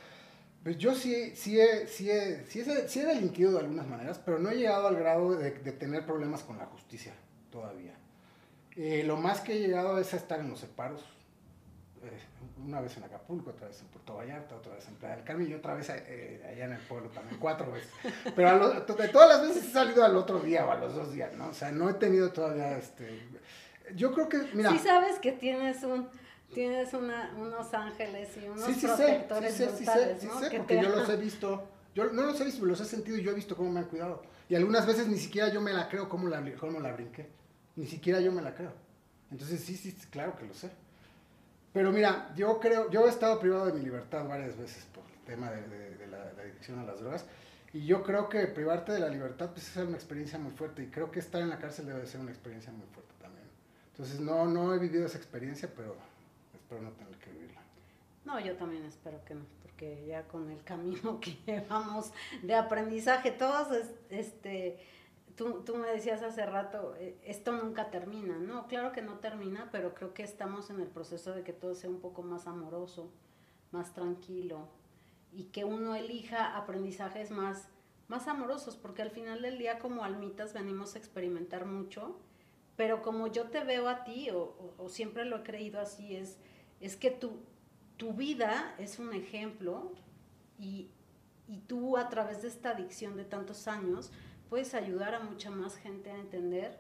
pues 0.63 0.77
yo 0.77 0.95
sí, 0.95 1.35
sí, 1.35 1.59
he, 1.59 1.87
sí, 1.87 2.09
he, 2.09 2.45
sí, 2.47 2.61
he, 2.61 3.05
delinquido 3.05 3.51
de 3.51 3.59
algunas 3.59 3.85
maneras, 3.85 4.19
pero 4.23 4.39
no 4.39 4.49
he 4.49 4.55
llegado 4.55 4.87
al 4.87 4.95
grado 4.95 5.35
de, 5.35 5.51
tener 5.51 6.05
problemas 6.05 6.41
con 6.41 6.57
la 6.57 6.65
justicia 6.65 7.13
todavía. 7.51 7.93
Eh, 8.75 9.03
lo 9.05 9.17
más 9.17 9.41
que 9.41 9.53
he 9.53 9.59
llegado 9.59 9.99
es 9.99 10.13
a 10.13 10.17
estar 10.17 10.39
en 10.39 10.49
los 10.49 10.61
separos, 10.61 11.01
eh, 12.01 12.19
una 12.61 12.81
vez 12.81 12.95
en 12.97 13.03
Acapulco, 13.03 13.51
otra 13.51 13.67
vez 13.67 13.79
en 13.81 13.87
Puerto 13.87 14.15
Vallarta, 14.15 14.55
otra 14.55 14.75
vez 14.75 14.87
en 14.87 14.95
Playa 14.95 15.15
del 15.15 15.25
Carmen 15.25 15.49
y 15.49 15.53
otra 15.53 15.73
vez 15.73 15.89
eh, 15.89 16.41
allá 16.49 16.65
en 16.65 16.73
el 16.73 16.81
pueblo 16.81 17.09
también, 17.09 17.39
cuatro 17.39 17.71
veces. 17.71 17.91
Pero 18.35 18.81
de 18.81 19.07
todas 19.09 19.29
las 19.29 19.41
veces 19.41 19.65
he 19.65 19.71
salido 19.71 20.03
al 20.03 20.15
otro 20.15 20.39
día 20.39 20.65
o 20.65 20.71
a 20.71 20.75
los 20.75 20.93
dos 20.93 21.13
días, 21.13 21.33
¿no? 21.33 21.49
O 21.49 21.53
sea, 21.53 21.71
no 21.71 21.89
he 21.89 21.93
tenido 21.95 22.31
todavía 22.31 22.77
este... 22.77 23.27
Yo 23.95 24.13
creo 24.13 24.29
que, 24.29 24.37
mira... 24.53 24.71
Sí 24.71 24.79
sabes 24.79 25.19
que 25.19 25.31
tienes 25.31 25.83
un... 25.83 26.09
Tienes 26.53 26.93
una, 26.93 27.33
unos 27.35 27.73
ángeles 27.73 28.37
y 28.37 28.47
unos 28.47 28.63
sí, 28.63 28.75
sí 28.75 28.85
protectores 28.85 29.55
sé, 29.55 29.69
sí, 29.71 29.85
sí, 30.19 30.27
sé, 30.39 30.57
porque 30.57 30.79
yo 30.79 30.89
los 30.89 31.09
he 31.09 31.17
visto. 31.17 31.67
Yo 31.95 32.11
no 32.11 32.21
los 32.21 32.39
he 32.41 32.45
visto, 32.45 32.63
los 32.63 32.79
he 32.79 32.85
sentido 32.85 33.17
y 33.17 33.23
yo 33.23 33.31
he 33.31 33.33
visto 33.33 33.57
cómo 33.57 33.71
me 33.71 33.79
han 33.79 33.87
cuidado. 33.87 34.21
Y 34.49 34.53
algunas 34.53 34.85
veces 34.85 35.07
ni 35.07 35.17
siquiera 35.17 35.49
yo 35.49 35.61
me 35.61 35.73
la 35.73 35.89
creo 35.89 36.07
cómo 36.07 36.27
la, 36.27 36.43
cómo 36.59 36.79
la 36.79 36.93
brinqué. 36.93 37.27
Ni 37.75 37.87
siquiera 37.87 38.19
yo 38.19 38.31
me 38.31 38.43
la 38.43 38.53
creo. 38.53 38.71
Entonces 39.31 39.61
sí, 39.61 39.75
sí, 39.75 39.95
claro 40.11 40.35
que 40.35 40.45
lo 40.45 40.53
sé. 40.53 40.69
Pero 41.73 41.91
mira, 41.91 42.31
yo 42.35 42.59
creo, 42.59 42.89
yo 42.91 43.07
he 43.07 43.09
estado 43.09 43.39
privado 43.39 43.65
de 43.65 43.73
mi 43.73 43.81
libertad 43.81 44.27
varias 44.27 44.55
veces 44.57 44.85
por 44.93 45.03
el 45.05 45.19
tema 45.25 45.49
de, 45.49 46.07
la, 46.07 46.21
adicción 46.41 46.79
a 46.79 46.83
las 46.83 46.99
drogas. 46.99 47.25
Y 47.73 47.85
yo 47.87 48.03
creo 48.03 48.29
que 48.29 48.45
privarte 48.45 48.91
de 48.91 48.99
la 48.99 49.09
libertad 49.09 49.49
pues, 49.51 49.75
es 49.75 49.83
una 49.83 49.95
experiencia 49.95 50.37
muy 50.37 50.51
fuerte. 50.51 50.83
Y 50.83 50.87
creo 50.87 51.09
que 51.09 51.19
estar 51.19 51.41
en 51.41 51.49
la 51.49 51.57
cárcel 51.57 51.87
debe 51.87 52.05
ser 52.05 52.21
una 52.21 52.29
experiencia 52.29 52.71
muy 52.71 52.85
fuerte 52.93 53.13
también. 53.19 53.47
Entonces, 53.91 54.19
no, 54.19 54.45
no 54.45 54.75
he 54.75 54.77
vivido 54.77 55.07
esa 55.07 55.17
experiencia, 55.17 55.67
pero 55.75 55.95
espero 56.53 56.81
no 56.83 56.91
tener 56.91 57.15
que 57.17 57.31
vivirla. 57.31 57.61
No, 58.25 58.39
yo 58.39 58.55
también 58.55 58.85
espero 58.85 59.23
que 59.25 59.33
no, 59.33 59.45
porque 59.63 60.05
ya 60.05 60.27
con 60.27 60.51
el 60.51 60.63
camino 60.63 61.19
que 61.21 61.39
llevamos 61.47 62.11
de 62.43 62.53
aprendizaje, 62.53 63.31
todos, 63.31 63.67
este 64.11 64.79
Tú, 65.35 65.63
tú, 65.65 65.77
me 65.77 65.87
decías 65.87 66.21
hace 66.21 66.45
rato, 66.45 66.95
eh, 66.97 67.17
esto 67.23 67.51
nunca 67.53 67.89
termina, 67.89 68.37
¿no? 68.37 68.67
Claro 68.67 68.91
que 68.91 69.01
no 69.01 69.19
termina, 69.19 69.69
pero 69.71 69.95
creo 69.95 70.13
que 70.13 70.23
estamos 70.23 70.69
en 70.69 70.79
el 70.79 70.87
proceso 70.87 71.33
de 71.33 71.43
que 71.43 71.53
todo 71.53 71.73
sea 71.73 71.89
un 71.89 71.99
poco 71.99 72.21
más 72.21 72.45
amoroso, 72.45 73.09
más 73.71 73.93
tranquilo 73.93 74.67
y 75.35 75.45
que 75.45 75.65
uno 75.65 75.95
elija 75.95 76.55
aprendizajes 76.55 77.31
más, 77.31 77.67
más 78.07 78.27
amorosos, 78.27 78.75
porque 78.75 79.01
al 79.01 79.11
final 79.11 79.41
del 79.41 79.57
día 79.57 79.79
como 79.79 80.03
almitas 80.03 80.53
venimos 80.53 80.95
a 80.95 80.99
experimentar 80.99 81.65
mucho, 81.65 82.15
pero 82.75 83.01
como 83.01 83.27
yo 83.27 83.45
te 83.45 83.63
veo 83.63 83.89
a 83.89 84.03
ti, 84.03 84.29
o, 84.31 84.53
siempre 84.89 85.25
lo 85.25 85.37
he 85.37 85.43
creído 85.43 85.79
así, 85.79 86.15
es, 86.15 86.37
es 86.79 86.95
que 86.95 87.11
tu, 87.11 87.31
tu 87.97 88.13
vida 88.13 88.75
es 88.77 88.99
un 88.99 89.13
ejemplo 89.13 89.91
y, 90.59 90.89
y 91.47 91.57
tú 91.59 91.97
a 91.97 92.09
través 92.09 92.41
de 92.41 92.47
esta 92.47 92.71
adicción 92.71 93.15
de 93.15 93.25
tantos 93.25 93.67
años, 93.67 94.11
puedes 94.53 94.75
ayudar 94.75 95.15
a 95.15 95.19
mucha 95.19 95.49
más 95.49 95.77
gente 95.77 96.11
a 96.11 96.15
entender 96.15 96.77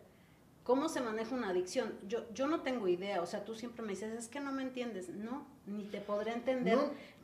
cómo 0.61 0.89
se 0.89 1.01
maneja 1.01 1.33
una 1.33 1.49
adicción. 1.49 1.91
Yo, 2.07 2.31
yo 2.31 2.45
no 2.45 2.61
tengo 2.61 2.87
idea, 2.87 3.19
o 3.19 3.25
sea, 3.25 3.45
tú 3.45 3.55
siempre 3.55 3.81
me 3.81 3.93
dices, 3.93 4.13
es 4.13 4.27
que 4.27 4.39
no 4.39 4.51
me 4.51 4.61
entiendes. 4.61 5.09
No, 5.09 5.47
ni 5.65 5.85
te 5.85 5.99
podré 5.99 6.33
entender. 6.33 6.77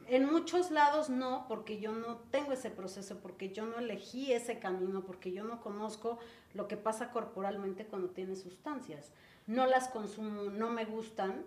En 0.08 0.26
muchos 0.26 0.72
lados 0.72 1.12
no, 1.12 1.46
porque 1.48 1.80
yo 1.80 1.92
no 1.92 2.18
tengo 2.32 2.52
ese 2.52 2.72
proceso, 2.72 3.20
porque 3.20 3.52
yo 3.52 3.68
no 3.68 3.78
elegí 3.78 4.34
ese 4.34 4.58
camino, 4.58 5.06
porque 5.06 5.32
yo 5.32 5.44
no 5.44 5.62
conozco 5.62 6.18
lo 6.56 6.68
que 6.68 6.78
pasa 6.78 7.12
corporalmente 7.12 7.86
cuando 7.86 8.10
tienes 8.10 8.42
sustancias. 8.42 9.12
No 9.46 9.68
las 9.68 9.88
consumo, 9.90 10.46
no 10.46 10.72
me 10.72 10.86
gustan 10.86 11.46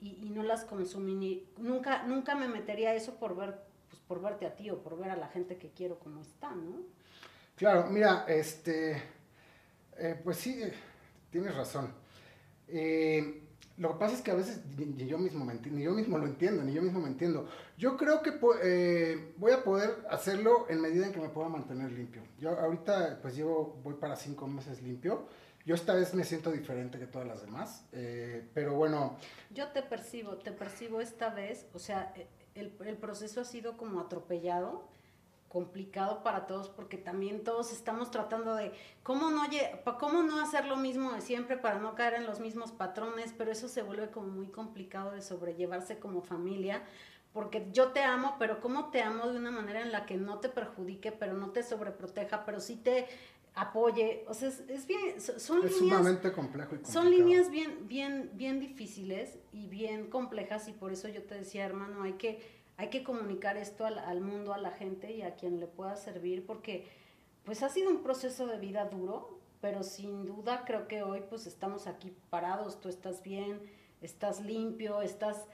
y, 0.00 0.24
y 0.24 0.30
no 0.30 0.44
las 0.44 0.64
consumí. 0.64 1.48
Nunca, 1.58 2.04
nunca 2.04 2.36
me 2.36 2.46
metería 2.46 2.94
eso 2.94 3.16
por 3.16 3.34
ver, 3.34 3.58
pues, 3.88 4.00
por 4.02 4.22
verte 4.22 4.46
a 4.46 4.54
ti 4.54 4.70
o 4.70 4.84
por 4.84 4.96
ver 4.96 5.10
a 5.10 5.16
la 5.16 5.26
gente 5.26 5.58
que 5.58 5.70
quiero 5.70 5.98
como 5.98 6.22
está, 6.22 6.54
¿no? 6.54 6.94
Claro, 7.56 7.86
mira, 7.88 8.26
este, 8.28 9.02
eh, 9.96 10.20
pues 10.22 10.36
sí, 10.36 10.60
tienes 11.30 11.56
razón. 11.56 11.90
Eh, 12.68 13.44
lo 13.78 13.92
que 13.92 13.98
pasa 13.98 14.14
es 14.14 14.20
que 14.20 14.30
a 14.30 14.34
veces 14.34 14.60
ni 14.76 15.06
yo 15.06 15.16
mismo 15.16 15.50
ni 15.70 15.82
yo 15.82 15.92
mismo 15.92 16.18
lo 16.18 16.26
entiendo, 16.26 16.62
ni 16.62 16.74
yo 16.74 16.82
mismo 16.82 17.00
me 17.00 17.08
entiendo. 17.08 17.48
Yo 17.78 17.96
creo 17.96 18.20
que 18.22 18.38
eh, 18.62 19.32
voy 19.38 19.52
a 19.52 19.64
poder 19.64 20.06
hacerlo 20.10 20.66
en 20.68 20.82
medida 20.82 21.06
en 21.06 21.12
que 21.12 21.20
me 21.20 21.30
pueda 21.30 21.48
mantener 21.48 21.92
limpio. 21.92 22.22
Yo 22.38 22.50
ahorita 22.50 23.20
pues 23.22 23.34
llevo, 23.34 23.80
voy 23.82 23.94
para 23.94 24.16
cinco 24.16 24.46
meses 24.46 24.82
limpio. 24.82 25.26
Yo 25.64 25.74
esta 25.74 25.94
vez 25.94 26.14
me 26.14 26.24
siento 26.24 26.52
diferente 26.52 26.98
que 26.98 27.06
todas 27.06 27.26
las 27.26 27.40
demás, 27.40 27.86
pero 28.54 28.74
bueno. 28.74 29.16
Yo 29.50 29.68
te 29.72 29.82
percibo, 29.82 30.36
te 30.36 30.52
percibo 30.52 31.00
esta 31.00 31.30
vez, 31.30 31.66
o 31.72 31.80
sea, 31.80 32.14
el, 32.54 32.72
el 32.84 32.96
proceso 32.96 33.40
ha 33.40 33.44
sido 33.44 33.76
como 33.76 33.98
atropellado 33.98 34.88
complicado 35.48 36.22
para 36.22 36.46
todos 36.46 36.68
porque 36.68 36.98
también 36.98 37.44
todos 37.44 37.72
estamos 37.72 38.10
tratando 38.10 38.54
de 38.54 38.72
cómo 39.02 39.30
no, 39.30 39.42
cómo 39.98 40.22
no 40.22 40.40
hacer 40.40 40.66
lo 40.66 40.76
mismo 40.76 41.12
de 41.12 41.20
siempre 41.20 41.56
para 41.56 41.78
no 41.78 41.94
caer 41.94 42.14
en 42.14 42.26
los 42.26 42.40
mismos 42.40 42.72
patrones, 42.72 43.34
pero 43.36 43.52
eso 43.52 43.68
se 43.68 43.82
vuelve 43.82 44.10
como 44.10 44.28
muy 44.28 44.48
complicado 44.48 45.12
de 45.12 45.22
sobrellevarse 45.22 45.98
como 45.98 46.22
familia 46.22 46.82
porque 47.36 47.68
yo 47.70 47.88
te 47.88 48.02
amo, 48.02 48.36
pero 48.38 48.62
cómo 48.62 48.86
te 48.86 49.02
amo 49.02 49.28
de 49.28 49.36
una 49.36 49.50
manera 49.50 49.82
en 49.82 49.92
la 49.92 50.06
que 50.06 50.16
no 50.16 50.38
te 50.38 50.48
perjudique, 50.48 51.12
pero 51.12 51.34
no 51.34 51.50
te 51.50 51.62
sobreproteja, 51.62 52.46
pero 52.46 52.60
sí 52.60 52.76
te 52.76 53.06
apoye. 53.54 54.24
O 54.28 54.32
sea, 54.32 54.48
es, 54.48 54.86
bien, 54.86 55.20
son 55.20 55.66
es 55.66 55.76
sumamente 55.76 56.32
complejo 56.32 56.76
y 56.76 56.78
complicado. 56.78 57.02
Son 57.02 57.10
líneas 57.10 57.50
bien, 57.50 57.88
bien, 57.88 58.30
bien 58.34 58.58
difíciles 58.58 59.38
y 59.52 59.66
bien 59.66 60.08
complejas 60.08 60.66
y 60.68 60.72
por 60.72 60.92
eso 60.92 61.08
yo 61.08 61.24
te 61.24 61.34
decía, 61.34 61.66
hermano, 61.66 62.04
hay 62.04 62.14
que, 62.14 62.40
hay 62.76 62.90
que 62.90 63.02
comunicar 63.02 63.56
esto 63.56 63.86
al, 63.86 63.98
al 63.98 64.20
mundo, 64.20 64.52
a 64.52 64.58
la 64.58 64.70
gente 64.70 65.12
y 65.12 65.22
a 65.22 65.34
quien 65.34 65.60
le 65.60 65.66
pueda 65.66 65.96
servir, 65.96 66.44
porque 66.46 66.86
pues 67.44 67.62
ha 67.62 67.68
sido 67.68 67.90
un 67.90 68.02
proceso 68.02 68.46
de 68.46 68.58
vida 68.58 68.84
duro, 68.86 69.38
pero 69.60 69.82
sin 69.82 70.26
duda 70.26 70.64
creo 70.66 70.88
que 70.88 71.02
hoy 71.02 71.22
pues 71.28 71.46
estamos 71.46 71.86
aquí 71.86 72.12
parados, 72.30 72.80
tú 72.80 72.88
estás 72.88 73.22
bien, 73.22 73.60
estás 74.02 74.40
limpio, 74.40 75.00
estás 75.02 75.46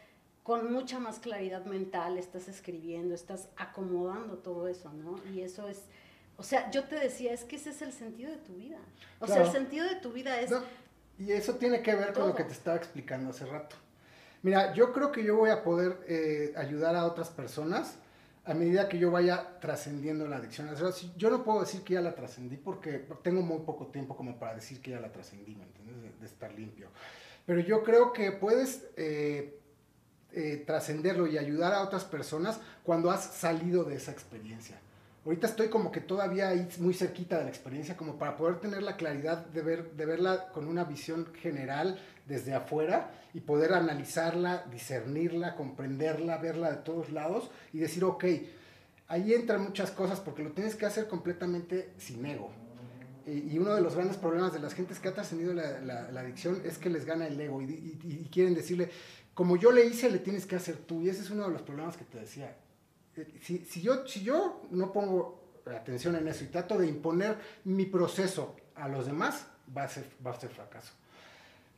con 0.42 0.72
mucha 0.72 0.98
más 0.98 1.20
claridad 1.20 1.64
mental, 1.66 2.18
estás 2.18 2.48
escribiendo, 2.48 3.14
estás 3.14 3.48
acomodando 3.56 4.38
todo 4.38 4.66
eso, 4.66 4.92
¿no? 4.92 5.20
Y 5.32 5.42
eso 5.42 5.68
es, 5.68 5.82
o 6.36 6.42
sea, 6.42 6.70
yo 6.70 6.84
te 6.84 6.96
decía, 6.96 7.32
es 7.32 7.44
que 7.44 7.56
ese 7.56 7.70
es 7.70 7.82
el 7.82 7.92
sentido 7.92 8.30
de 8.30 8.38
tu 8.38 8.54
vida. 8.54 8.78
O 9.20 9.26
sea, 9.26 9.42
el 9.42 9.52
sentido 9.52 9.86
de 9.86 9.96
tu 9.96 10.12
vida 10.12 10.40
es... 10.40 10.50
y 11.18 11.30
eso 11.30 11.54
tiene 11.54 11.82
que 11.82 11.94
ver 11.94 12.12
con 12.12 12.28
lo 12.28 12.34
que 12.34 12.44
te 12.44 12.52
estaba 12.52 12.76
explicando 12.76 13.30
hace 13.30 13.46
rato. 13.46 13.76
Mira, 14.42 14.74
yo 14.74 14.92
creo 14.92 15.12
que 15.12 15.24
yo 15.24 15.36
voy 15.36 15.50
a 15.50 15.62
poder 15.62 16.00
eh, 16.06 16.52
ayudar 16.56 16.96
a 16.96 17.06
otras 17.06 17.30
personas 17.30 17.96
a 18.44 18.54
medida 18.54 18.88
que 18.88 18.98
yo 18.98 19.10
vaya 19.10 19.60
trascendiendo 19.60 20.26
la 20.26 20.36
adicción. 20.36 20.68
yo 21.16 21.30
no 21.30 21.44
puedo 21.44 21.60
decir 21.60 21.82
que 21.82 21.94
ya 21.94 22.00
la 22.00 22.14
trascendí 22.14 22.56
porque 22.56 23.06
tengo 23.22 23.40
muy 23.42 23.60
poco 23.60 23.86
tiempo 23.86 24.16
como 24.16 24.38
para 24.38 24.56
decir 24.56 24.80
que 24.80 24.90
ya 24.90 25.00
la 25.00 25.12
trascendí, 25.12 25.54
¿me 25.54 25.62
entiendes? 25.62 26.20
De, 26.20 26.26
estar 26.26 26.52
limpio. 26.52 26.88
Pero 27.46 27.60
yo 27.60 27.82
creo 27.82 28.12
que 28.12 28.32
puedes... 28.32 28.84
Eh, 28.96 29.58
eh, 30.34 30.64
trascenderlo 30.66 31.26
y 31.26 31.36
ayudar 31.36 31.74
a 31.74 31.82
otras 31.82 32.04
personas 32.04 32.58
cuando 32.84 33.10
has 33.10 33.22
salido 33.22 33.84
de 33.84 33.96
esa 33.96 34.12
experiencia. 34.12 34.80
Ahorita 35.24 35.46
estoy 35.46 35.68
como 35.68 35.92
que 35.92 36.00
todavía 36.00 36.48
ahí 36.48 36.68
muy 36.78 36.94
cerquita 36.94 37.38
de 37.38 37.44
la 37.44 37.50
experiencia, 37.50 37.96
como 37.96 38.18
para 38.18 38.36
poder 38.36 38.58
tener 38.58 38.82
la 38.82 38.96
claridad 38.96 39.46
de, 39.46 39.62
ver, 39.62 39.92
de 39.92 40.04
verla 40.04 40.48
con 40.48 40.66
una 40.66 40.84
visión 40.84 41.32
general 41.34 41.98
desde 42.26 42.54
afuera 42.54 43.10
y 43.32 43.40
poder 43.40 43.72
analizarla, 43.72 44.64
discernirla, 44.70 45.54
comprenderla, 45.54 46.38
verla 46.38 46.72
de 46.72 46.78
todos 46.78 47.12
lados 47.12 47.50
y 47.72 47.78
decir, 47.78 48.02
ok, 48.02 48.24
ahí 49.06 49.32
entran 49.32 49.62
muchas 49.62 49.92
cosas 49.92 50.18
porque 50.18 50.42
lo 50.42 50.50
tienes 50.50 50.74
que 50.74 50.86
hacer 50.86 51.06
completamente 51.06 51.92
sin 51.98 52.26
ego. 52.26 52.50
Y 53.24 53.56
uno 53.56 53.76
de 53.76 53.80
los 53.80 53.94
grandes 53.94 54.16
problemas 54.16 54.52
de 54.52 54.58
las 54.58 54.74
gentes 54.74 54.98
que 54.98 55.06
ha 55.06 55.14
trascendido 55.14 55.54
la, 55.54 56.08
adicción 56.18 56.60
es 56.64 56.76
que 56.78 56.90
les 56.90 57.04
gana 57.04 57.28
el 57.28 57.40
ego 57.40 57.62
y 57.62 58.28
quieren 58.32 58.54
decirle, 58.54 58.90
como 59.34 59.56
yo 59.56 59.72
le 59.72 59.86
hice, 59.86 60.10
le 60.10 60.18
tienes 60.18 60.44
que 60.44 60.56
hacer 60.56 60.76
tú. 60.76 61.00
Y 61.02 61.08
ese 61.08 61.22
es 61.22 61.30
uno 61.30 61.44
de 61.44 61.52
los 61.52 61.62
problemas 61.62 61.96
que 61.96 62.04
te 62.04 62.18
decía. 62.18 62.56
Si, 63.40 63.58
si, 63.64 63.82
yo, 63.82 64.06
si 64.06 64.22
yo 64.22 64.62
no 64.70 64.92
pongo 64.92 65.42
atención 65.66 66.16
en 66.16 66.28
eso 66.28 66.44
y 66.44 66.48
trato 66.48 66.78
de 66.78 66.86
imponer 66.86 67.36
mi 67.64 67.86
proceso 67.86 68.56
a 68.74 68.88
los 68.88 69.06
demás, 69.06 69.46
va 69.76 69.84
a 69.84 69.88
ser, 69.88 70.04
va 70.24 70.30
a 70.30 70.40
ser 70.40 70.50
fracaso. 70.50 70.92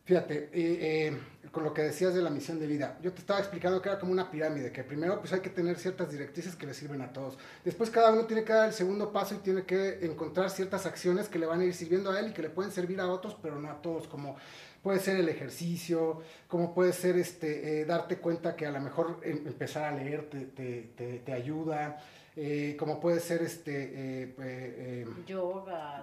Fíjate, 0.05 0.51
eh, 0.53 1.09
eh, 1.09 1.21
con 1.51 1.65
lo 1.65 1.73
que 1.73 1.81
decías 1.81 2.13
de 2.13 2.21
la 2.21 2.29
misión 2.29 2.59
de 2.61 2.67
vida, 2.67 2.99
yo 3.01 3.11
te 3.15 3.21
estaba 3.21 3.41
explicando 3.41 3.81
que 3.81 3.89
era 3.89 3.99
como 3.99 4.13
una 4.13 4.31
pirámide, 4.31 4.71
que 4.71 4.85
primero 4.85 5.19
pues 5.19 5.33
hay 5.33 5.41
que 5.41 5.49
tener 5.49 5.79
ciertas 5.79 6.11
directrices 6.11 6.57
que 6.57 6.67
le 6.67 6.75
sirven 6.75 7.01
a 7.01 7.11
todos. 7.11 7.39
Después 7.65 7.89
cada 7.89 8.13
uno 8.13 8.27
tiene 8.27 8.45
que 8.45 8.53
dar 8.53 8.69
el 8.69 8.75
segundo 8.75 9.13
paso 9.13 9.35
y 9.35 9.39
tiene 9.39 9.65
que 9.65 10.05
encontrar 10.05 10.51
ciertas 10.51 10.85
acciones 10.85 11.31
que 11.31 11.39
le 11.39 11.47
van 11.47 11.61
a 11.61 11.65
ir 11.65 11.73
sirviendo 11.73 12.11
a 12.11 12.21
él 12.21 12.29
y 12.29 12.33
que 12.35 12.43
le 12.43 12.51
pueden 12.51 12.71
servir 12.71 13.01
a 13.01 13.09
otros, 13.09 13.35
pero 13.41 13.59
no 13.59 13.71
a 13.71 13.81
todos, 13.81 14.07
como 14.07 14.37
puede 14.85 15.01
ser 15.01 15.17
el 15.17 15.31
ejercicio, 15.31 16.21
como 16.47 16.75
puede 16.75 16.93
ser 16.93 17.17
este, 17.17 17.81
eh, 17.81 17.85
darte 17.87 18.19
cuenta 18.19 18.55
que 18.55 18.67
a 18.67 18.71
lo 18.71 18.81
mejor 18.81 19.19
em, 19.25 19.47
empezar 19.47 19.85
a 19.85 19.97
leer 19.97 20.29
te, 20.29 20.45
te, 20.45 21.23
te, 21.25 21.33
ayuda, 21.33 21.99
eh, 22.37 22.77
como 22.79 23.01
puede 23.01 23.19
ser 23.21 23.41
este, 23.41 24.35
eh, 24.39 25.07
yoga, 25.27 26.03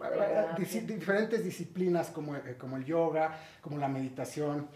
diferentes 0.58 1.44
disciplinas 1.46 2.10
como, 2.10 2.36
como 2.58 2.78
el 2.78 2.84
yoga, 2.84 3.40
como 3.62 3.78
la 3.78 3.88
meditación. 3.88 4.68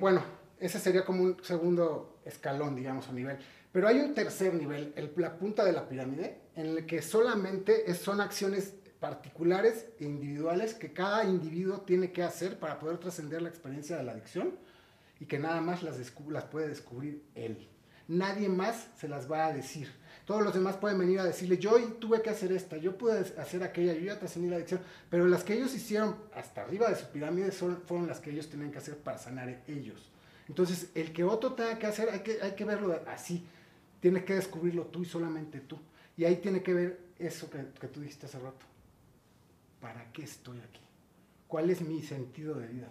bueno, 0.00 0.22
ese 0.58 0.78
sería 0.78 1.04
como 1.04 1.24
un 1.24 1.44
segundo 1.44 2.20
escalón, 2.24 2.74
digamos, 2.74 3.06
a 3.08 3.12
nivel. 3.12 3.36
Pero 3.70 3.86
hay 3.86 3.98
un 3.98 4.14
tercer 4.14 4.54
nivel, 4.54 4.94
el, 4.96 5.12
la 5.16 5.36
punta 5.36 5.62
de 5.62 5.72
la 5.72 5.86
pirámide, 5.86 6.38
en 6.56 6.68
el 6.68 6.86
que 6.86 7.02
solamente 7.02 7.92
son 7.92 8.22
acciones 8.22 8.72
particulares 9.04 9.84
e 10.00 10.04
individuales 10.06 10.72
que 10.72 10.94
cada 10.94 11.24
individuo 11.24 11.82
tiene 11.82 12.10
que 12.10 12.22
hacer 12.22 12.58
para 12.58 12.78
poder 12.78 12.96
trascender 12.96 13.42
la 13.42 13.50
experiencia 13.50 13.98
de 13.98 14.02
la 14.02 14.12
adicción 14.12 14.54
y 15.20 15.26
que 15.26 15.38
nada 15.38 15.60
más 15.60 15.82
las, 15.82 15.98
las 16.28 16.44
puede 16.44 16.68
descubrir 16.68 17.22
él. 17.34 17.68
Nadie 18.08 18.48
más 18.48 18.88
se 18.96 19.06
las 19.06 19.30
va 19.30 19.44
a 19.44 19.52
decir. 19.52 19.92
Todos 20.24 20.42
los 20.42 20.54
demás 20.54 20.78
pueden 20.78 20.98
venir 20.98 21.20
a 21.20 21.24
decirle, 21.24 21.58
yo 21.58 21.78
tuve 22.00 22.22
que 22.22 22.30
hacer 22.30 22.50
esta, 22.50 22.78
yo 22.78 22.96
pude 22.96 23.18
hacer 23.38 23.62
aquella, 23.62 23.92
yo 23.92 24.06
ya 24.06 24.18
trascendí 24.18 24.48
la 24.48 24.56
adicción, 24.56 24.80
pero 25.10 25.26
las 25.26 25.44
que 25.44 25.52
ellos 25.52 25.74
hicieron 25.74 26.16
hasta 26.34 26.62
arriba 26.62 26.88
de 26.88 26.96
su 26.96 27.04
pirámide 27.08 27.52
son, 27.52 27.82
fueron 27.86 28.06
las 28.06 28.20
que 28.20 28.30
ellos 28.30 28.48
tenían 28.48 28.72
que 28.72 28.78
hacer 28.78 28.96
para 28.96 29.18
sanar 29.18 29.62
ellos. 29.68 30.10
Entonces, 30.48 30.88
el 30.94 31.12
que 31.12 31.24
otro 31.24 31.52
tenga 31.52 31.78
que 31.78 31.88
hacer, 31.88 32.08
hay 32.08 32.20
que, 32.20 32.38
hay 32.40 32.52
que 32.52 32.64
verlo 32.64 32.98
así. 33.06 33.44
Tiene 34.00 34.24
que 34.24 34.34
descubrirlo 34.34 34.84
tú 34.86 35.02
y 35.02 35.04
solamente 35.04 35.60
tú. 35.60 35.78
Y 36.16 36.24
ahí 36.24 36.36
tiene 36.36 36.62
que 36.62 36.72
ver 36.72 37.00
eso 37.18 37.50
que, 37.50 37.66
que 37.78 37.88
tú 37.88 38.00
dijiste 38.00 38.24
hace 38.24 38.38
rato. 38.38 38.64
¿Para 39.84 40.10
qué 40.12 40.22
estoy 40.22 40.58
aquí? 40.60 40.80
¿Cuál 41.46 41.68
es 41.68 41.82
mi 41.82 42.00
sentido 42.00 42.54
de 42.54 42.68
vida? 42.68 42.88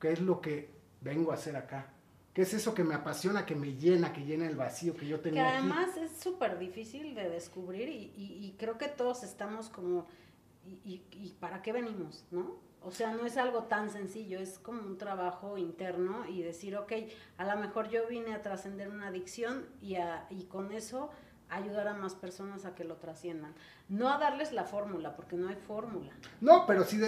¿Qué 0.00 0.10
es 0.10 0.20
lo 0.20 0.40
que 0.40 0.68
vengo 1.00 1.30
a 1.30 1.34
hacer 1.34 1.54
acá? 1.54 1.92
¿Qué 2.34 2.42
es 2.42 2.54
eso 2.54 2.74
que 2.74 2.82
me 2.82 2.96
apasiona, 2.96 3.46
que 3.46 3.54
me 3.54 3.76
llena, 3.76 4.12
que 4.12 4.24
llena 4.24 4.48
el 4.48 4.56
vacío 4.56 4.96
que 4.96 5.06
yo 5.06 5.20
tenía? 5.20 5.44
Que 5.44 5.56
además 5.58 5.96
es 5.96 6.10
súper 6.18 6.58
difícil 6.58 7.14
de 7.14 7.28
descubrir 7.28 7.88
y, 7.88 8.52
creo 8.58 8.78
que 8.78 8.88
todos 8.88 9.22
estamos 9.22 9.68
como, 9.68 10.08
y, 10.66 11.02
y, 11.12 11.36
para 11.38 11.62
qué 11.62 11.70
venimos? 11.70 12.24
¿No? 12.32 12.56
O 12.82 12.90
sea, 12.90 13.12
no 13.12 13.24
es 13.24 13.36
algo 13.36 13.64
tan 13.64 13.88
sencillo, 13.88 14.40
es 14.40 14.58
como 14.58 14.82
un 14.82 14.98
trabajo 14.98 15.56
interno 15.56 16.26
y 16.28 16.42
decir, 16.42 16.76
ok, 16.76 16.94
a 17.36 17.44
lo 17.44 17.60
mejor 17.60 17.90
yo 17.90 18.08
vine 18.08 18.34
a 18.34 18.42
trascender 18.42 18.88
una 18.88 19.06
adicción 19.06 19.66
y, 19.80 19.94
y 20.30 20.44
con 20.46 20.72
eso 20.72 21.10
ayudar 21.50 21.88
a 21.88 21.94
más 21.94 22.14
personas 22.14 22.64
a 22.64 22.74
que 22.74 22.84
lo 22.84 22.96
trasciendan. 22.96 23.54
No 23.88 24.10
a 24.10 24.18
darles 24.18 24.52
la 24.52 24.64
fórmula, 24.64 25.16
porque 25.16 25.36
no 25.36 25.48
hay 25.48 25.56
fórmula. 25.56 26.12
No, 26.40 26.66
pero 26.66 26.84
sí, 26.84 27.00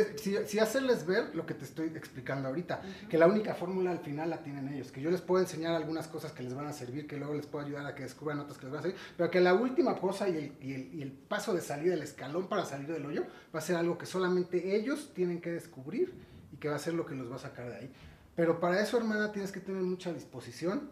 sí, 0.47 0.59
hacerles 0.59 1.07
ver 1.07 1.35
lo 1.35 1.45
que 1.45 1.55
te 1.55 1.65
estoy 1.65 1.89
explicando 1.89 2.49
ahorita, 2.49 2.81
que 3.09 3.19
la 3.19 3.27
única 3.27 3.55
fórmula 3.55 3.91
al 3.91 3.99
final 3.99 4.31
la 4.31 4.39
tienen 4.39 4.69
ellos, 4.69 4.91
que 4.91 5.01
yo 5.01 5.11
les 5.11 5.21
puedo 5.21 5.43
enseñar 5.43 5.75
algunas 5.75 6.09
cosas 6.09 6.33
que 6.33 6.43
les 6.43 6.55
van 6.55 6.67
a 6.67 6.73
servir, 6.73 7.07
que 7.07 7.17
luego 7.17 7.35
les 7.35 7.47
puedo 7.47 7.65
ayudar 7.67 7.87
a 7.87 7.95
que 7.95 8.05
descubran 8.05 8.41
otras 8.41 8.59
que 8.59 8.65
les 8.65 8.73
van 8.73 8.81
a 8.81 8.83
servir, 8.83 9.01
pero 9.17 9.31
que 9.31 9.41
la 9.41 9.55
última 9.55 9.97
cosa 9.97 10.29
y 10.29 10.37
el, 10.37 10.57
y 10.61 10.73
el, 10.73 10.95
y 10.95 11.03
el 11.03 11.13
paso 11.13 11.53
de 11.53 11.61
salida, 11.61 11.95
el 11.95 12.03
escalón 12.03 12.49
para 12.49 12.65
salir 12.65 12.89
del 12.89 13.05
hoyo, 13.05 13.25
va 13.55 13.59
a 13.59 13.63
ser 13.63 13.77
algo 13.77 13.99
que 13.99 14.07
solamente 14.07 14.75
ellos 14.75 15.11
tienen 15.15 15.41
que 15.41 15.51
descubrir 15.51 16.15
y 16.53 16.57
que 16.57 16.69
va 16.69 16.77
a 16.77 16.79
ser 16.79 16.95
lo 16.95 17.05
que 17.05 17.15
los 17.15 17.31
va 17.31 17.37
a 17.37 17.41
sacar 17.41 17.69
de 17.69 17.77
ahí. 17.77 17.93
Pero 18.35 18.59
para 18.59 18.81
eso, 18.81 18.97
hermana, 18.97 19.33
tienes 19.33 19.53
que 19.53 19.61
tener 19.61 19.83
mucha 19.83 20.13
disposición, 20.13 20.89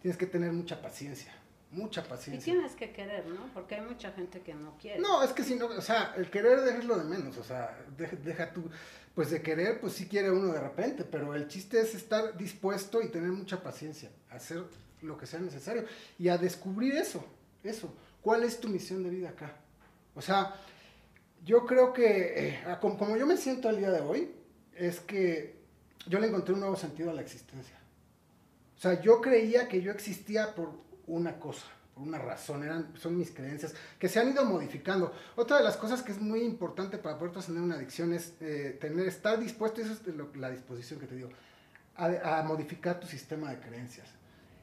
tienes 0.00 0.16
que 0.16 0.26
tener 0.26 0.52
mucha 0.52 0.80
paciencia 0.80 1.34
mucha 1.70 2.02
paciencia. 2.02 2.52
Y 2.52 2.54
tienes 2.54 2.74
que 2.74 2.92
querer, 2.92 3.26
¿no? 3.26 3.50
Porque 3.52 3.76
hay 3.76 3.82
mucha 3.82 4.12
gente 4.12 4.40
que 4.40 4.54
no 4.54 4.76
quiere. 4.78 5.00
No, 5.00 5.22
es 5.22 5.32
que 5.32 5.44
si 5.44 5.54
no, 5.54 5.66
o 5.66 5.80
sea, 5.80 6.14
el 6.16 6.30
querer 6.30 6.58
es 6.66 6.84
lo 6.84 6.96
de 6.96 7.04
menos, 7.04 7.36
o 7.36 7.44
sea, 7.44 7.78
deja, 7.96 8.52
tú, 8.52 8.70
pues 9.14 9.30
de 9.30 9.42
querer, 9.42 9.80
pues 9.80 9.92
sí 9.92 10.06
quiere 10.06 10.30
uno 10.30 10.52
de 10.52 10.60
repente, 10.60 11.04
pero 11.04 11.34
el 11.34 11.48
chiste 11.48 11.80
es 11.80 11.94
estar 11.94 12.36
dispuesto 12.36 13.02
y 13.02 13.08
tener 13.08 13.30
mucha 13.30 13.62
paciencia, 13.62 14.10
hacer 14.30 14.64
lo 15.02 15.18
que 15.18 15.26
sea 15.26 15.40
necesario 15.40 15.84
y 16.18 16.28
a 16.28 16.38
descubrir 16.38 16.94
eso, 16.96 17.24
eso, 17.62 17.94
¿cuál 18.22 18.44
es 18.44 18.60
tu 18.60 18.68
misión 18.68 19.02
de 19.02 19.10
vida 19.10 19.30
acá? 19.30 19.56
O 20.14 20.22
sea, 20.22 20.54
yo 21.44 21.66
creo 21.66 21.92
que, 21.92 22.48
eh, 22.48 22.76
como 22.80 23.16
yo 23.16 23.26
me 23.26 23.36
siento 23.36 23.68
el 23.68 23.78
día 23.78 23.90
de 23.90 24.00
hoy, 24.00 24.32
es 24.74 25.00
que 25.00 25.58
yo 26.06 26.18
le 26.18 26.28
encontré 26.28 26.54
un 26.54 26.60
nuevo 26.60 26.76
sentido 26.76 27.10
a 27.10 27.14
la 27.14 27.20
existencia. 27.20 27.76
O 28.76 28.80
sea, 28.80 29.00
yo 29.00 29.20
creía 29.20 29.68
que 29.68 29.82
yo 29.82 29.90
existía 29.90 30.54
por 30.54 30.87
una 31.08 31.38
cosa, 31.38 31.66
por 31.94 32.06
una 32.06 32.18
razón, 32.18 32.62
eran, 32.62 32.92
son 32.96 33.18
mis 33.18 33.30
creencias 33.30 33.74
que 33.98 34.08
se 34.08 34.20
han 34.20 34.30
ido 34.30 34.44
modificando. 34.44 35.12
Otra 35.36 35.58
de 35.58 35.64
las 35.64 35.76
cosas 35.76 36.02
que 36.02 36.12
es 36.12 36.20
muy 36.20 36.42
importante 36.42 36.98
para 36.98 37.18
poder 37.18 37.32
trascender 37.32 37.62
una 37.62 37.74
adicción 37.74 38.12
es 38.12 38.34
eh, 38.40 38.78
tener, 38.80 39.06
estar 39.06 39.38
dispuesto, 39.38 39.80
esa 39.80 39.92
es 39.92 40.00
la 40.36 40.50
disposición 40.50 41.00
que 41.00 41.06
te 41.06 41.16
digo, 41.16 41.30
a, 41.96 42.42
modificar 42.46 43.00
tu 43.00 43.06
sistema 43.06 43.50
de 43.50 43.58
creencias. 43.60 44.06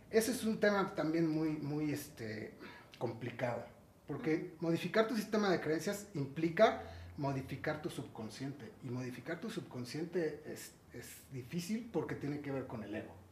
Ese 0.10 0.32
es 0.32 0.46
un 0.46 0.60
tema 0.60 0.96
también 0.96 1.28
muy, 1.30 1.50
muy 1.50 1.92
este, 1.92 2.54
complicado, 2.98 3.66
porque 4.08 4.54
modificar 4.62 5.08
tu 5.08 5.16
sistema 5.16 5.50
de 5.50 5.60
creencias 5.60 6.08
implica 6.14 6.84
modificar 7.18 7.82
tu 7.82 7.90
subconsciente, 7.90 8.72
y 8.84 8.90
modificar 8.90 9.40
tu 9.40 9.50
subconsciente 9.50 10.42
es, 10.46 10.72
es 10.94 11.08
difícil 11.32 11.90
porque 11.92 12.16
tiene 12.16 12.40
que 12.42 12.52
ver 12.52 12.68
con 12.68 12.84
el 12.84 12.96
ego. 12.96 13.25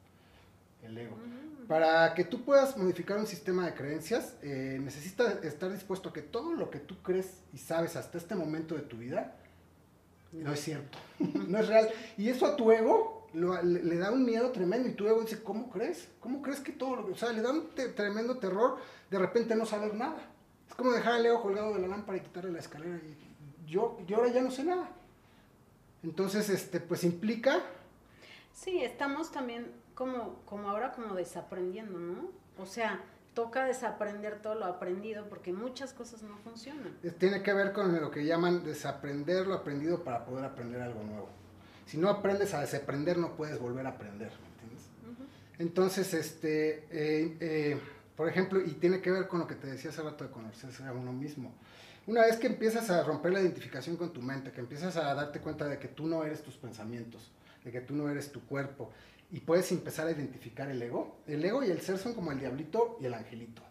El 0.84 0.98
ego. 0.98 1.18
Para 1.68 2.14
que 2.14 2.26
tú 2.26 2.44
puedas 2.44 2.78
modificar 2.78 3.18
un 3.18 3.26
sistema 3.26 3.66
de 3.66 3.74
creencias, 3.74 4.36
eh, 4.42 4.78
necesitas 4.82 5.44
estar 5.44 5.72
dispuesto 5.72 6.10
a 6.10 6.14
que 6.14 6.22
todo 6.22 6.54
lo 6.54 6.70
que 6.70 6.80
tú 6.80 7.02
crees 7.02 7.40
y 7.54 7.58
sabes 7.58 7.96
hasta 7.96 8.18
este 8.18 8.36
momento 8.36 8.76
de 8.76 8.82
tu 8.82 8.98
vida 8.98 9.36
no 10.34 10.52
es 10.52 10.62
cierto, 10.62 10.98
no 11.20 11.60
es 11.60 11.68
real. 11.68 11.90
Y 12.18 12.30
eso 12.30 12.46
a 12.46 12.56
tu 12.56 12.72
ego 12.72 13.28
le, 13.34 13.98
da 13.98 14.12
un 14.12 14.26
miedo 14.26 14.52
tremendo 14.52 14.90
y 14.90 14.94
tu 14.94 15.08
ego 15.08 15.22
dice, 15.22 15.42
¿cómo 15.44 15.70
crees? 15.70 16.08
¿Cómo 16.20 16.42
crees 16.42 16.60
que 16.60 16.72
todo 16.72 16.98
lo 16.98 17.06
que... 17.06 17.14
O 17.14 17.16
sea, 17.16 17.32
le 17.32 17.42
da 17.42 17.52
un 17.52 17.70
tremendo 17.96 18.38
terror 18.38 18.78
de 19.10 19.20
repente 19.20 19.56
no 19.56 19.66
saber 19.66 19.94
nada. 19.94 20.18
Es 20.68 20.76
como 20.76 20.92
dejar 20.92 21.14
al 21.14 21.26
ego 21.26 21.42
colgado 21.42 21.74
de 21.74 21.82
la 21.82 21.88
lámpara 21.88 22.18
y 22.18 22.22
quitarle 22.22 22.52
la 22.52 22.60
escalera. 22.60 22.98
Y 22.98 23.72
yo, 23.72 24.00
yo 24.08 24.18
ahora 24.18 24.32
ya 24.32 24.42
no 24.42 24.50
sé 24.50 24.64
nada. 24.64 24.90
Entonces, 26.04 26.50
este, 26.50 26.80
pues 26.80 27.04
implica... 27.04 27.62
Sí, 28.54 28.84
estamos 28.84 29.32
también 29.32 29.72
como, 29.94 30.42
como 30.46 30.70
ahora 30.70 30.92
como 30.92 31.16
desaprendiendo, 31.16 32.00
¿no? 32.00 32.32
O 32.58 32.66
sea, 32.66 33.04
toca 33.34 33.66
desaprender 33.66 34.42
todo 34.42 34.56
lo 34.56 34.66
aprendido 34.66 35.28
porque 35.28 35.54
muchas 35.54 35.94
cosas 35.94 36.22
no 36.24 36.38
funcionan. 36.38 36.96
Tiene 37.18 37.42
que 37.42 37.54
ver 37.54 37.74
con 37.74 38.00
lo 38.00 38.12
que 38.12 38.26
llaman 38.26 38.64
desaprender 38.64 39.48
lo 39.48 39.56
aprendido 39.56 40.04
para 40.04 40.26
poder 40.26 40.46
aprender 40.46 40.82
algo 40.82 41.04
nuevo. 41.04 41.30
Si 41.86 41.98
no 41.98 42.10
aprendes 42.10 42.54
a 42.54 42.62
desaprender, 42.62 43.18
no 43.18 43.36
puedes 43.36 43.60
volver 43.60 43.86
a 43.86 43.90
aprender, 43.90 44.32
¿me 44.42 44.48
entiendes? 44.48 44.90
Entonces, 45.60 46.14
este, 46.14 46.88
eh, 46.92 47.38
eh, 47.40 47.80
por 48.16 48.30
ejemplo, 48.30 48.62
y 48.62 48.72
tiene 48.74 49.02
que 49.02 49.12
ver 49.12 49.28
con 49.28 49.40
lo 49.40 49.48
que 49.48 49.56
te 49.56 49.68
decía 49.68 49.90
hace 49.90 50.02
rato 50.02 50.24
de 50.24 50.32
conocerse 50.32 50.84
a 50.86 50.94
uno 50.94 51.12
mismo. 51.12 51.54
Una 52.06 52.22
vez 52.22 52.38
que 52.38 52.48
empiezas 52.48 52.90
a 52.90 53.04
romper 53.04 53.32
la 53.32 53.42
identificación 53.42 53.96
con 53.96 54.12
tu 54.12 54.22
mente, 54.22 54.52
que 54.52 54.60
empiezas 54.60 54.98
a 54.98 55.14
darte 55.14 55.40
cuenta 55.40 55.68
de 55.68 55.80
que 55.80 55.88
tú 55.88 56.06
no 56.08 56.24
eres 56.24 56.44
tus 56.44 56.58
pensamientos, 56.58 57.32
de 57.64 57.72
que 57.72 57.82
tú 57.82 57.96
no 57.96 58.10
eres 58.10 58.32
tu 58.32 58.42
cuerpo, 58.46 58.92
y 59.34 59.40
puedes 59.40 59.72
empezar 59.72 60.06
a 60.06 60.12
identificar 60.12 60.70
el 60.70 60.80
ego. 60.80 61.18
El 61.26 61.44
ego 61.44 61.64
y 61.64 61.72
el 61.72 61.82
ser 61.82 61.98
son 61.98 62.14
como 62.14 62.32
el 62.32 62.40
diablito 62.40 63.00
y 63.02 63.06
el 63.08 63.16
angelito. 63.16 63.64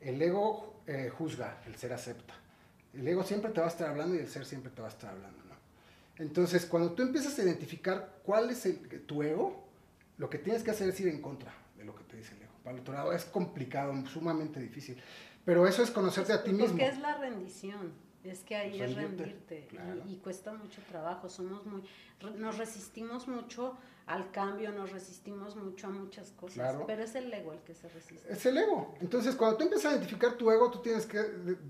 El 0.00 0.20
ego 0.20 0.80
eh, 0.86 1.10
juzga, 1.10 1.62
el 1.66 1.76
ser 1.76 1.92
acepta. 1.92 2.34
El 2.94 3.06
ego 3.06 3.22
siempre 3.22 3.50
te 3.50 3.60
va 3.60 3.66
a 3.66 3.68
estar 3.68 3.90
hablando 3.90 4.14
y 4.14 4.20
el 4.20 4.28
ser 4.28 4.46
siempre 4.46 4.72
te 4.72 4.80
va 4.80 4.88
a 4.88 4.90
estar 4.90 5.10
hablando. 5.10 5.44
¿no? 5.44 5.54
Entonces, 6.16 6.64
cuando 6.64 6.92
tú 6.92 7.02
empiezas 7.02 7.38
a 7.38 7.42
identificar 7.42 8.20
cuál 8.24 8.48
es 8.48 8.64
el, 8.64 8.78
tu 9.04 9.22
ego, 9.22 9.68
lo 10.16 10.30
que 10.30 10.38
tienes 10.38 10.62
que 10.62 10.70
hacer 10.70 10.88
es 10.88 10.98
ir 11.00 11.08
en 11.08 11.20
contra 11.20 11.52
de 11.76 11.84
lo 11.84 11.94
que 11.94 12.04
te 12.04 12.16
dice 12.16 12.34
el 12.34 12.44
ego. 12.44 12.54
Para 12.64 12.76
el 12.76 12.80
otro 12.80 12.94
lado 12.94 13.12
es 13.12 13.26
complicado, 13.26 13.94
sumamente 14.06 14.58
difícil. 14.58 14.96
Pero 15.44 15.66
eso 15.66 15.82
es 15.82 15.90
conocerte 15.90 16.32
a 16.32 16.42
ti 16.42 16.52
mismo. 16.52 16.68
Porque 16.68 16.86
es 16.86 16.98
la 16.98 17.18
rendición. 17.18 17.92
Es 18.24 18.40
que 18.40 18.56
ahí 18.56 18.80
es 18.80 18.94
rendirte 18.94 19.68
y, 20.06 20.14
y, 20.14 20.16
cuesta 20.16 20.52
mucho 20.54 20.80
trabajo. 20.88 21.28
Somos 21.28 21.64
muy, 21.66 21.82
nos 22.38 22.56
resistimos 22.58 23.28
mucho 23.28 23.76
al 24.08 24.30
cambio, 24.30 24.72
nos 24.72 24.90
resistimos 24.90 25.54
mucho 25.54 25.86
a 25.86 25.90
muchas 25.90 26.30
cosas, 26.30 26.76
pero 26.86 27.02
es 27.02 27.14
el 27.14 27.32
ego 27.32 27.52
el 27.52 27.60
que 27.60 27.74
se 27.74 27.88
resiste. 27.88 28.32
Es 28.32 28.44
el 28.46 28.56
ego. 28.56 28.96
Entonces, 29.00 29.36
cuando 29.36 29.58
tú 29.58 29.64
empiezas 29.64 29.92
a 29.92 29.96
identificar 29.96 30.32
tu 30.32 30.50
ego, 30.50 30.70
tú 30.70 30.80
tienes 30.80 31.04
que 31.04 31.18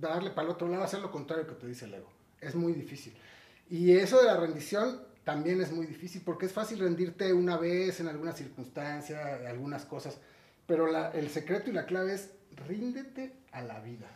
darle 0.00 0.30
para 0.30 0.46
el 0.46 0.52
otro 0.52 0.68
lado, 0.68 0.84
hacer 0.84 1.00
lo 1.00 1.10
contrario 1.10 1.46
que 1.46 1.54
te 1.54 1.66
dice 1.66 1.86
el 1.86 1.94
ego. 1.94 2.08
Es 2.40 2.54
muy 2.54 2.72
difícil. 2.72 3.12
Y 3.68 3.90
eso 3.92 4.18
de 4.20 4.26
la 4.26 4.36
rendición 4.36 5.02
también 5.24 5.60
es 5.60 5.72
muy 5.72 5.86
difícil, 5.86 6.22
porque 6.24 6.46
es 6.46 6.52
fácil 6.52 6.78
rendirte 6.78 7.32
una 7.32 7.56
vez 7.56 7.98
en 7.98 8.06
alguna 8.06 8.32
circunstancia, 8.32 9.40
algunas 9.48 9.84
cosas, 9.84 10.18
pero 10.66 10.86
el 11.12 11.28
secreto 11.30 11.70
y 11.70 11.72
la 11.72 11.86
clave 11.86 12.14
es 12.14 12.30
ríndete 12.66 13.34
a 13.50 13.62
la 13.62 13.80
vida, 13.80 14.08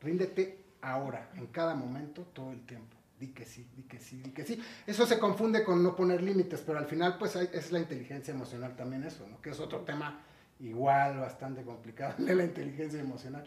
ríndete 0.00 0.64
ahora, 0.80 1.30
en 1.36 1.46
cada 1.48 1.74
momento, 1.74 2.22
todo 2.32 2.50
el 2.50 2.64
tiempo 2.66 2.97
di 3.18 3.28
que 3.28 3.44
sí, 3.44 3.66
di 3.76 3.82
que 3.82 3.98
sí, 3.98 4.20
di 4.22 4.30
que 4.30 4.44
sí. 4.44 4.62
Eso 4.86 5.06
se 5.06 5.18
confunde 5.18 5.64
con 5.64 5.82
no 5.82 5.94
poner 5.96 6.22
límites, 6.22 6.62
pero 6.64 6.78
al 6.78 6.86
final 6.86 7.16
pues 7.18 7.36
es 7.36 7.72
la 7.72 7.80
inteligencia 7.80 8.32
emocional 8.32 8.76
también 8.76 9.04
eso. 9.04 9.26
Que 9.42 9.50
es 9.50 9.60
otro 9.60 9.80
tema 9.80 10.20
igual 10.60 11.18
bastante 11.18 11.62
complicado 11.62 12.14
de 12.24 12.34
la 12.34 12.44
inteligencia 12.44 13.00
emocional. 13.00 13.46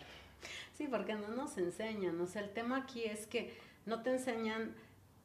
Sí, 0.73 0.87
porque 0.89 1.13
no 1.15 1.29
nos 1.29 1.57
enseñan, 1.57 2.19
o 2.19 2.27
sea, 2.27 2.41
el 2.41 2.49
tema 2.51 2.77
aquí 2.77 3.03
es 3.03 3.27
que 3.27 3.53
no 3.85 4.01
te 4.01 4.11
enseñan 4.11 4.73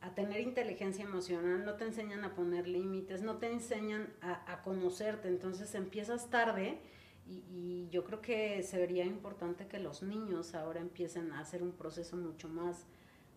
a 0.03 0.15
tener 0.15 0.41
inteligencia 0.41 1.05
emocional, 1.05 1.65
no 1.65 1.75
te 1.75 1.85
enseñan 1.85 2.25
a 2.25 2.35
poner 2.35 2.69
límites, 2.69 3.23
no 3.23 3.39
te 3.39 3.51
enseñan 3.51 4.13
a, 4.21 4.61
conocerte, 4.63 5.29
entonces 5.29 5.75
empiezas 5.75 6.29
tarde 6.29 6.79
y, 7.27 7.43
y, 7.51 7.89
yo 7.91 8.05
creo 8.05 8.21
que 8.21 8.63
sería 8.63 9.05
importante 9.05 9.67
que 9.67 9.79
los 9.79 10.03
niños 10.03 10.55
ahora 10.55 10.81
empiecen 10.81 11.33
a 11.33 11.41
hacer 11.41 11.63
un 11.63 11.73
proceso 11.73 12.17
mucho 12.17 12.49
más 12.49 12.87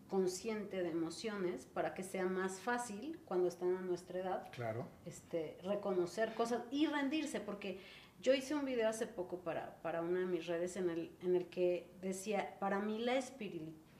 consciente 0.10 0.84
de 0.84 0.90
emociones 0.90 1.66
para 1.66 1.94
que 1.94 2.04
sea 2.04 2.26
más 2.26 2.60
fácil 2.60 3.20
cuando 3.26 3.48
están 3.48 3.78
a 3.78 3.82
nuestra 3.82 4.20
edad 4.20 4.50
claro. 4.52 4.88
este, 5.06 5.58
reconocer 5.64 6.34
cosas 6.34 6.64
y 6.72 6.88
rendirse, 6.88 7.40
porque 7.40 7.80
yo 8.22 8.34
hice 8.34 8.56
un 8.56 8.66
video 8.66 8.90
hace 8.90 9.08
poco 9.08 9.38
para, 9.38 9.82
para 9.82 10.02
una 10.02 10.20
de 10.20 10.26
mis 10.26 10.46
redes 10.48 10.76
en 10.76 10.90
el, 10.90 11.16
en 11.22 11.36
el 11.36 11.46
que 11.48 11.90
decía, 12.02 12.58
para 12.60 12.80
mí 12.80 13.00
la 13.00 13.16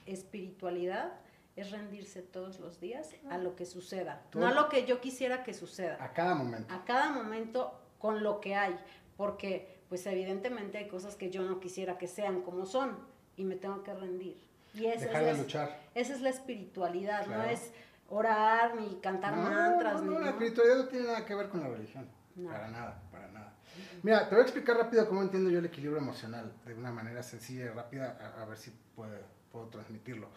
espiritualidad 0.06 1.14
es 1.56 1.72
rendirse 1.72 2.22
todos 2.22 2.60
los 2.60 2.80
días 2.80 3.16
a 3.30 3.38
lo 3.38 3.56
que 3.56 3.66
suceda, 3.66 4.24
no 4.34 4.48
a 4.48 4.54
lo 4.54 4.70
que 4.70 4.86
yo 4.86 5.00
quisiera 5.02 5.44
que 5.44 5.54
suceda. 5.54 5.98
A 6.04 6.14
cada 6.14 6.36
momento. 6.36 6.74
A 6.74 6.84
cada 6.86 7.12
momento 7.12 7.80
con 7.98 8.24
lo 8.24 8.40
que 8.42 8.56
hay, 8.56 8.78
porque 9.16 9.80
pues 9.90 10.06
evidentemente 10.06 10.78
hay 10.78 10.88
cosas 10.88 11.16
que 11.16 11.30
yo 11.30 11.44
no 11.44 11.60
quisiera 11.60 11.98
que 11.98 12.08
sean 12.08 12.42
como 12.42 12.66
son 12.66 12.98
y 13.36 13.44
me 13.44 13.56
tengo 13.56 13.84
que 13.84 13.94
rendir. 13.94 14.49
Y 14.74 14.86
esa 14.86 15.06
Dejar 15.06 15.24
es 15.24 15.38
de 15.38 15.44
luchar. 15.44 15.80
Esa 15.96 16.14
es 16.14 16.22
la 16.22 16.30
espiritualidad, 16.30 17.26
no 17.28 17.44
es 17.44 17.72
orar 18.10 18.76
ni 18.76 19.00
cantar 19.02 19.36
mantras. 19.36 20.02
No, 20.02 20.14
no, 20.14 20.20
la 20.20 20.30
espiritualidad 20.32 20.78
no 20.78 20.88
tiene 20.88 21.06
nada 21.08 21.26
que 21.26 21.36
ver 21.36 21.50
con 21.50 21.62
la 21.62 21.68
religión. 21.70 22.08
Para 22.46 22.68
nada, 22.70 23.02
para 23.12 23.28
nada. 23.28 23.54
Mira, 24.02 24.28
te 24.28 24.36
voy 24.36 24.42
a 24.42 24.46
explicar 24.46 24.78
rápido 24.78 25.08
cómo 25.08 25.22
entiendo 25.22 25.50
yo 25.50 25.60
el 25.60 25.66
equilibrio 25.66 26.00
emocional, 26.00 26.54
de 26.66 26.74
una 26.74 26.92
manera 26.92 27.22
sencilla 27.24 27.66
y 27.66 27.70
rápida, 27.70 28.36
a, 28.38 28.46
ver 28.46 28.58
si 28.58 28.72
puedo, 28.96 29.18
puedo 29.52 29.68
transmitirlo. 29.68 30.30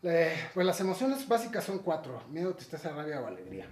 pues 0.00 0.66
las 0.66 0.80
emociones 0.80 1.26
básicas 1.28 1.64
son 1.64 1.80
cuatro, 1.80 2.22
miedo, 2.30 2.54
tristeza, 2.54 2.90
rabia 2.90 3.20
o 3.20 3.26
alegría. 3.26 3.66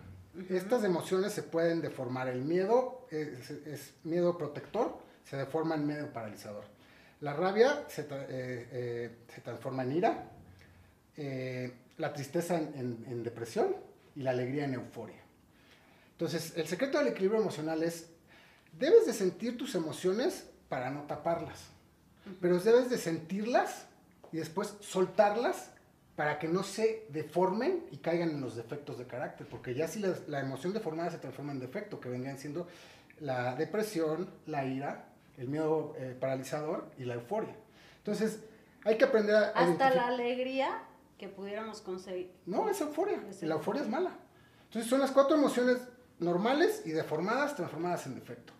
Estas 0.48 0.82
emociones 0.82 1.32
se 1.32 1.44
pueden 1.44 1.80
deformar. 1.80 2.28
El 2.28 2.42
miedo 2.42 3.06
es, 3.10 3.50
es 3.50 3.94
miedo 4.02 4.36
protector, 4.36 4.98
se 5.24 5.36
deforma 5.36 5.76
en 5.76 5.86
miedo 5.86 6.12
paralizador. 6.12 6.64
La 7.24 7.32
rabia 7.32 7.86
se, 7.88 8.02
eh, 8.02 8.06
eh, 8.28 9.10
se 9.34 9.40
transforma 9.40 9.82
en 9.82 9.92
ira, 9.92 10.30
eh, 11.16 11.72
la 11.96 12.12
tristeza 12.12 12.58
en, 12.58 13.22
depresión 13.22 13.74
y 14.14 14.20
la 14.20 14.32
alegría 14.32 14.66
en 14.66 14.74
euforia. 14.74 15.22
Entonces, 16.12 16.52
el 16.54 16.66
secreto 16.66 16.98
del 16.98 17.08
equilibrio 17.08 17.40
emocional 17.40 17.82
es, 17.82 18.10
debes 18.78 19.06
de 19.06 19.14
sentir 19.14 19.56
tus 19.56 19.74
emociones 19.74 20.44
para 20.68 20.90
no 20.90 21.04
taparlas, 21.04 21.70
pero 22.42 22.60
debes 22.60 22.90
de 22.90 22.98
sentirlas 22.98 23.86
y 24.30 24.36
después 24.36 24.74
soltarlas 24.80 25.70
para 26.16 26.38
que 26.38 26.46
no 26.46 26.62
se 26.62 27.06
deformen 27.08 27.86
y 27.90 27.96
caigan 27.96 28.28
en 28.32 28.42
los 28.42 28.54
defectos 28.54 28.98
de 28.98 29.06
carácter, 29.06 29.46
porque 29.46 29.74
ya 29.74 29.88
si 29.88 29.98
la, 29.98 30.14
la 30.28 30.40
emoción 30.40 30.74
deformada 30.74 31.12
se 31.12 31.18
transforma 31.18 31.52
en 31.52 31.60
defecto, 31.60 31.98
que 32.00 32.10
vendrían 32.10 32.38
siendo 32.38 32.68
la 33.20 33.56
depresión, 33.56 34.28
la 34.44 34.66
ira, 34.66 35.06
el 35.38 35.48
miedo 35.48 35.94
eh, 35.98 36.16
paralizador 36.18 36.90
y 36.98 37.04
la 37.04 37.14
euforia. 37.14 37.54
Entonces, 37.98 38.40
hay 38.84 38.98
que 38.98 39.04
aprender 39.04 39.34
a... 39.34 39.48
Hasta 39.50 39.90
la 39.94 40.08
alegría 40.08 40.82
que 41.18 41.28
pudiéramos 41.28 41.80
conseguir. 41.80 42.32
No, 42.46 42.68
es 42.68 42.80
euforia. 42.80 43.22
y 43.40 43.46
la 43.46 43.54
euforia 43.54 43.82
es 43.82 43.88
mala. 43.88 44.10
Entonces, 44.64 44.88
son 44.90 45.00
las 45.00 45.10
cuatro 45.10 45.36
emociones 45.36 45.78
normales 46.18 46.82
y 46.84 46.90
deformadas, 46.90 47.56
transformadas 47.56 48.06
en 48.06 48.14
defecto. 48.16 48.52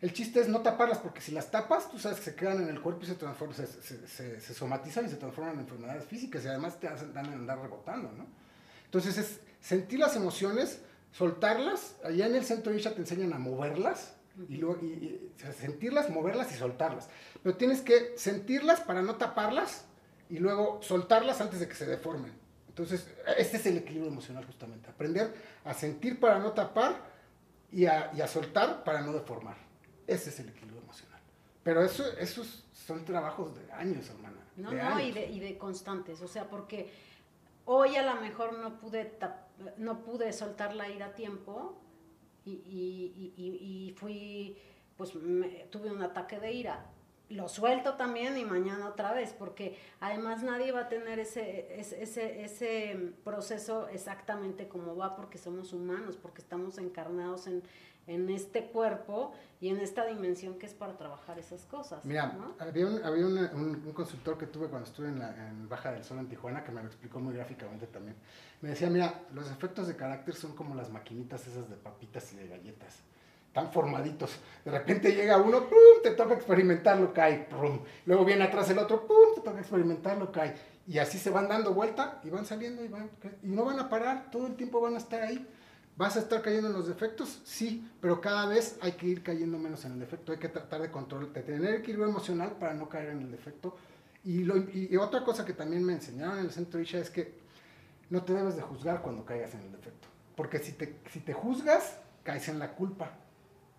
El 0.00 0.12
chiste 0.12 0.40
es 0.40 0.48
no 0.48 0.62
taparlas, 0.62 0.98
porque 0.98 1.20
si 1.20 1.30
las 1.30 1.50
tapas, 1.52 1.88
tú 1.88 1.96
sabes 1.98 2.18
que 2.18 2.24
se 2.24 2.34
quedan 2.34 2.60
en 2.60 2.68
el 2.68 2.80
cuerpo 2.80 3.04
y 3.04 3.06
se, 3.06 3.14
transforman, 3.14 3.56
se, 3.56 4.06
se, 4.40 4.54
somatizan 4.54 5.06
y 5.06 5.08
se 5.08 5.16
transforman 5.16 5.54
en 5.54 5.60
enfermedades 5.60 6.04
físicas 6.04 6.44
y 6.44 6.48
además 6.48 6.80
te 6.80 6.88
hacen, 6.88 7.14
dan 7.14 7.26
andar 7.26 7.60
rebotando, 7.60 8.10
¿no? 8.10 8.26
Entonces 8.84 9.16
es 9.16 9.40
sentir 9.60 10.00
las 10.00 10.16
emociones, 10.16 10.80
soltarlas, 11.12 11.94
allá 12.02 12.26
en 12.26 12.34
el 12.34 12.44
centro 12.44 12.72
de 12.72 12.78
Isha 12.78 12.94
te 12.94 13.00
enseñan 13.00 13.32
a 13.32 13.38
moverlas, 13.38 14.14
y, 14.48 14.56
luego, 14.56 14.80
sentirlas, 15.58 16.10
moverlas 16.10 16.52
y 16.52 16.54
soltarlas. 16.54 17.08
Pero 17.42 17.56
tienes 17.56 17.80
que 17.80 18.14
sentirlas 18.16 18.80
para 18.80 19.02
no 19.02 19.16
taparlas 19.16 19.84
y 20.30 20.38
luego 20.38 20.80
soltarlas 20.82 21.40
antes 21.40 21.60
de 21.60 21.68
que 21.68 21.74
se 21.74 21.86
deformen. 21.86 22.32
Entonces, 22.68 23.06
este 23.36 23.58
es 23.58 23.66
el 23.66 23.78
equilibrio 23.78 24.10
emocional 24.10 24.44
justamente. 24.46 24.88
Aprender 24.88 25.34
a 25.64 25.74
sentir 25.74 26.18
para 26.18 26.38
no 26.38 26.52
tapar 26.52 27.04
y 27.70 27.84
a, 27.86 28.26
soltar 28.26 28.82
para 28.84 29.02
no 29.02 29.12
deformar. 29.12 29.56
Ese 30.06 30.30
es 30.30 30.40
el 30.40 30.48
equilibrio 30.48 30.80
emocional. 30.80 31.20
Pero 31.62 31.84
eso, 31.84 32.04
esos 32.18 32.64
son 32.72 33.04
trabajos 33.04 33.54
de 33.54 33.70
años, 33.72 34.08
hermana. 34.08 34.36
No, 34.56 34.72
no, 34.72 35.00
Y, 35.00 35.12
de, 35.12 35.26
y 35.26 35.40
de 35.40 35.58
constantes. 35.58 36.20
O 36.22 36.28
sea, 36.28 36.48
porque 36.48 36.90
hoy 37.66 37.96
a 37.96 38.14
lo 38.14 38.20
mejor 38.20 38.58
no 38.58 38.78
pude, 38.78 39.18
no 39.76 40.02
pude 40.02 40.32
soltar 40.32 40.74
la 40.74 40.88
ira 40.88 41.06
a 41.06 41.14
tiempo, 41.14 41.78
y, 42.44 42.50
y, 42.50 43.34
y, 43.36 43.92
fui, 43.92 44.56
pues 44.96 45.12
tuve 45.70 45.90
un 45.90 46.02
ataque 46.02 46.38
de 46.40 46.52
ira. 46.52 46.86
Lo 47.28 47.48
suelto 47.48 47.94
también 47.94 48.36
y 48.36 48.44
mañana 48.44 48.88
otra 48.88 49.12
vez, 49.12 49.32
porque 49.32 49.78
además 50.00 50.42
nadie 50.42 50.70
va 50.70 50.80
a 50.80 50.88
tener 50.88 51.18
ese, 51.18 51.80
ese, 51.80 52.44
ese, 52.44 53.12
proceso 53.24 53.88
exactamente 53.88 54.68
como 54.68 54.96
va, 54.96 55.16
porque 55.16 55.38
somos 55.38 55.72
humanos, 55.72 56.18
porque 56.20 56.42
estamos 56.42 56.76
encarnados 56.76 57.46
en, 57.46 57.62
en 58.06 58.28
este 58.30 58.66
cuerpo 58.66 59.32
y 59.60 59.68
en 59.68 59.78
esta 59.78 60.06
dimensión 60.06 60.58
que 60.58 60.66
es 60.66 60.74
para 60.74 60.96
trabajar 60.96 61.38
esas 61.38 61.64
cosas. 61.66 62.04
Mira, 62.04 62.36
había, 62.58 62.86
un, 62.86 63.04
había 63.04 63.26
un, 63.26 63.92
consultor 63.94 64.36
que 64.36 64.46
tuve 64.46 64.66
cuando 64.66 64.88
estuve 64.88 65.08
en, 65.08 65.20
la, 65.20 65.48
en 65.48 65.68
Baja 65.68 65.92
del 65.92 66.02
Sol 66.02 66.18
en 66.18 66.28
Tijuana 66.28 66.64
que 66.64 66.72
me 66.72 66.80
lo 66.80 66.88
explicó 66.88 67.20
muy 67.20 67.34
gráficamente 67.34 67.86
también. 67.86 68.16
Me 68.60 68.70
decía, 68.70 68.90
mira, 68.90 69.22
los 69.32 69.50
efectos 69.50 69.86
de 69.86 69.96
carácter 69.96 70.34
son 70.34 70.56
como 70.56 70.74
las 70.74 70.90
maquinitas 70.90 71.46
esas 71.46 71.70
de 71.70 71.76
papitas 71.76 72.32
y 72.32 72.36
de 72.36 72.48
galletas. 72.48 72.98
Tan 73.52 73.70
formaditos. 73.70 74.36
De 74.64 74.70
repente 74.70 75.14
llega 75.14 75.36
uno, 75.36 75.68
¡pum! 75.68 76.02
te 76.02 76.12
toca 76.12 76.34
experimentarlo, 76.34 77.12
cae, 77.12 77.46
¡pum! 77.50 77.80
Luego 78.06 78.24
viene 78.24 78.44
atrás 78.44 78.68
el 78.70 78.78
otro, 78.78 79.06
¡pum! 79.06 79.34
te 79.34 79.42
toca 79.42 79.60
experimentarlo, 79.60 80.32
cae. 80.32 80.54
Y 80.88 80.98
así 80.98 81.18
se 81.18 81.30
van 81.30 81.48
dando 81.48 81.72
vuelta 81.72 82.20
y 82.24 82.30
van 82.30 82.46
saliendo 82.46 82.82
y 82.82 82.88
van, 82.88 83.10
y 83.42 83.48
no 83.48 83.64
van 83.64 83.78
a 83.78 83.88
parar, 83.88 84.30
todo 84.30 84.46
el 84.46 84.56
tiempo 84.56 84.80
van 84.80 84.94
a 84.94 84.98
estar 84.98 85.22
ahí. 85.22 85.46
¿Vas 85.96 86.16
a 86.16 86.20
estar 86.20 86.40
cayendo 86.40 86.68
en 86.68 86.74
los 86.74 86.88
defectos? 86.88 87.42
Sí, 87.44 87.88
pero 88.00 88.20
cada 88.20 88.46
vez 88.46 88.78
hay 88.80 88.92
que 88.92 89.06
ir 89.06 89.22
cayendo 89.22 89.58
menos 89.58 89.84
en 89.84 89.92
el 89.92 90.00
defecto. 90.00 90.32
Hay 90.32 90.38
que 90.38 90.48
tratar 90.48 90.80
de 90.80 90.90
control, 90.90 91.32
de 91.32 91.42
tener 91.42 91.74
equilibrio 91.74 92.08
emocional 92.08 92.56
para 92.58 92.74
no 92.74 92.88
caer 92.88 93.10
en 93.10 93.22
el 93.22 93.30
defecto. 93.30 93.76
Y, 94.24 94.96
otra 94.96 95.24
cosa 95.24 95.44
que 95.44 95.52
también 95.52 95.84
me 95.84 95.92
enseñaron 95.92 96.38
en 96.38 96.46
el 96.46 96.50
centro 96.50 96.80
Isha 96.80 96.98
es 96.98 97.10
que 97.10 97.34
no 98.08 98.22
te 98.22 98.32
debes 98.32 98.56
de 98.56 98.62
juzgar 98.62 99.02
cuando 99.02 99.24
caigas 99.24 99.54
en 99.54 99.60
el 99.62 99.72
defecto. 99.72 100.08
Porque 100.36 100.60
si 100.60 100.72
te, 100.72 100.98
si 101.10 101.20
te 101.20 101.34
juzgas, 101.34 101.98
caes 102.22 102.48
en 102.48 102.58
la 102.58 102.74
culpa 102.74 103.12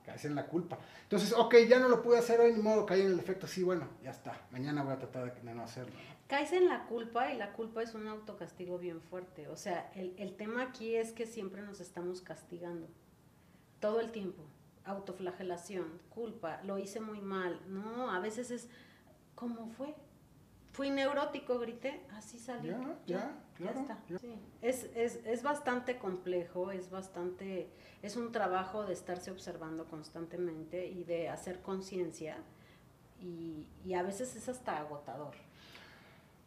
caes 0.06 0.26
en 0.26 0.36
la 0.36 0.46
culpa. 0.46 0.78
Entonces, 1.04 1.34
ok, 1.34 1.56
ya 1.68 1.80
no 1.80 1.90
lo 1.90 2.02
pude 2.02 2.18
hacer 2.18 2.40
hoy, 2.40 2.54
ni 2.54 2.62
modo, 2.62 2.86
caí 2.86 3.02
en 3.02 3.08
el 3.08 3.18
defecto, 3.18 3.48
sí, 3.48 3.64
bueno, 3.64 3.88
ya 4.04 4.12
está, 4.12 4.42
mañana 4.52 4.84
voy 4.84 4.94
a 4.94 4.98
tratar 4.98 5.34
de 5.34 5.54
no 5.54 5.64
hacerlo. 5.64 5.94
Caes 6.28 6.54
en 6.54 6.68
la 6.68 6.86
culpa 6.86 7.32
y 7.32 7.38
la 7.38 7.54
culpa 7.54 7.84
es 7.84 7.94
un 7.94 8.08
autocastigo 8.08 8.78
bien 8.78 9.02
fuerte. 9.02 9.48
O 9.50 9.58
sea, 9.58 9.92
el, 9.96 10.16
el 10.18 10.36
tema 10.36 10.64
aquí 10.64 10.96
es 10.96 11.12
que 11.12 11.26
siempre 11.26 11.62
nos 11.62 11.80
estamos 11.80 12.22
castigando, 12.22 12.88
todo 13.80 14.00
el 14.00 14.12
tiempo. 14.12 14.44
Autoflagelación, 14.86 16.00
culpa, 16.10 16.62
lo 16.64 16.78
hice 16.78 17.00
muy 17.00 17.22
mal. 17.22 17.60
No, 17.68 18.10
a 18.10 18.20
veces 18.20 18.52
es, 18.52 18.70
¿cómo 19.36 19.68
fue? 19.68 19.96
Fui 20.74 20.90
neurótico, 20.90 21.60
grité, 21.60 22.02
así 22.14 22.40
salió. 22.40 22.80
Ya, 23.06 23.06
ya, 23.06 23.44
claro. 23.54 23.86
Es, 24.64 24.86
es, 24.96 25.20
es, 25.24 25.44
bastante 25.44 26.00
complejo, 26.00 26.72
es 26.72 26.90
bastante, 26.90 27.70
es 28.02 28.18
un 28.18 28.32
trabajo 28.32 28.84
de 28.84 28.94
estarse 28.94 29.30
observando 29.30 29.86
constantemente 29.86 30.88
y 30.88 31.04
de 31.04 31.30
hacer 31.30 31.62
conciencia 31.62 32.38
y, 33.20 33.68
y, 33.86 33.94
a 33.94 34.02
veces 34.02 34.36
es 34.36 34.50
hasta 34.50 34.80
agotador. 34.80 35.36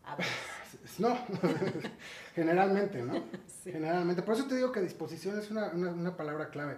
A 0.07 0.17
veces. 0.17 0.99
No, 0.99 1.19
generalmente, 2.35 3.03
¿no? 3.03 3.25
Generalmente. 3.65 4.23
Por 4.23 4.35
eso 4.35 4.47
te 4.47 4.57
digo 4.57 4.73
que 4.73 4.81
disposición 4.81 5.39
es 5.39 5.51
una, 5.51 5.69
una, 5.69 5.91
una 5.91 6.17
palabra 6.17 6.49
clave. 6.49 6.77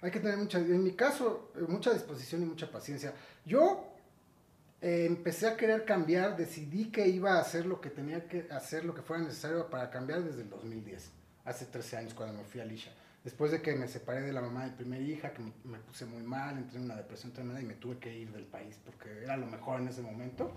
Hay 0.00 0.10
que 0.10 0.20
tener 0.20 0.36
mucha, 0.36 0.58
en 0.58 0.82
mi 0.82 0.92
caso, 0.92 1.50
eh, 1.56 1.64
mucha 1.68 1.92
disposición 1.92 2.42
y 2.42 2.46
mucha 2.46 2.70
paciencia. 2.70 3.12
Yo 3.44 3.92
eh, 4.80 5.06
empecé 5.06 5.48
a 5.48 5.56
querer 5.56 5.84
cambiar, 5.84 6.36
decidí 6.36 6.90
que 6.90 7.08
iba 7.08 7.32
a 7.34 7.40
hacer 7.40 7.66
lo 7.66 7.80
que 7.80 7.90
tenía 7.90 8.28
que 8.28 8.46
hacer, 8.50 8.84
lo 8.84 8.94
que 8.94 9.02
fuera 9.02 9.22
necesario 9.24 9.68
para 9.68 9.90
cambiar 9.90 10.22
desde 10.22 10.42
el 10.42 10.50
2010, 10.50 11.10
hace 11.44 11.66
13 11.66 11.96
años 11.96 12.14
cuando 12.14 12.38
me 12.38 12.44
fui 12.44 12.60
a 12.60 12.64
Lisha. 12.64 12.92
Después 13.24 13.50
de 13.50 13.60
que 13.60 13.74
me 13.74 13.88
separé 13.88 14.22
de 14.22 14.32
la 14.32 14.40
mamá 14.40 14.64
de 14.64 14.70
mi 14.70 14.76
primera 14.76 15.02
hija, 15.02 15.32
que 15.32 15.42
me, 15.64 15.78
puse 15.80 16.06
muy 16.06 16.22
mal, 16.22 16.56
entré 16.56 16.78
en 16.78 16.84
una 16.84 16.94
depresión 16.94 17.32
tremenda 17.32 17.60
y 17.60 17.64
me 17.64 17.74
tuve 17.74 17.98
que 17.98 18.16
ir 18.16 18.30
del 18.30 18.46
país 18.46 18.78
porque 18.84 19.24
era 19.24 19.36
lo 19.36 19.46
mejor 19.46 19.80
en 19.80 19.88
ese 19.88 20.00
momento. 20.00 20.52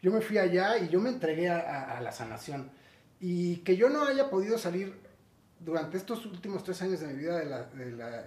Yo 0.00 0.12
me 0.12 0.20
fui 0.20 0.38
allá 0.38 0.78
y 0.78 0.88
yo 0.88 1.00
me 1.00 1.10
entregué 1.10 1.48
a, 1.48 2.00
la 2.00 2.12
sanación. 2.12 2.70
Y 3.20 3.58
que 3.58 3.76
yo 3.76 3.88
no 3.88 4.04
haya 4.04 4.30
podido 4.30 4.58
salir 4.58 4.94
durante 5.60 5.96
estos 5.96 6.24
últimos 6.26 6.62
tres 6.62 6.80
años 6.82 7.00
de 7.00 7.08
mi 7.08 7.14
vida 7.14 7.38
de 7.38 7.46
la, 7.46 7.64
de 7.64 7.90
la 7.90 8.24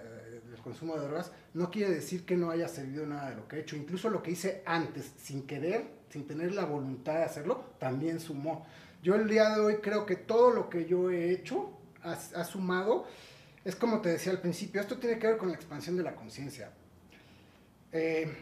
consumo 0.62 0.96
de 0.96 1.06
drogas, 1.06 1.32
no 1.54 1.70
quiere 1.70 1.92
decir 1.92 2.24
que 2.24 2.36
no 2.36 2.50
haya 2.50 2.68
servido 2.68 3.04
nada 3.04 3.30
de 3.30 3.36
lo 3.36 3.48
que 3.48 3.56
he 3.56 3.60
hecho. 3.60 3.76
Incluso 3.76 4.08
lo 4.08 4.22
que 4.22 4.30
hice 4.30 4.62
antes, 4.64 5.12
sin 5.18 5.46
querer, 5.46 5.86
sin 6.08 6.26
tener 6.26 6.54
la 6.54 6.64
voluntad 6.64 7.14
de 7.14 7.24
hacerlo, 7.24 7.64
también 7.78 8.20
sumó. 8.20 8.66
Yo 9.02 9.14
el 9.16 9.28
día 9.28 9.50
de 9.50 9.60
hoy 9.60 9.76
creo 9.76 10.06
que 10.06 10.16
todo 10.16 10.50
lo 10.50 10.70
que 10.70 10.86
yo 10.86 11.10
he 11.10 11.30
hecho 11.30 11.78
ha, 12.02 12.44
sumado. 12.44 13.06
Es 13.64 13.76
como 13.76 14.00
te 14.00 14.08
decía 14.08 14.32
al 14.32 14.40
principio, 14.40 14.80
esto 14.80 14.98
tiene 14.98 15.18
que 15.18 15.26
ver 15.26 15.36
con 15.36 15.48
la 15.48 15.54
expansión 15.54 15.96
de 15.96 16.02
la 16.02 16.14
conciencia. 16.14 16.70
Eh, 17.92 18.32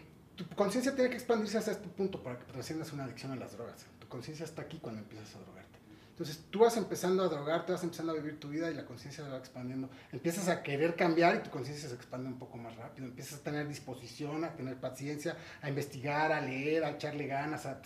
tu 0.45 0.57
conciencia 0.57 0.95
tiene 0.95 1.11
que 1.11 1.17
expandirse 1.17 1.59
hasta 1.59 1.73
este 1.73 1.89
punto 1.89 2.23
para 2.23 2.39
que 2.39 2.45
trasciendas 2.45 2.93
una 2.93 3.05
adicción 3.05 3.33
a 3.33 3.37
las 3.37 3.53
drogas. 3.53 3.85
Tu 3.99 4.09
conciencia 4.09 4.45
está 4.45 4.63
aquí 4.63 4.79
cuando 4.79 5.01
empiezas 5.01 5.35
a 5.35 5.39
drogar. 5.41 5.65
Entonces 6.11 6.45
tú 6.51 6.61
vas 6.61 6.77
empezando 6.77 7.23
a 7.23 7.29
drogar, 7.29 7.65
te 7.67 7.73
vas 7.73 7.83
empezando 7.83 8.13
a 8.13 8.15
vivir 8.15 8.39
tu 8.39 8.49
vida 8.49 8.71
y 8.71 8.75
la 8.75 8.85
conciencia 8.85 9.25
se 9.25 9.31
va 9.31 9.39
expandiendo. 9.39 9.89
Empiezas 10.13 10.49
a 10.49 10.63
querer 10.63 10.97
cambiar 10.97 11.37
y 11.37 11.39
tu 11.41 11.51
conciencia 11.51 11.89
se 11.89 11.95
expande 11.95 12.29
un 12.29 12.39
poco 12.39 12.59
más 12.59 12.77
rápido. 12.77 13.07
Empiezas 13.07 13.41
a 13.41 13.43
tener 13.43 13.69
disposición, 13.69 14.45
a 14.45 14.55
tener 14.55 14.77
paciencia, 14.77 15.37
a 15.63 15.69
investigar, 15.69 16.33
a 16.33 16.41
leer, 16.41 16.85
a 16.85 16.91
echarle 16.91 17.27
ganas, 17.27 17.67
a, 17.67 17.81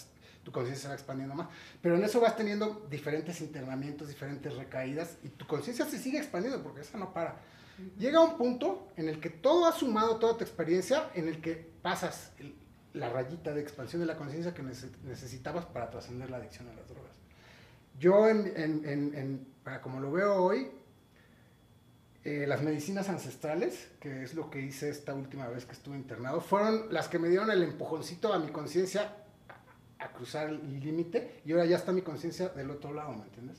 tu 0.45 0.53
conciencia 0.53 0.83
se 0.83 0.89
va 0.89 0.95
expandiendo 0.95 1.35
más. 1.35 1.49
Pero 1.81 1.97
en 1.97 2.05
eso 2.05 2.21
vas 2.21 2.37
teniendo 2.37 2.87
diferentes 2.91 3.41
internamientos, 3.41 4.09
diferentes 4.09 4.55
recaídas 4.55 5.17
y 5.25 5.29
tu 5.29 5.47
conciencia 5.47 5.87
se 5.87 5.99
sigue 5.99 6.19
expandiendo 6.19 6.63
porque 6.63 6.83
esa 6.83 6.99
no 6.99 7.13
para. 7.13 7.37
Llega 7.99 8.20
un 8.20 8.37
punto 8.37 8.89
en 8.97 9.09
el 9.09 9.20
que 9.20 9.31
todo 9.31 9.66
ha 9.66 9.72
sumado, 9.72 10.16
toda 10.16 10.37
tu 10.37 10.45
experiencia, 10.45 11.11
en 11.14 11.29
el 11.29 11.41
que 11.41 11.55
pasas 11.83 12.33
la 12.93 13.09
rayita 13.09 13.53
de 13.53 13.61
expansión 13.61 14.01
de 14.01 14.07
la 14.07 14.16
conciencia 14.16 14.55
que 14.55 14.62
necesitabas 14.62 15.66
para 15.66 15.91
trascender 15.91 16.31
la 16.31 16.37
adicción 16.37 16.68
a 16.68 16.75
las 16.75 16.89
drogas. 16.89 17.12
Yo, 17.99 18.29
en, 18.29 18.47
en, 18.57 19.14
en, 19.14 19.47
como 19.83 20.01
lo 20.01 20.12
veo 20.12 20.35
hoy, 20.37 20.70
eh, 22.25 22.47
las 22.47 22.62
medicinas 22.62 23.11
ancestrales, 23.11 23.91
que 24.01 24.22
es 24.22 24.33
lo 24.33 24.49
que 24.49 24.61
hice 24.61 24.89
esta 24.89 25.12
última 25.12 25.47
vez 25.49 25.66
que 25.66 25.72
estuve 25.72 25.97
internado, 25.97 26.41
fueron 26.41 26.91
las 26.91 27.09
que 27.09 27.18
me 27.18 27.29
dieron 27.29 27.51
el 27.51 27.62
empujoncito 27.62 28.33
a 28.33 28.39
mi 28.39 28.51
conciencia 28.51 29.12
a, 29.99 30.09
cruzar 30.09 30.49
el 30.49 30.81
límite 30.81 31.43
y 31.45 31.53
ahora 31.53 31.66
ya 31.66 31.77
está 31.77 31.93
mi 31.93 32.01
conciencia 32.01 32.49
del 32.49 32.70
otro 32.70 32.95
lado, 32.95 33.12
¿me 33.12 33.25
entiendes? 33.25 33.59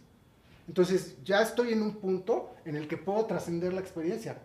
Entonces 0.67 1.17
ya 1.23 1.41
estoy 1.41 1.73
en 1.73 1.81
un 1.81 1.95
punto 1.97 2.55
en 2.65 2.75
el 2.75 2.87
que 2.87 2.97
puedo 2.97 3.25
trascender 3.25 3.73
la 3.73 3.81
experiencia, 3.81 4.37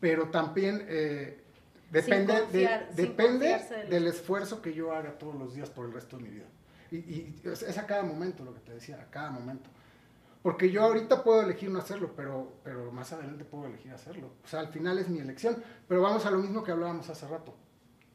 pero 0.00 0.28
también 0.30 0.84
eh, 0.88 1.44
depende, 1.90 2.42
depende 2.94 3.86
del 3.88 4.06
esfuerzo 4.06 4.60
que 4.60 4.72
yo 4.72 4.92
haga 4.92 5.16
todos 5.16 5.36
los 5.36 5.54
días 5.54 5.70
por 5.70 5.86
el 5.86 5.92
resto 5.92 6.16
de 6.16 6.22
mi 6.24 6.30
vida. 6.30 6.46
Y, 6.90 7.40
es 7.44 7.78
a 7.78 7.86
cada 7.86 8.02
momento 8.02 8.44
lo 8.44 8.54
que 8.54 8.60
te 8.60 8.74
decía, 8.74 9.00
a 9.00 9.10
cada 9.10 9.30
momento. 9.30 9.70
Porque 10.42 10.70
yo 10.70 10.82
ahorita 10.82 11.24
puedo 11.24 11.40
elegir 11.40 11.70
no 11.70 11.78
hacerlo, 11.78 12.12
pero, 12.14 12.60
pero 12.62 12.92
más 12.92 13.12
adelante 13.12 13.44
puedo 13.44 13.66
elegir 13.66 13.92
hacerlo. 13.92 14.32
O 14.44 14.46
sea, 14.46 14.60
al 14.60 14.68
final 14.68 14.98
es 14.98 15.08
mi 15.08 15.18
elección. 15.18 15.56
Pero 15.88 16.02
vamos 16.02 16.26
a 16.26 16.30
lo 16.30 16.38
mismo 16.38 16.62
que 16.62 16.70
hablábamos 16.70 17.08
hace 17.08 17.26
rato. 17.26 17.56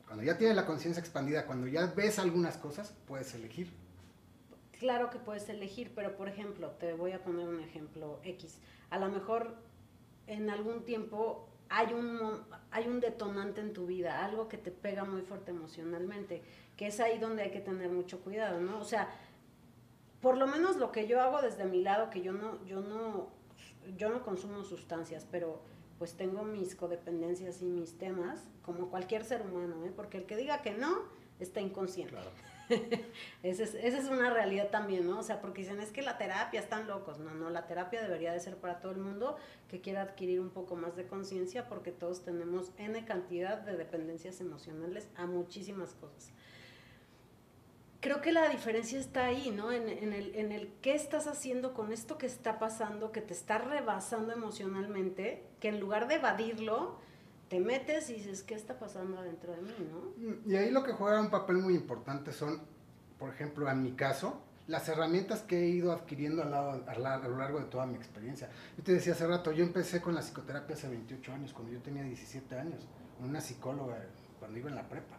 Cuando 0.05 0.23
ya 0.23 0.37
tienes 0.37 0.55
la 0.55 0.65
conciencia 0.65 1.01
expandida, 1.01 1.47
cuando 1.47 1.67
ya 1.67 1.87
ves 1.87 2.19
algunas 2.19 2.57
cosas, 2.57 2.93
puedes 3.07 3.33
elegir. 3.33 3.73
Claro 4.79 5.09
que 5.09 5.19
puedes 5.19 5.47
elegir, 5.49 5.91
pero 5.93 6.15
por 6.15 6.27
ejemplo, 6.27 6.71
te 6.71 6.93
voy 6.93 7.11
a 7.11 7.23
poner 7.23 7.47
un 7.47 7.59
ejemplo 7.59 8.19
X. 8.23 8.59
A 8.89 8.97
lo 8.97 9.09
mejor 9.09 9.55
en 10.25 10.49
algún 10.49 10.85
tiempo 10.85 11.47
hay 11.69 11.93
un, 11.93 12.43
hay 12.71 12.87
un 12.87 12.99
detonante 12.99 13.61
en 13.61 13.73
tu 13.73 13.85
vida, 13.85 14.25
algo 14.25 14.47
que 14.47 14.57
te 14.57 14.71
pega 14.71 15.03
muy 15.03 15.21
fuerte 15.21 15.51
emocionalmente 15.51 16.41
que 16.79 16.87
es 16.87 17.01
ahí 17.01 17.19
donde 17.19 17.43
hay 17.43 17.51
que 17.51 17.59
tener 17.59 17.89
mucho 17.89 18.21
cuidado, 18.21 18.61
¿no? 18.61 18.79
O 18.79 18.85
sea, 18.85 19.09
por 20.21 20.37
lo 20.37 20.47
menos 20.47 20.77
lo 20.77 20.93
que 20.93 21.07
yo 21.07 21.19
hago 21.19 21.41
desde 21.41 21.65
mi 21.65 21.81
lado, 21.81 22.09
que 22.09 22.21
yo 22.21 22.31
no, 22.31 22.65
yo 22.65 22.79
no, 22.79 23.27
yo 23.97 24.07
no 24.07 24.23
consumo 24.23 24.63
sustancias, 24.63 25.27
pero 25.29 25.61
pues 25.97 26.13
tengo 26.13 26.45
mis 26.45 26.75
codependencias 26.75 27.61
y 27.61 27.65
mis 27.65 27.97
temas, 27.97 28.47
como 28.61 28.89
cualquier 28.89 29.25
ser 29.25 29.41
humano, 29.41 29.83
¿eh? 29.83 29.91
porque 29.93 30.19
el 30.19 30.25
que 30.25 30.37
diga 30.37 30.61
que 30.61 30.71
no, 30.71 30.99
está 31.41 31.59
inconsciente. 31.59 32.13
Claro. 32.13 32.29
esa, 33.43 33.63
es, 33.63 34.05
una 34.05 34.29
realidad 34.29 34.69
también, 34.69 35.07
¿no? 35.07 35.19
O 35.19 35.23
sea, 35.23 35.41
porque 35.41 35.61
dicen, 35.61 35.79
es 35.79 35.91
que 35.91 36.01
la 36.01 36.17
terapia 36.17 36.59
están 36.59 36.87
locos. 36.87 37.19
No, 37.19 37.33
no, 37.33 37.49
la 37.49 37.67
terapia 37.67 38.01
debería 38.01 38.31
de 38.31 38.39
ser 38.39 38.57
para 38.57 38.79
todo 38.79 38.91
el 38.91 38.99
mundo 38.99 39.37
que 39.67 39.81
quiera 39.81 40.01
adquirir 40.01 40.39
un 40.39 40.49
poco 40.49 40.75
más 40.75 40.95
de 40.95 41.07
conciencia, 41.07 41.67
porque 41.67 41.91
todos 41.91 42.23
tenemos 42.23 42.71
N 42.77 43.03
cantidad 43.05 43.57
de 43.57 43.75
dependencias 43.77 44.39
emocionales 44.41 45.09
a 45.15 45.25
muchísimas 45.25 45.93
cosas 45.93 46.31
creo 47.99 48.21
que 48.21 48.31
la 48.31 48.47
diferencia 48.49 48.99
está 48.99 49.25
ahí, 49.25 49.51
¿no? 49.51 49.71
En, 49.71 49.89
el, 49.89 50.35
en 50.35 50.51
el 50.51 50.69
qué 50.81 50.93
estás 50.95 51.27
haciendo 51.27 51.73
con 51.73 51.91
esto 51.91 52.17
que 52.17 52.25
está 52.25 52.59
pasando, 52.59 53.11
que 53.11 53.21
te 53.21 53.33
está 53.33 53.57
rebasando 53.57 54.31
emocionalmente, 54.31 55.43
que 55.59 55.69
en 55.69 55.79
lugar 55.79 56.07
de 56.07 56.15
evadirlo, 56.15 56.97
te 57.49 57.59
metes 57.59 58.09
y 58.09 58.13
dices, 58.13 58.43
¿qué 58.43 58.53
está 58.53 58.77
pasando 58.77 59.17
adentro 59.19 59.53
de 59.53 59.61
mí, 59.61 59.73
no? 59.91 60.49
Y 60.49 60.55
ahí 60.55 60.69
lo 60.69 60.83
que 60.83 60.93
juega 60.93 61.19
un 61.19 61.31
papel 61.31 61.57
muy 61.57 61.73
importante 61.73 62.31
son, 62.31 62.61
por 63.17 63.29
ejemplo, 63.29 63.69
en 63.69 63.81
mi 63.81 63.93
caso, 63.93 64.41
las 64.67 64.87
herramientas 64.87 65.41
que 65.41 65.63
he 65.63 65.67
ido 65.67 65.91
adquiriendo 65.91 66.43
a, 66.43 66.45
a, 66.45 67.27
lo 67.27 67.37
largo 67.37 67.59
de 67.59 67.65
toda 67.65 67.87
mi 67.87 67.95
experiencia. 67.95 68.49
Yo 68.77 68.83
te 68.83 68.93
decía 68.93 69.13
hace 69.13 69.25
rato, 69.25 69.51
yo 69.51 69.63
empecé 69.63 69.99
con 69.99 70.13
la 70.13 70.21
psicoterapia 70.21 70.75
hace 70.75 70.87
28 70.87 71.33
años, 71.33 71.53
cuando 71.53 71.73
yo 71.73 71.81
tenía 71.81 72.03
17 72.03 72.55
años, 72.55 72.87
con 73.17 73.29
una 73.29 73.41
psicóloga 73.41 73.97
cuando 74.37 74.59
iba 74.59 74.69
en 74.69 74.75
la 74.75 74.87
prepa. 74.87 75.17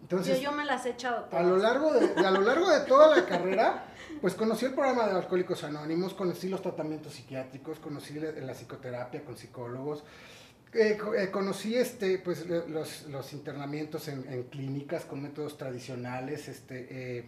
Entonces, 0.00 0.40
yo, 0.40 0.52
me 0.52 0.64
las 0.64 0.86
he 0.86 0.90
echado 0.90 1.24
todas. 1.24 1.44
A 1.44 1.48
lo, 1.48 1.56
largo 1.58 1.92
de, 1.92 2.24
a 2.24 2.30
lo 2.30 2.40
largo 2.40 2.70
de 2.70 2.80
toda 2.86 3.16
la 3.16 3.26
carrera, 3.26 3.84
pues 4.20 4.34
conocí 4.34 4.66
el 4.66 4.74
programa 4.74 5.06
de 5.06 5.12
Alcohólicos 5.12 5.64
Anónimos, 5.64 6.14
conocí 6.14 6.48
los 6.48 6.62
tratamientos 6.62 7.14
psiquiátricos, 7.14 7.80
conocí 7.80 8.14
la, 8.14 8.30
la 8.30 8.54
psicoterapia 8.54 9.24
con 9.24 9.36
psicólogos, 9.36 10.04
Eh, 10.74 10.98
eh, 11.18 11.30
conocí 11.30 11.74
este, 11.74 12.16
pues, 12.18 12.46
los, 12.46 13.32
internamientos 13.34 14.08
en, 14.08 14.24
en, 14.32 14.44
clínicas 14.44 15.04
con 15.04 15.22
métodos 15.22 15.58
tradicionales, 15.58 16.48
este, 16.48 16.86
eh, 17.18 17.24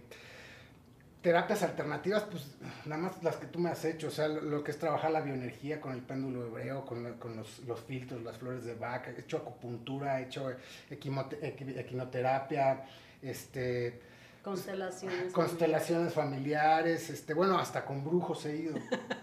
terapias 1.20 1.62
alternativas, 1.62 2.22
pues 2.22 2.56
nada 2.86 3.02
más 3.02 3.22
las 3.22 3.36
que 3.36 3.46
tú 3.46 3.58
me 3.58 3.68
has 3.68 3.84
hecho, 3.84 4.08
o 4.08 4.10
sea, 4.10 4.28
lo, 4.28 4.64
que 4.64 4.70
es 4.70 4.78
trabajar 4.78 5.10
la 5.10 5.20
bioenergía 5.20 5.78
con 5.78 5.92
el 5.92 6.00
péndulo 6.00 6.46
hebreo, 6.46 6.86
con, 6.86 7.18
con 7.18 7.36
los, 7.36 7.58
los, 7.66 7.80
filtros, 7.80 8.22
las 8.22 8.38
flores 8.38 8.64
de 8.64 8.76
vaca, 8.76 9.10
he 9.10 9.20
hecho 9.20 9.36
acupuntura, 9.36 10.20
he 10.20 10.24
hecho 10.24 10.50
equinoterapia, 10.90 12.86
este 13.20 14.00
Constelaciones. 14.44 15.32
Constelaciones 15.32 16.12
familiares. 16.12 17.08
este, 17.08 17.32
bueno, 17.32 17.58
hasta 17.58 17.86
con 17.86 18.04
brujos 18.04 18.44
he 18.44 18.56
ido, 18.56 18.74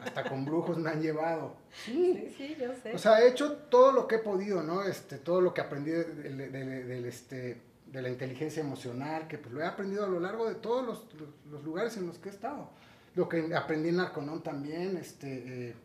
hasta 0.04 0.28
con 0.28 0.44
brujos 0.46 0.80
me 0.80 0.90
han 0.90 1.00
llevado. 1.00 1.58
Sí, 1.86 2.34
sí, 2.36 2.58
yo 2.60 2.74
sé. 2.82 2.96
O 2.96 2.98
sea, 2.98 3.22
he 3.22 3.30
hecho 3.30 3.52
todo 3.54 3.92
lo 3.92 4.08
que 4.08 4.16
he 4.16 4.20
podido, 4.20 4.64
¿no? 4.64 4.82
Este, 4.82 5.20
todo 5.20 5.40
lo 5.40 5.54
que 5.54 5.62
aprendí 5.62 5.92
de, 5.92 7.08
este, 7.08 7.62
de 7.86 8.02
la 8.02 8.10
inteligencia 8.10 8.62
emocional, 8.62 9.28
que 9.28 9.38
pues 9.38 9.54
lo 9.54 9.62
he 9.62 9.66
aprendido 9.66 10.06
a 10.06 10.08
lo 10.08 10.20
largo 10.20 10.50
de 10.50 10.56
todos 10.56 10.84
los, 10.84 11.06
los, 11.52 11.64
lugares 11.64 11.96
en 11.98 12.08
los 12.08 12.18
que 12.18 12.30
he 12.30 12.32
estado. 12.32 12.72
Lo 13.14 13.30
que 13.30 13.56
aprendí 13.56 13.90
en 13.90 13.98
Narconón 13.98 14.42
también, 14.42 14.98
este... 14.98 15.70
Eh, 15.70 15.76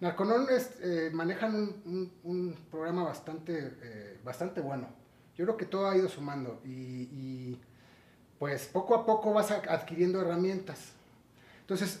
Narconón 0.00 0.46
es, 0.50 0.72
eh, 0.82 1.08
manejan 1.10 1.54
un, 1.54 2.12
un, 2.24 2.54
programa 2.70 3.04
bastante, 3.04 3.76
eh, 3.80 4.18
bastante 4.22 4.60
bueno. 4.60 4.88
Yo 5.36 5.46
creo 5.46 5.56
que 5.56 5.64
todo 5.64 5.88
ha 5.88 5.96
ido 5.96 6.08
sumando 6.08 6.60
y 6.64 7.58
pues 8.38 8.66
poco 8.66 8.94
a 8.94 9.06
poco 9.06 9.32
vas 9.32 9.50
adquiriendo 9.50 10.20
herramientas. 10.20 10.92
Entonces, 11.60 12.00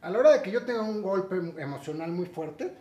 a 0.00 0.10
la 0.10 0.18
hora 0.18 0.32
de 0.32 0.42
que 0.42 0.50
yo 0.50 0.64
tenga 0.64 0.82
un 0.82 1.00
golpe 1.02 1.36
emocional 1.36 2.10
muy 2.10 2.26
fuerte, 2.26 2.74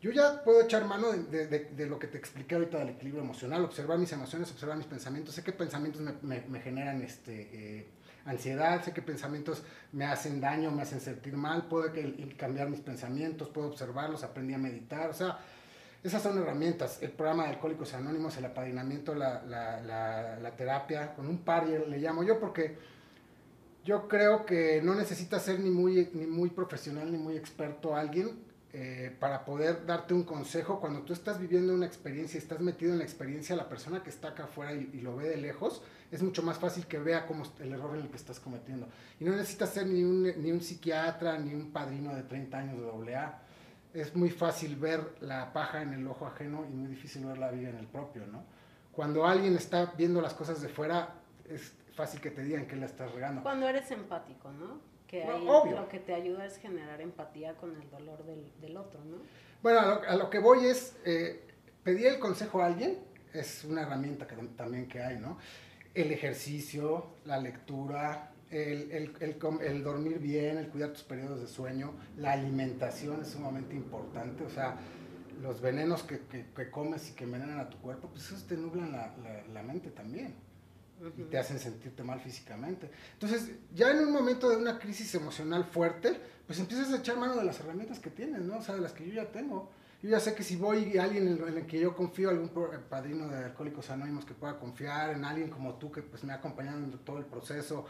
yo 0.00 0.10
ya 0.10 0.42
puedo 0.44 0.60
echar 0.60 0.84
mano 0.84 1.10
de, 1.12 1.86
lo 1.88 1.98
que 1.98 2.06
te 2.06 2.18
expliqué 2.18 2.54
ahorita 2.54 2.78
del 2.78 2.90
equilibrio 2.90 3.22
emocional, 3.22 3.64
observar 3.64 3.98
mis 3.98 4.12
emociones, 4.12 4.50
observar 4.50 4.76
mis 4.76 4.86
pensamientos. 4.86 5.34
Sé 5.34 5.42
qué 5.42 5.52
pensamientos 5.52 6.02
me, 6.22 6.60
generan 6.60 7.02
este, 7.02 7.48
eh, 7.52 7.86
ansiedad, 8.24 8.84
sé 8.84 8.92
qué 8.92 9.02
pensamientos 9.02 9.62
me 9.92 10.04
hacen 10.04 10.40
daño, 10.40 10.70
me 10.70 10.82
hacen 10.82 11.00
sentir 11.00 11.36
mal, 11.36 11.66
puedo 11.68 11.90
cambiar 12.36 12.68
mis 12.68 12.80
pensamientos, 12.80 13.48
puedo 13.48 13.68
observarlos, 13.68 14.22
aprendí 14.22 14.52
a 14.52 14.58
meditar. 14.58 15.08
O 15.08 15.14
sea, 15.14 15.38
esas 16.06 16.22
son 16.22 16.38
herramientas. 16.38 17.02
El 17.02 17.10
programa 17.10 17.44
de 17.44 17.50
Alcohólicos 17.50 17.92
Anónimos, 17.94 18.36
el 18.36 18.44
apadrinamiento, 18.44 19.14
la, 19.14 20.54
terapia, 20.56 21.14
con 21.14 21.26
un 21.26 21.38
par 21.38 21.66
le 21.66 21.98
llamo 21.98 22.22
yo 22.22 22.38
porque 22.38 22.78
yo 23.84 24.08
creo 24.08 24.46
que 24.46 24.80
no 24.82 24.94
necesitas 24.94 25.42
ser 25.42 25.60
ni 25.60 25.70
muy, 25.70 26.10
ni 26.12 26.26
muy 26.26 26.50
profesional 26.50 27.10
ni 27.10 27.18
muy 27.18 27.36
experto 27.36 27.96
alguien 27.96 28.44
eh, 28.72 29.14
para 29.18 29.44
poder 29.44 29.84
darte 29.84 30.14
un 30.14 30.22
consejo. 30.22 30.80
Cuando 30.80 31.02
tú 31.02 31.12
estás 31.12 31.40
viviendo 31.40 31.74
una 31.74 31.86
experiencia 31.86 32.38
estás 32.38 32.60
metido 32.60 32.92
en 32.92 32.98
la 32.98 33.04
experiencia, 33.04 33.56
la 33.56 33.68
persona 33.68 34.02
que 34.02 34.10
está 34.10 34.28
acá 34.28 34.44
afuera 34.44 34.74
y, 34.74 35.00
lo 35.00 35.16
ve 35.16 35.28
de 35.28 35.38
lejos, 35.38 35.82
es 36.12 36.22
mucho 36.22 36.42
más 36.42 36.58
fácil 36.58 36.86
que 36.86 36.98
vea 36.98 37.26
cómo 37.26 37.44
el 37.58 37.72
error 37.72 37.96
en 37.96 38.02
el 38.02 38.10
que 38.10 38.16
estás 38.16 38.38
cometiendo. 38.38 38.86
Y 39.18 39.24
no 39.24 39.32
necesitas 39.32 39.70
ser 39.70 39.86
ni 39.86 40.04
un, 40.04 40.22
ni 40.22 40.52
un 40.52 40.60
psiquiatra 40.60 41.38
ni 41.38 41.54
un 41.54 41.72
padrino 41.72 42.14
de 42.14 42.22
30 42.22 42.58
años 42.58 43.04
de 43.04 43.14
AA 43.14 43.42
es 43.96 44.14
muy 44.14 44.30
fácil 44.30 44.76
ver 44.76 45.00
la 45.20 45.52
paja 45.52 45.82
en 45.82 45.94
el 45.94 46.06
ojo 46.06 46.26
ajeno 46.26 46.66
y 46.66 46.74
muy 46.74 46.88
difícil 46.88 47.24
ver 47.24 47.38
la 47.38 47.50
viga 47.50 47.70
en 47.70 47.78
el 47.78 47.86
propio, 47.86 48.26
¿no? 48.26 48.44
Cuando 48.92 49.26
alguien 49.26 49.56
está 49.56 49.92
viendo 49.96 50.20
las 50.20 50.34
cosas 50.34 50.60
de 50.60 50.68
fuera, 50.68 51.14
es 51.48 51.72
fácil 51.94 52.20
que 52.20 52.30
te 52.30 52.42
digan 52.42 52.66
que 52.66 52.76
la 52.76 52.86
estás 52.86 53.10
regando. 53.12 53.42
Cuando 53.42 53.66
eres 53.68 53.90
empático, 53.90 54.50
¿no? 54.52 54.80
Que 55.06 55.24
lo 55.24 55.88
que 55.88 55.98
te 55.98 56.12
ayuda 56.12 56.44
es 56.44 56.58
generar 56.58 57.00
empatía 57.00 57.54
con 57.54 57.74
el 57.74 57.88
dolor 57.90 58.24
del, 58.24 58.76
otro, 58.76 59.02
¿no? 59.04 59.18
Bueno, 59.62 59.80
a 60.06 60.16
lo, 60.16 60.28
que 60.28 60.40
voy 60.40 60.66
es, 60.66 60.96
eh, 61.04 61.42
pedir 61.82 62.06
el 62.06 62.18
consejo 62.18 62.60
a 62.60 62.66
alguien 62.66 62.98
es 63.32 63.64
una 63.64 63.82
herramienta 63.82 64.26
que, 64.26 64.36
también 64.36 64.88
que 64.88 65.00
hay, 65.00 65.18
¿no? 65.18 65.38
El 65.94 66.12
ejercicio, 66.12 67.06
la 67.24 67.38
lectura, 67.38 68.30
el, 68.50 68.90
el, 68.92 69.12
el, 69.20 69.36
el, 69.60 69.82
dormir 69.82 70.18
bien, 70.18 70.58
el 70.58 70.68
cuidar 70.68 70.92
tus 70.92 71.02
periodos 71.02 71.40
de 71.40 71.48
sueño, 71.48 71.94
la 72.16 72.32
alimentación 72.32 73.22
es 73.22 73.28
sumamente 73.28 73.74
importante, 73.74 74.44
o 74.44 74.50
sea, 74.50 74.76
los 75.42 75.60
venenos 75.60 76.02
que, 76.02 76.20
que, 76.20 76.70
comes 76.70 77.10
y 77.10 77.14
que 77.14 77.24
envenenan 77.24 77.58
a 77.58 77.68
tu 77.68 77.78
cuerpo, 77.78 78.08
pues 78.08 78.24
esos 78.26 78.46
te 78.46 78.56
nublan 78.56 78.92
la, 78.92 79.14
la, 79.52 79.62
mente 79.62 79.90
también 79.90 80.34
y 81.18 81.22
te 81.24 81.38
hacen 81.38 81.58
sentirte 81.58 82.02
mal 82.02 82.20
físicamente. 82.20 82.90
Entonces, 83.12 83.50
ya 83.74 83.90
en 83.90 83.98
un 83.98 84.12
momento 84.12 84.48
de 84.48 84.56
una 84.56 84.78
crisis 84.78 85.14
emocional 85.14 85.64
fuerte, 85.64 86.18
pues 86.46 86.58
empiezas 86.58 86.90
a 86.92 86.98
echar 86.98 87.18
mano 87.18 87.36
de 87.36 87.44
las 87.44 87.60
herramientas 87.60 87.98
que 87.98 88.08
tienes, 88.08 88.42
¿no? 88.42 88.58
O 88.58 88.62
sea, 88.62 88.76
de 88.76 88.80
las 88.80 88.92
que 88.92 89.06
yo 89.06 89.12
ya 89.12 89.30
tengo. 89.30 89.70
Yo 90.02 90.10
ya 90.10 90.20
sé 90.20 90.34
que 90.34 90.42
si 90.42 90.56
voy 90.56 90.96
a 90.98 91.04
alguien 91.04 91.26
en 91.26 91.56
el 91.58 91.66
que 91.66 91.80
yo 91.80 91.94
confío, 91.94 92.30
algún 92.30 92.50
padrino 92.88 93.28
de 93.28 93.46
Alcohólicos 93.46 93.90
Anónimos 93.90 94.24
que 94.24 94.34
pueda 94.34 94.58
confiar, 94.58 95.10
en 95.10 95.24
alguien 95.24 95.50
como 95.50 95.74
tú 95.74 95.90
que 95.90 96.02
pues 96.02 96.22
me 96.24 96.32
ha 96.32 96.36
acompañado 96.36 96.78
en 96.78 96.92
todo 96.98 97.18
el 97.18 97.24
proceso, 97.24 97.86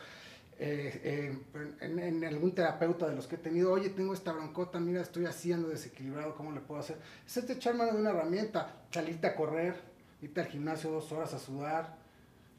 eh, 0.59 1.39
en, 1.81 2.25
algún 2.25 2.55
terapeuta 2.55 3.07
de 3.07 3.15
los 3.15 3.27
que 3.27 3.35
he 3.35 3.39
tenido, 3.39 3.73
oye, 3.73 3.91
tengo 3.91 4.15
esta 4.15 4.33
broncota, 4.33 4.81
mira, 4.81 5.03
estoy 5.03 5.27
haciendo 5.27 5.69
desequilibrado, 5.69 6.35
¿cómo 6.35 6.53
le 6.53 6.61
puedo 6.61 6.81
hacer? 6.81 6.97
Es 7.27 7.37
este 7.37 7.55
echar 7.55 7.75
mano 7.75 7.93
de 7.93 8.01
una 8.01 8.11
herramienta, 8.11 8.75
salirte 8.91 9.27
a 9.27 9.35
correr, 9.35 9.77
irte 10.23 10.41
al 10.41 10.47
gimnasio 10.47 10.91
dos 10.91 11.13
horas 11.13 11.35
a 11.35 11.39
sudar. 11.39 11.99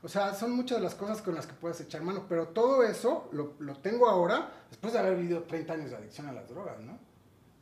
O 0.03 0.07
sea, 0.07 0.35
son 0.35 0.51
muchas 0.51 0.77
de 0.77 0.83
las 0.83 0.93
cosas 0.93 1.23
con 1.23 1.33
las 1.33 1.47
que 1.47 1.53
puedes 1.53 1.81
echar 1.81 2.03
mano, 2.03 2.27
pero 2.29 2.49
todo 2.49 2.83
eso 2.83 3.29
lo, 3.31 3.53
lo 3.59 3.75
tengo 3.77 4.07
ahora 4.07 4.51
después 4.69 4.93
de 4.93 4.99
haber 4.99 5.15
vivido 5.15 5.43
30 5.43 5.73
años 5.73 5.89
de 5.89 5.97
adicción 5.97 6.27
a 6.27 6.33
las 6.33 6.47
drogas, 6.47 6.79
¿no? 6.79 6.99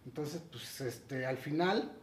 Entonces, 0.05 0.41
pues, 0.51 0.81
este, 0.81 1.25
al 1.25 1.37
final, 1.37 1.93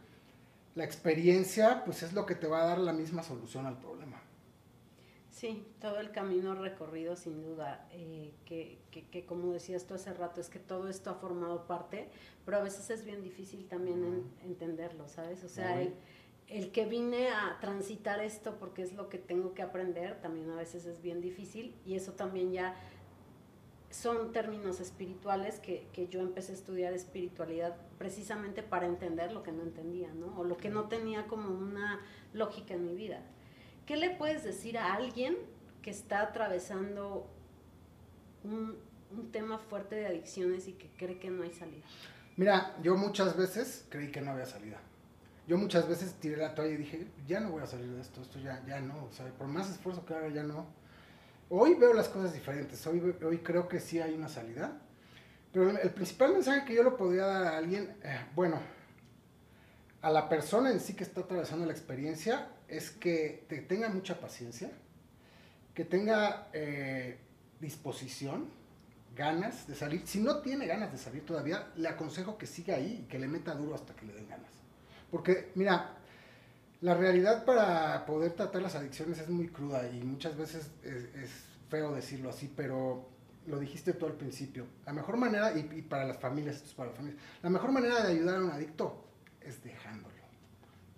la 0.73 0.83
experiencia, 0.83 1.83
pues, 1.85 2.01
es 2.01 2.13
lo 2.13 2.25
que 2.25 2.33
te 2.33 2.47
va 2.47 2.63
a 2.63 2.65
dar 2.65 2.79
la 2.79 2.93
misma 2.93 3.21
solución 3.21 3.67
al 3.67 3.77
problema. 3.77 4.22
Sí, 5.33 5.65
todo 5.81 5.99
el 5.99 6.11
camino 6.11 6.53
recorrido 6.53 7.15
sin 7.15 7.41
duda, 7.41 7.87
eh, 7.91 8.35
que, 8.45 8.77
que, 8.91 9.25
como 9.25 9.51
decías 9.51 9.87
tú 9.87 9.95
hace 9.95 10.13
rato, 10.13 10.39
es 10.39 10.47
que 10.47 10.59
todo 10.59 10.87
esto 10.89 11.09
ha 11.09 11.15
formado 11.15 11.65
parte, 11.65 12.07
pero 12.45 12.57
a 12.57 12.61
veces 12.61 12.91
es 12.91 13.03
bien 13.03 13.23
difícil 13.23 13.67
también 13.67 14.31
entenderlo, 14.43 15.07
¿sabes? 15.09 15.43
O 15.43 15.49
sea, 15.49 15.81
el, 15.81 15.95
el, 16.49 16.71
que 16.71 16.85
vine 16.85 17.29
a 17.29 17.57
transitar 17.59 18.19
esto 18.19 18.59
porque 18.59 18.83
es 18.83 18.93
lo 18.93 19.09
que 19.09 19.17
tengo 19.17 19.55
que 19.55 19.63
aprender, 19.63 20.21
también 20.21 20.51
a 20.51 20.55
veces 20.55 20.85
es 20.85 21.01
bien 21.01 21.19
difícil 21.19 21.75
y 21.83 21.95
eso 21.95 22.11
también 22.11 22.51
ya 22.51 22.75
son 23.89 24.33
términos 24.33 24.79
espirituales 24.79 25.59
que, 25.59 25.87
que 25.93 26.09
yo 26.09 26.21
empecé 26.21 26.51
a 26.51 26.55
estudiar 26.55 26.93
espiritualidad 26.93 27.75
precisamente 27.97 28.61
para 28.61 28.85
entender 28.85 29.31
lo 29.31 29.41
que 29.41 29.51
no 29.51 29.63
entendía, 29.63 30.13
¿no? 30.13 30.39
O 30.39 30.43
lo 30.43 30.57
que 30.57 30.69
no 30.69 30.89
tenía 30.89 31.25
como 31.25 31.49
una 31.49 32.01
lógica 32.33 32.75
en 32.75 32.85
mi 32.85 32.93
vida. 32.93 33.23
¿Qué 33.85 33.97
le 33.97 34.11
puedes 34.11 34.43
decir 34.43 34.77
a 34.77 34.93
alguien 34.93 35.35
que 35.81 35.91
está 35.91 36.21
atravesando 36.21 37.27
un, 38.43 38.77
tema 39.31 39.59
fuerte 39.59 39.95
de 39.95 40.07
adicciones 40.07 40.67
y 40.67 40.73
que 40.73 40.87
cree 40.97 41.19
que 41.19 41.29
no 41.29 41.43
hay 41.43 41.51
salida? 41.51 41.83
Mira, 42.35 42.75
yo 42.81 42.95
muchas 42.95 43.37
veces 43.37 43.85
creí 43.89 44.11
que 44.11 44.21
no 44.21 44.31
había 44.31 44.45
salida. 44.45 44.79
Yo 45.47 45.57
muchas 45.57 45.87
veces 45.87 46.13
tiré 46.13 46.37
la 46.37 46.55
toalla 46.55 46.73
y 46.73 46.77
dije, 46.77 47.07
ya 47.27 47.41
no 47.41 47.51
voy 47.51 47.61
a 47.61 47.67
salir 47.67 47.91
de 47.91 48.01
esto, 48.01 48.21
esto 48.21 48.39
ya, 48.39 48.63
ya 48.65 48.79
no, 48.79 49.05
o 49.05 49.11
sea, 49.11 49.27
por 49.33 49.47
más 49.47 49.69
esfuerzo 49.69 50.05
que 50.05 50.13
haga, 50.13 50.29
ya 50.29 50.43
no. 50.43 50.65
Hoy 51.49 51.75
veo 51.75 51.93
las 51.93 52.07
cosas 52.07 52.33
diferentes, 52.33 52.87
hoy, 52.87 53.15
hoy 53.23 53.37
creo 53.39 53.67
que 53.67 53.79
sí 53.79 53.99
hay 53.99 54.13
una 54.13 54.29
salida, 54.29 54.79
pero 55.51 55.69
el, 55.69 55.89
principal 55.91 56.31
mensaje 56.31 56.65
que 56.65 56.73
yo 56.73 56.83
le 56.83 56.91
podría 56.91 57.25
dar 57.25 57.43
a 57.43 57.57
alguien, 57.57 57.95
eh, 58.03 58.25
bueno, 58.33 58.59
a 60.01 60.09
la 60.09 60.29
persona 60.29 60.71
en 60.71 60.79
sí 60.79 60.93
que 60.93 61.03
está 61.03 61.21
atravesando 61.21 61.65
la 61.65 61.73
experiencia, 61.73 62.47
es 62.77 62.89
que 62.89 63.45
te 63.47 63.61
tenga 63.61 63.89
mucha 63.89 64.19
paciencia, 64.19 64.71
que 65.73 65.85
tenga 65.85 66.49
eh, 66.53 67.17
disposición, 67.59 68.49
ganas 69.15 69.67
de 69.67 69.75
salir. 69.75 70.01
Si 70.05 70.19
no 70.19 70.39
tiene 70.39 70.65
ganas 70.65 70.91
de 70.91 70.97
salir 70.97 71.25
todavía, 71.25 71.71
le 71.75 71.87
aconsejo 71.87 72.37
que 72.37 72.47
siga 72.47 72.75
ahí 72.75 73.03
y 73.03 73.07
que 73.07 73.19
le 73.19 73.27
meta 73.27 73.53
duro 73.53 73.75
hasta 73.75 73.95
que 73.95 74.05
le 74.05 74.13
den 74.13 74.27
ganas. 74.27 74.51
Porque, 75.11 75.51
mira, 75.55 75.97
la 76.81 76.95
realidad 76.95 77.45
para 77.45 78.05
poder 78.05 78.33
tratar 78.33 78.61
las 78.61 78.75
adicciones 78.75 79.19
es 79.19 79.29
muy 79.29 79.49
cruda 79.49 79.87
y 79.87 80.01
muchas 80.01 80.35
veces 80.35 80.71
es, 80.83 81.29
feo 81.69 81.93
decirlo 81.93 82.29
así, 82.29 82.51
pero 82.55 83.09
lo 83.47 83.59
dijiste 83.59 83.93
tú 83.93 84.05
al 84.05 84.13
principio. 84.13 84.65
La 84.85 84.93
mejor 84.93 85.17
manera, 85.17 85.55
y, 85.55 85.63
para 85.83 86.05
las 86.05 86.17
familias, 86.17 86.55
esto 86.55 86.69
es 86.69 86.73
para 86.73 86.89
las 86.89 86.97
familias, 86.97 87.21
la 87.41 87.49
mejor 87.49 87.71
manera 87.71 88.03
de 88.03 88.11
ayudar 88.13 88.37
a 88.37 88.43
un 88.43 88.51
adicto 88.51 89.05
es 89.41 89.63
dejándolo. 89.63 90.13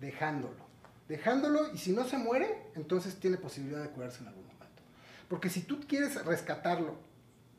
Dejándolo 0.00 0.65
dejándolo 1.08 1.72
y 1.72 1.78
si 1.78 1.92
no 1.92 2.04
se 2.04 2.18
muere, 2.18 2.70
entonces 2.74 3.16
tiene 3.16 3.36
posibilidad 3.36 3.82
de 3.82 3.90
curarse 3.90 4.22
en 4.22 4.28
algún 4.28 4.46
momento. 4.46 4.82
Porque 5.28 5.48
si 5.48 5.62
tú 5.62 5.80
quieres 5.86 6.24
rescatarlo, 6.24 6.96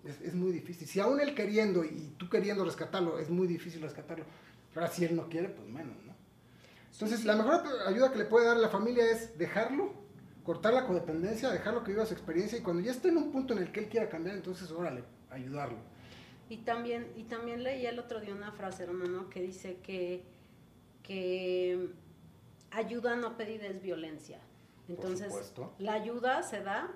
es, 0.03 0.33
muy 0.33 0.51
difícil. 0.51 0.87
Si 0.87 0.99
aún 0.99 1.19
él 1.19 1.35
queriendo 1.35 1.83
y 1.83 2.13
tú 2.17 2.29
queriendo 2.29 2.63
rescatarlo, 2.63 3.19
es 3.19 3.29
muy 3.29 3.47
difícil 3.47 3.81
rescatarlo. 3.81 4.25
Ahora 4.75 4.87
si 4.87 5.05
él 5.05 5.15
no 5.15 5.27
quiere, 5.27 5.49
pues 5.49 5.67
menos, 5.67 5.95
¿no? 6.05 6.15
Entonces 6.93 7.25
la 7.25 7.35
mejor 7.35 7.61
ayuda 7.85 8.11
que 8.11 8.19
le 8.19 8.25
puede 8.25 8.47
dar 8.47 8.57
la 8.57 8.69
familia 8.69 9.09
es 9.11 9.37
dejarlo, 9.37 9.93
cortar 10.43 10.73
la 10.73 10.85
codependencia, 10.85 11.49
dejarlo 11.49 11.83
que 11.83 11.91
viva 11.91 12.05
su 12.05 12.13
experiencia 12.13 12.57
y 12.57 12.61
cuando 12.61 12.81
ya 12.81 12.91
esté 12.91 13.09
en 13.09 13.17
un 13.17 13.31
punto 13.31 13.53
en 13.53 13.59
el 13.59 13.71
que 13.71 13.81
él 13.81 13.87
quiera 13.87 14.09
cambiar, 14.09 14.35
entonces 14.35 14.71
órale, 14.71 15.03
ayudarlo. 15.29 15.77
Y 16.49 16.57
también, 16.57 17.07
y 17.17 17.23
también 17.23 17.63
leí 17.63 17.85
el 17.85 17.99
otro 17.99 18.21
día 18.21 18.33
una 18.33 18.53
frase, 18.53 18.83
hermano, 18.83 19.29
que 19.29 19.41
dice 19.41 19.77
que, 19.83 20.23
que 21.03 21.89
ayuda 22.71 23.15
no 23.15 23.37
pedir 23.37 23.63
es 23.63 23.81
violencia. 23.81 24.39
Entonces, 24.87 25.53
la 25.79 25.93
ayuda 25.93 26.43
se 26.43 26.61
da 26.61 26.89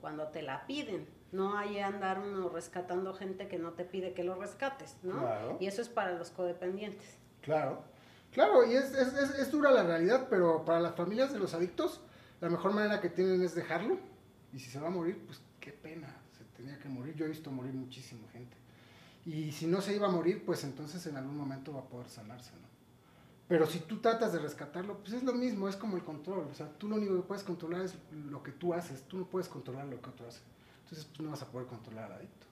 cuando 0.00 0.28
te 0.28 0.42
la 0.42 0.66
piden. 0.66 1.06
No 1.32 1.56
hay 1.56 1.78
andar 1.80 2.18
uno 2.20 2.48
rescatando 2.48 3.14
gente 3.14 3.48
que 3.48 3.58
no 3.58 3.72
te 3.72 3.84
pide 3.84 4.14
que 4.14 4.24
lo 4.24 4.36
rescates, 4.36 4.96
¿no? 5.02 5.56
Y 5.60 5.66
eso 5.66 5.82
es 5.82 5.88
para 5.88 6.12
los 6.12 6.30
codependientes. 6.30 7.18
Claro, 7.42 7.82
claro, 8.32 8.64
y 8.64 8.74
es, 8.74 8.92
es, 8.94 9.12
es, 9.14 9.50
dura 9.50 9.70
la 9.70 9.82
realidad, 9.82 10.26
pero 10.28 10.64
para 10.64 10.80
las 10.80 10.94
familias 10.94 11.32
de 11.32 11.38
los 11.38 11.54
adictos, 11.54 12.00
la 12.40 12.48
mejor 12.48 12.72
manera 12.72 13.00
que 13.00 13.08
tienen 13.08 13.42
es 13.42 13.54
dejarlo. 13.54 13.98
Y 14.52 14.58
si 14.58 14.70
se 14.70 14.80
va 14.80 14.88
a 14.88 14.90
morir, 14.90 15.22
pues 15.26 15.40
qué 15.60 15.72
pena, 15.72 16.08
se 16.36 16.44
tenía 16.56 16.78
que 16.78 16.88
morir. 16.88 17.14
Yo 17.14 17.26
he 17.26 17.28
visto 17.28 17.50
morir 17.50 17.74
muchísima 17.74 18.28
gente. 18.30 18.56
Y 19.24 19.52
si 19.52 19.66
no 19.66 19.80
se 19.80 19.94
iba 19.94 20.06
a 20.06 20.10
morir, 20.10 20.44
pues 20.44 20.64
entonces 20.64 21.04
en 21.06 21.16
algún 21.16 21.36
momento 21.36 21.72
va 21.72 21.80
a 21.80 21.84
poder 21.84 22.08
sanarse, 22.08 22.52
¿no? 22.52 22.75
Pero 23.48 23.66
si 23.66 23.78
tú 23.80 23.98
tratas 23.98 24.32
de 24.32 24.40
rescatarlo, 24.40 24.98
pues 24.98 25.12
es 25.12 25.22
lo 25.22 25.32
mismo, 25.32 25.68
es 25.68 25.76
como 25.76 25.96
el 25.96 26.02
control. 26.02 26.48
O 26.50 26.54
sea, 26.54 26.68
tú 26.78 26.88
lo 26.88 26.96
único 26.96 27.14
que 27.14 27.22
puedes 27.22 27.44
controlar 27.44 27.82
es 27.82 27.94
lo 28.10 28.42
que 28.42 28.50
tú 28.50 28.74
haces, 28.74 29.02
tú 29.02 29.18
no 29.18 29.26
puedes 29.26 29.48
controlar 29.48 29.86
lo 29.86 30.00
que 30.00 30.10
otro 30.10 30.26
hace. 30.26 30.40
Entonces, 30.82 31.04
pues 31.04 31.20
no 31.20 31.30
vas 31.30 31.42
a 31.42 31.46
poder 31.46 31.66
controlar 31.68 32.06
al 32.06 32.18
adicto. 32.18 32.46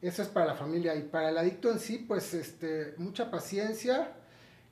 Eso 0.00 0.22
es 0.22 0.28
para 0.28 0.46
la 0.46 0.54
familia. 0.54 0.94
Y 0.96 1.02
para 1.02 1.30
el 1.30 1.38
adicto 1.38 1.70
en 1.70 1.78
sí, 1.78 1.98
pues 1.98 2.34
este, 2.34 2.94
mucha 2.98 3.30
paciencia. 3.30 4.12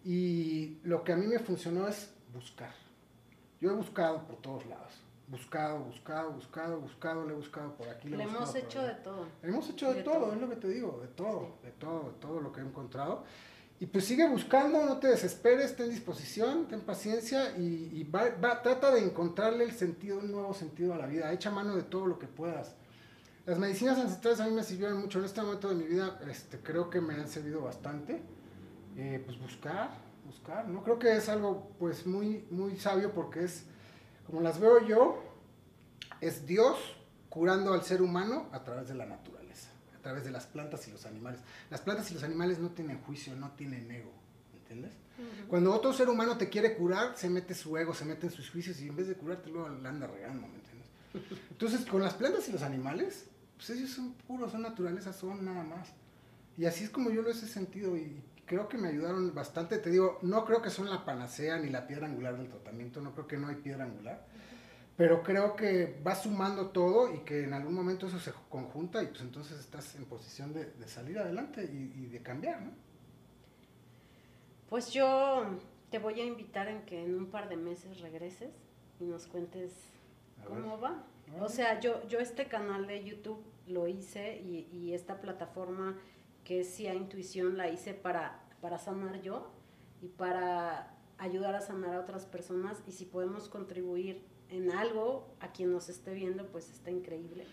Y 0.05 0.79
lo 0.85 1.03
que 1.05 1.13
a 1.13 1.17
mí 1.17 1.27
me 1.27 1.39
funcionó 1.39 1.87
es 1.89 2.11
buscar. 2.33 2.73
Yo 3.61 3.71
he 3.71 3.75
buscado 3.75 4.25
por 4.27 4.37
todos 4.37 4.67
lados. 4.67 4.93
Buscado, 5.29 5.81
buscado, 5.81 6.31
buscado, 6.31 6.81
buscado, 6.81 7.27
le 7.27 7.33
he 7.33 7.37
buscado 7.37 7.75
por 7.75 7.89
aquí. 7.89 8.09
Le, 8.09 8.23
hemos 8.23 8.55
hecho 8.55 8.83
de 8.83 8.95
todo. 8.95 9.27
Le 9.43 9.49
hemos 9.49 9.69
hecho 9.69 9.93
de, 9.93 10.05
todo, 10.05 10.33
es 10.33 10.41
lo 10.41 10.49
que 10.49 10.57
te 10.57 10.69
digo, 10.69 11.01
de 11.03 11.09
todo, 11.09 11.57
de 11.65 11.73
todo, 11.73 12.11
de 12.11 12.19
todo 12.21 12.41
lo 12.41 12.53
que 12.53 12.61
he 12.61 12.65
encontrado. 12.65 13.25
Y 13.79 13.87
pues 13.87 14.07
sigue 14.07 14.27
buscando, 14.27 14.87
no 14.87 14.99
te 14.99 15.09
desesperes, 15.09 15.77
ten 15.77 15.91
disposición, 15.91 16.67
ten 16.67 16.81
paciencia 16.81 17.57
y, 17.59 18.05
trata 18.11 18.91
de 18.91 19.05
encontrarle 19.05 19.65
el 19.65 19.73
sentido, 19.73 20.19
un 20.19 20.33
nuevo 20.33 20.55
sentido 20.55 20.95
a 20.95 20.97
la 20.97 21.07
vida. 21.07 21.31
Echa 21.33 21.51
mano 21.51 21.77
de 21.77 21.83
todo 21.83 22.07
lo 22.07 22.19
que 22.19 22.27
puedas. 22.27 22.75
Las 23.45 23.59
medicinas 23.59 23.99
ancestrales 23.99 24.41
a 24.41 24.47
mí 24.47 24.53
me 24.53 24.63
sirvieron 24.63 24.99
mucho. 24.99 25.19
En 25.19 25.27
este 25.27 25.43
momento 25.43 25.69
de 25.69 25.75
mi 25.75 25.85
vida 25.85 26.19
este, 26.29 26.59
creo 26.61 26.89
que 26.89 27.03
me 27.03 27.15
han 27.15 27.29
servido 27.29 27.63
bastante. 27.63 28.23
Eh, 28.97 29.23
pues 29.27 29.39
buscar, 29.39 29.91
buscar, 30.25 30.67
¿no? 30.69 30.83
Creo 30.83 30.99
que 30.99 31.15
es 31.15 31.29
algo 31.29 31.71
pues 31.79 32.07
muy, 32.07 32.47
muy 32.51 32.79
sabio 32.79 33.13
porque 33.13 33.45
es, 33.45 33.67
como 34.27 34.41
las 34.41 34.59
veo 34.59 34.87
yo, 34.87 35.23
es 36.23 36.47
Dios 36.47 36.79
curando 37.29 37.75
al 37.75 37.83
ser 37.83 38.01
humano 38.01 38.47
a 38.53 38.65
través 38.65 38.89
de 38.89 38.95
la 38.95 39.05
naturaleza 39.05 39.36
través 40.07 40.23
de 40.23 40.31
las 40.31 40.47
plantas 40.47 40.87
y 40.87 40.93
los 40.93 41.05
animales. 41.05 41.41
Las 41.69 41.81
plantas 41.81 42.09
y 42.13 42.15
los 42.15 42.23
animales 42.23 42.61
no 42.61 42.71
tienen 42.71 43.01
juicio, 43.01 43.35
no 43.35 43.51
tienen 43.53 43.91
ego, 43.91 44.13
¿entiendes? 44.55 44.93
Cuando 45.49 45.75
otro 45.75 45.93
ser 45.93 46.09
humano 46.09 46.39
te 46.39 46.49
quiere 46.49 46.77
curar, 46.77 47.17
se 47.17 47.29
mete 47.29 47.55
su 47.55 47.77
ego, 47.77 47.93
se 47.93 48.05
mete 48.05 48.29
en 48.29 48.33
sus 48.33 48.49
juicios 48.49 48.81
y 48.81 48.89
en 48.89 48.95
vez 48.95 49.09
de 49.09 49.15
curarte 49.15 49.51
luego 49.51 49.69
la 49.69 49.89
anda 49.89 50.07
regando, 50.07 50.47
¿me 50.47 50.55
entiendes? 50.55 50.87
Entonces, 51.51 51.85
con 51.87 52.03
las 52.03 52.15
plantas 52.15 52.49
y 52.49 52.53
los 52.53 52.63
animales, 52.63 53.27
pues 53.57 53.71
ellos 53.71 53.91
son 53.91 54.13
puros, 54.13 54.53
son 54.53 54.63
naturaleza, 54.63 55.13
son 55.13 55.45
nada 55.45 55.65
más. 55.65 55.89
Y 56.57 56.67
así 56.67 56.85
es 56.85 56.91
como 56.91 57.11
yo 57.11 57.23
lo 57.23 57.31
he 57.31 57.35
sentido 57.35 57.97
y 57.97 58.23
creo 58.45 58.69
que 58.69 58.79
me 58.79 58.89
ayudaron 58.89 59.35
bastante. 59.35 59.79
Te 59.79 59.91
digo, 59.91 60.21
no 60.23 60.45
creo 60.45 60.63
que 60.63 60.71
son 60.71 60.89
la 60.89 61.05
panacea 61.05 61.59
ni 61.59 61.69
la 61.69 61.89
piedra 61.89 62.07
angular 62.07 62.37
del 62.37 62.49
tratamiento, 62.49 63.01
no 63.01 63.13
creo 63.13 63.27
que 63.27 63.39
no 63.39 63.49
hay 63.49 63.57
piedra 63.57 63.85
angular 63.85 64.25
pero 64.97 65.23
creo 65.23 65.57
que 65.57 66.01
va 66.07 66.15
sumando 66.15 66.71
todo 66.71 67.13
y 67.13 67.19
que 67.19 67.45
en 67.45 67.53
algún 67.53 67.75
momento 67.75 68.07
eso 68.07 68.19
se 68.19 68.33
conjunta 68.49 69.03
y 69.03 69.09
pues 69.09 69.21
entonces 69.21 69.61
estás 69.61 69.95
en 69.97 70.07
posición 70.07 70.55
de, 70.55 70.73
salir 70.87 71.19
adelante 71.19 71.65
y, 71.65 72.07
de 72.07 72.23
cambiar, 72.23 72.63
¿no? 72.63 72.73
Pues 74.71 74.93
yo 74.93 75.45
te 75.91 75.99
voy 75.99 76.21
a 76.21 76.25
invitar 76.25 76.69
en 76.69 76.83
que 76.87 77.05
en 77.05 77.15
un 77.15 77.27
par 77.27 77.49
de 77.49 77.57
meses 77.57 78.01
regreses 78.01 78.55
y 78.99 79.05
nos 79.05 79.27
cuentes 79.27 79.73
cómo 80.47 80.81
va. 80.81 81.05
O 81.41 81.49
sea, 81.49 81.79
yo, 81.79 82.07
yo 82.09 82.19
este 82.19 82.47
canal 82.47 82.87
de 82.87 83.05
YouTube 83.05 83.43
lo 83.67 83.87
hice 83.87 84.41
y, 84.41 84.93
esta 84.95 85.21
plataforma 85.21 85.99
que 86.45 86.61
es 86.61 86.75
CIA 86.75 86.95
Intuición 86.95 87.57
la 87.57 87.69
hice 87.69 87.93
para, 87.93 88.41
para 88.61 88.79
sanar 88.79 89.21
yo 89.21 89.51
y 90.01 90.09
para 90.09 90.95
ayudar 91.19 91.55
a 91.55 91.61
sanar 91.61 91.95
a 91.95 92.01
otras 92.01 92.25
personas 92.25 92.83
y 92.87 92.93
si 92.93 93.05
podemos 93.05 93.49
contribuir 93.49 94.25
en 94.51 94.71
algo, 94.71 95.27
a 95.41 95.53
quien 95.53 95.73
nos 95.73 95.89
esté 95.89 96.15
viendo, 96.15 96.47
pues 96.47 96.71
está 96.71 96.91
increíble. 96.91 97.47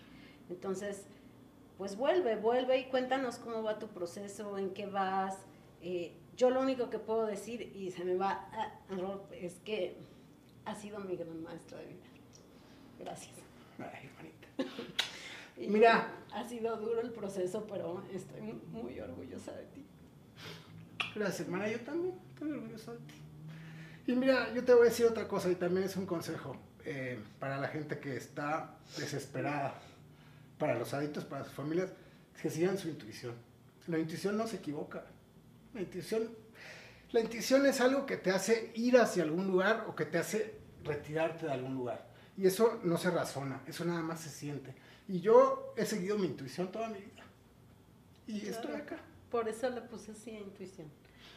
Entonces, 0.48 1.06
pues 1.78 1.96
vuelve, 1.96 2.36
vuelve 2.36 2.78
y 2.78 2.84
cuéntanos 2.84 3.36
cómo 3.36 3.62
va 3.62 3.78
tu 3.78 3.88
proceso, 3.88 4.58
en 4.58 4.70
qué 4.74 4.86
vas. 4.86 5.38
Eh, 5.82 6.12
yo 6.36 6.50
lo 6.50 6.60
único 6.60 6.90
que 6.90 6.98
puedo 6.98 7.26
decir, 7.26 7.72
y 7.74 7.90
se 7.90 8.04
me 8.04 8.16
va 8.16 8.48
a 8.52 8.80
es 9.32 9.54
que 9.64 9.96
ha 10.64 10.74
sido 10.74 11.00
mi 11.00 11.16
gran 11.16 11.42
maestro 11.42 11.78
de 11.78 11.86
vida. 11.86 12.04
Gracias. 12.98 13.34
Ay, 13.78 14.10
Mira. 15.68 16.20
Ha 16.32 16.48
sido 16.48 16.76
duro 16.76 17.00
el 17.00 17.12
proceso, 17.12 17.64
pero 17.68 18.02
estoy 18.12 18.40
muy 18.72 18.98
orgullosa 18.98 19.52
de 19.52 19.64
ti. 19.66 19.84
Gracias, 21.14 21.42
hermana. 21.42 21.68
Yo 21.68 21.80
también 21.80 22.14
estoy 22.32 22.50
orgullosa 22.50 22.92
de 22.92 22.98
ti. 22.98 23.14
Y 24.06 24.12
mira, 24.14 24.52
yo 24.52 24.64
te 24.64 24.74
voy 24.74 24.82
a 24.82 24.90
decir 24.90 25.06
otra 25.06 25.26
cosa 25.28 25.50
y 25.50 25.54
también 25.54 25.86
es 25.86 25.96
un 25.96 26.06
consejo. 26.06 26.56
Eh, 26.86 27.18
para 27.40 27.56
la 27.58 27.68
gente 27.68 27.98
que 27.98 28.16
está 28.16 28.76
desesperada, 28.98 29.74
para 30.58 30.78
los 30.78 30.92
adictos, 30.92 31.24
para 31.24 31.44
sus 31.44 31.54
familias, 31.54 31.90
que 32.40 32.50
sigan 32.50 32.76
su 32.76 32.88
intuición. 32.88 33.34
La 33.86 33.98
intuición 33.98 34.36
no 34.36 34.46
se 34.46 34.56
equivoca. 34.56 35.04
La 35.72 35.80
intuición, 35.80 36.28
la 37.10 37.20
intuición 37.20 37.64
es 37.64 37.80
algo 37.80 38.04
que 38.04 38.18
te 38.18 38.30
hace 38.30 38.70
ir 38.74 38.98
hacia 38.98 39.22
algún 39.22 39.46
lugar 39.46 39.86
o 39.88 39.94
que 39.94 40.04
te 40.04 40.18
hace 40.18 40.58
retirarte 40.84 41.46
de 41.46 41.52
algún 41.52 41.74
lugar. 41.74 42.06
Y 42.36 42.46
eso 42.46 42.80
no 42.84 42.98
se 42.98 43.10
razona, 43.10 43.62
eso 43.66 43.84
nada 43.86 44.02
más 44.02 44.20
se 44.20 44.28
siente. 44.28 44.74
Y 45.08 45.20
yo 45.20 45.72
he 45.76 45.86
seguido 45.86 46.18
mi 46.18 46.26
intuición 46.26 46.70
toda 46.70 46.88
mi 46.88 46.98
vida. 46.98 47.24
Y 48.26 48.46
estoy 48.46 48.74
acá. 48.74 48.98
Por 49.30 49.48
eso 49.48 49.70
le 49.70 49.80
puse 49.80 50.12
así 50.12 50.30
a 50.30 50.40
intuición. 50.40 50.88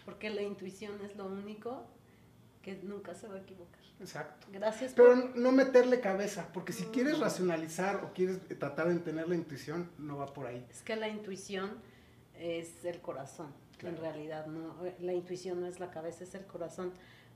Porque 0.03 0.29
la 0.29 0.41
intuición 0.41 0.99
es 1.05 1.15
lo 1.15 1.25
único 1.25 1.85
que 2.61 2.75
nunca 2.83 3.15
se 3.15 3.27
va 3.27 3.35
a 3.35 3.39
equivocar. 3.39 3.86
Exacto. 3.99 4.47
Gracias. 4.51 4.93
Pero 4.95 5.15
no 5.15 5.51
meterle 5.51 5.99
cabeza, 5.99 6.49
porque 6.53 6.71
si 6.71 6.85
quieres 6.85 7.19
racionalizar 7.19 8.03
o 8.03 8.13
quieres 8.13 8.39
tratar 8.59 8.87
de 8.87 8.93
entender 8.93 9.27
la 9.27 9.35
intuición, 9.35 9.89
no 9.97 10.17
va 10.17 10.27
por 10.33 10.45
ahí. 10.45 10.65
Es 10.69 10.81
que 10.81 10.95
la 10.95 11.07
intuición 11.07 11.81
es 12.35 12.85
el 12.85 13.01
corazón, 13.01 13.53
en 13.81 13.97
realidad, 13.97 14.45
no, 14.47 14.75
la 14.99 15.13
intuición 15.13 15.61
no 15.61 15.67
es 15.67 15.79
la 15.79 15.89
cabeza, 15.89 16.23
es 16.23 16.35
el 16.35 16.45
corazón. 16.45 16.93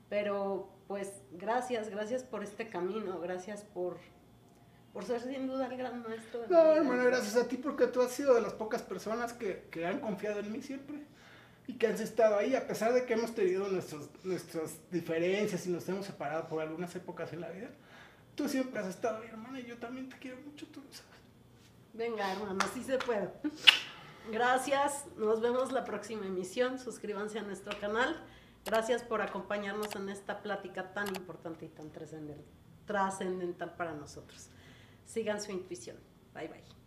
Pero 0.08 0.68
pues 0.86 1.10
gracias, 1.32 1.88
gracias 1.88 2.22
por 2.22 2.44
este 2.44 2.68
camino, 2.68 3.18
gracias 3.20 3.62
por, 3.62 3.96
por 4.92 5.04
ser 5.04 5.20
sin 5.22 5.46
duda 5.46 5.66
el 5.66 5.76
gran 5.76 6.02
maestro. 6.02 6.44
no, 6.48 6.72
hermano, 6.74 7.04
gracias 7.04 7.36
a 7.36 7.48
ti 7.48 7.56
porque 7.56 7.86
tú 7.86 8.02
has 8.02 8.12
sido 8.12 8.34
de 8.34 8.42
las 8.42 8.52
pocas 8.52 8.82
personas 8.82 9.32
que, 9.32 9.68
que 9.70 9.86
han 9.86 10.00
confiado 10.00 10.40
en 10.40 10.52
mí 10.52 10.62
siempre 10.62 11.06
y 11.72 11.78
que 11.78 11.86
has 11.86 12.00
estado 12.00 12.36
ahí, 12.36 12.54
a 12.54 12.66
pesar 12.66 12.92
de 12.92 13.04
que 13.06 13.14
hemos 13.14 13.34
tenido 13.34 13.66
nuestros, 13.68 14.08
nuestras 14.24 14.76
diferencias 14.90 15.66
y 15.66 15.70
nos 15.70 15.88
hemos 15.88 16.06
separado 16.06 16.46
por 16.48 16.60
algunas 16.60 16.94
épocas 16.94 17.32
en 17.32 17.40
la 17.40 17.48
vida, 17.50 17.70
tú 18.34 18.48
siempre 18.48 18.80
has 18.80 18.88
estado 18.88 19.22
ahí, 19.22 19.28
hermana, 19.28 19.60
y 19.60 19.64
yo 19.64 19.78
también 19.78 20.08
te 20.08 20.18
quiero 20.18 20.38
mucho, 20.42 20.66
tú 20.66 20.80
lo 20.80 20.92
sabes. 20.92 21.12
Venga, 21.94 22.32
hermano, 22.32 22.58
sí 22.74 22.82
se 22.84 22.98
puede. 22.98 23.28
Gracias, 24.30 25.06
nos 25.16 25.40
vemos 25.40 25.72
la 25.72 25.84
próxima 25.84 26.26
emisión, 26.26 26.78
suscríbanse 26.78 27.38
a 27.38 27.42
nuestro 27.42 27.78
canal. 27.80 28.22
Gracias 28.64 29.02
por 29.02 29.22
acompañarnos 29.22 29.96
en 29.96 30.08
esta 30.08 30.42
plática 30.42 30.92
tan 30.92 31.08
importante 31.08 31.64
y 31.64 31.68
tan 31.68 31.90
trascendental 32.86 33.74
para 33.76 33.92
nosotros. 33.94 34.48
Sigan 35.06 35.40
su 35.42 35.50
intuición. 35.50 35.96
Bye 36.34 36.48
bye. 36.48 36.81